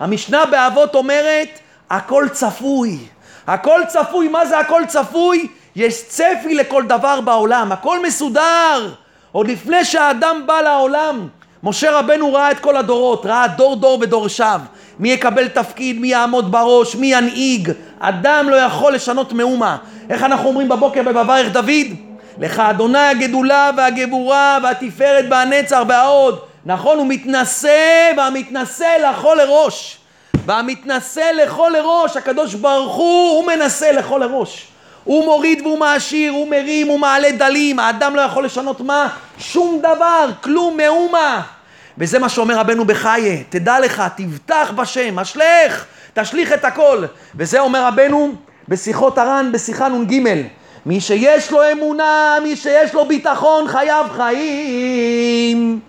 [0.00, 1.48] המשנה באבות אומרת,
[1.90, 2.98] הכל צפוי.
[3.46, 5.48] הכל צפוי, מה זה הכל צפוי?
[5.76, 8.92] יש צפי לכל דבר בעולם, הכל מסודר.
[9.32, 11.28] עוד לפני שהאדם בא לעולם,
[11.62, 14.60] משה רבנו ראה את כל הדורות, ראה דור דור ודורשיו.
[14.98, 17.70] מי יקבל תפקיד, מי יעמוד בראש, מי ינהיג.
[17.98, 19.76] אדם לא יכול לשנות מאומה.
[20.10, 21.86] איך אנחנו אומרים בבוקר בברך דוד?
[22.38, 26.38] לך אדוני הגדולה והגבורה והתפארת והנצר וההוד.
[26.66, 29.98] נכון, הוא מתנשא והמתנשא לכל לראש.
[30.46, 34.66] והמתנשא לכל לראש, הקדוש ברוך הוא, הוא מנסה לכל לראש.
[35.04, 39.08] הוא מוריד והוא מעשיר, הוא מרים, הוא מעלה דלים, האדם לא יכול לשנות מה?
[39.38, 41.42] שום דבר, כלום מאומה.
[41.98, 47.04] וזה מה שאומר רבנו בחיי, תדע לך, תבטח בשם, אשלך, תשליך את הכל.
[47.34, 48.34] וזה אומר רבנו
[48.68, 50.42] בשיחות הר"ן, בשיחה נ"ג,
[50.86, 55.80] מי שיש לו אמונה, מי שיש לו ביטחון, חייב חיים.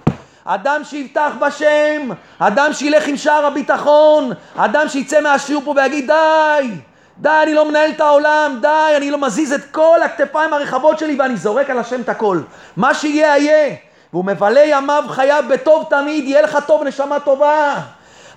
[0.45, 2.09] אדם שיבטח בשם,
[2.39, 6.69] אדם שילך עם שער הביטחון, אדם שיצא מהשיעור פה ויגיד די,
[7.17, 11.15] די, אני לא מנהל את העולם, די, אני לא מזיז את כל הכתפיים הרחבות שלי
[11.19, 12.39] ואני זורק על השם את הכל.
[12.77, 13.75] מה שיהיה, יהיה.
[14.13, 17.75] והוא מבלה ימיו חייו בטוב תמיד, יהיה לך טוב, נשמה טובה.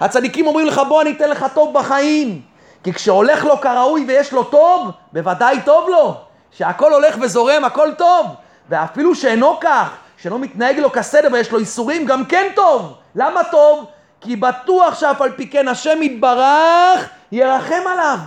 [0.00, 2.40] הצדיקים אומרים לך, בוא אני אתן לך טוב בחיים.
[2.84, 6.14] כי כשהולך לו כראוי ויש לו טוב, בוודאי טוב לו.
[6.50, 8.26] שהכל הולך וזורם, הכל טוב.
[8.68, 9.88] ואפילו שאינו כך,
[10.22, 12.94] שלא מתנהג לו כסדר ויש לו איסורים, גם כן טוב.
[13.14, 13.84] למה טוב?
[14.20, 18.18] כי בטוח שאף על פי כן השם יתברך ירחם עליו.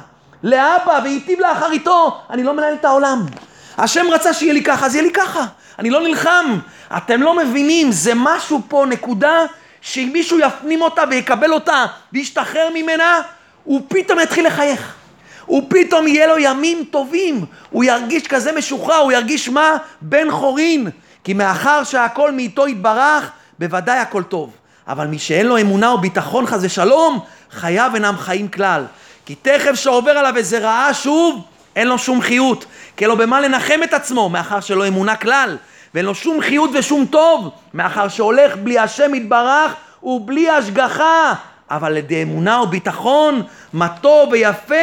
[0.43, 2.17] לאבא וייטיב לאחריתו.
[2.29, 3.25] אני לא מנהל את העולם.
[3.77, 5.45] השם רצה שיהיה לי ככה, אז יהיה לי ככה.
[5.79, 6.59] אני לא נלחם.
[6.97, 9.41] אתם לא מבינים, זה משהו פה, נקודה,
[9.81, 13.21] שאם מישהו יפנים אותה ויקבל אותה וישתחרר ממנה,
[13.63, 14.95] הוא פתאום יתחיל לחייך.
[15.45, 17.45] הוא פתאום יהיה לו ימים טובים.
[17.69, 19.77] הוא ירגיש כזה משוחרר, הוא ירגיש מה?
[20.01, 20.89] בן חורין.
[21.23, 24.51] כי מאחר שהכל מאיתו יתברך, בוודאי הכל טוב.
[24.87, 27.19] אבל מי שאין לו אמונה או ביטחון חס ושלום,
[27.51, 28.85] חייו אינם חיים כלל.
[29.25, 31.41] כי תכף שעובר עליו איזה רעה שוב,
[31.75, 32.65] אין לו שום חיות.
[32.97, 35.57] כי אין לו במה לנחם את עצמו, מאחר שלא אמונה כלל.
[35.93, 39.73] ואין לו שום חיות ושום טוב, מאחר שהולך בלי השם יתברך
[40.03, 41.33] ובלי השגחה,
[41.69, 43.41] אבל לידי אמונה וביטחון,
[43.73, 44.75] מה טוב ויפה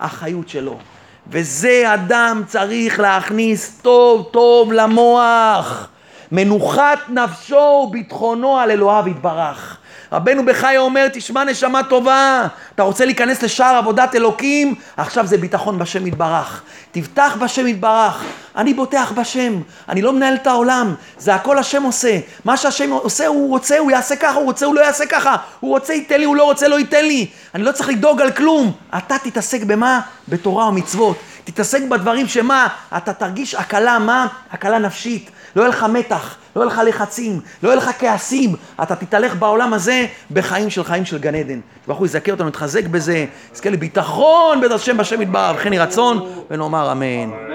[0.00, 0.78] החיות שלו.
[1.26, 5.88] וזה אדם צריך להכניס טוב טוב למוח.
[6.32, 9.78] מנוחת נפשו וביטחונו על אלוהיו יתברך.
[10.12, 14.74] רבנו בחיי אומר, תשמע נשמה טובה, אתה רוצה להיכנס לשער עבודת אלוקים?
[14.96, 16.62] עכשיו זה ביטחון בשם יתברך.
[16.92, 18.24] תבטח בשם יתברך.
[18.56, 22.18] אני בוטח בשם, אני לא מנהל את העולם, זה הכל השם עושה.
[22.44, 25.36] מה שהשם עושה, הוא רוצה, הוא יעשה ככה, הוא רוצה, הוא לא יעשה ככה.
[25.60, 27.26] הוא רוצה, ייתן לי, הוא לא רוצה, לא ייתן לי.
[27.54, 28.72] אני לא צריך לדאוג על כלום.
[28.96, 30.00] אתה תתעסק במה?
[30.28, 31.16] בתורה ומצוות.
[31.44, 32.68] תתעסק בדברים שמה?
[32.96, 34.26] אתה תרגיש הקלה, מה?
[34.52, 35.30] הקלה נפשית.
[35.56, 38.56] לא יהיה לך מתח, לא יהיה לך לחצים, לא יהיה לך כעסים.
[38.82, 41.60] אתה תתהלך בעולם הזה בחיים של חיים של גן עדן.
[41.86, 46.32] ברוך הוא יזכה אותנו, נתחזק בזה, יזכה לביטחון בעזרת השם בשם יתברך, וכן יהי רצון,
[46.50, 47.52] ונאמר אמן.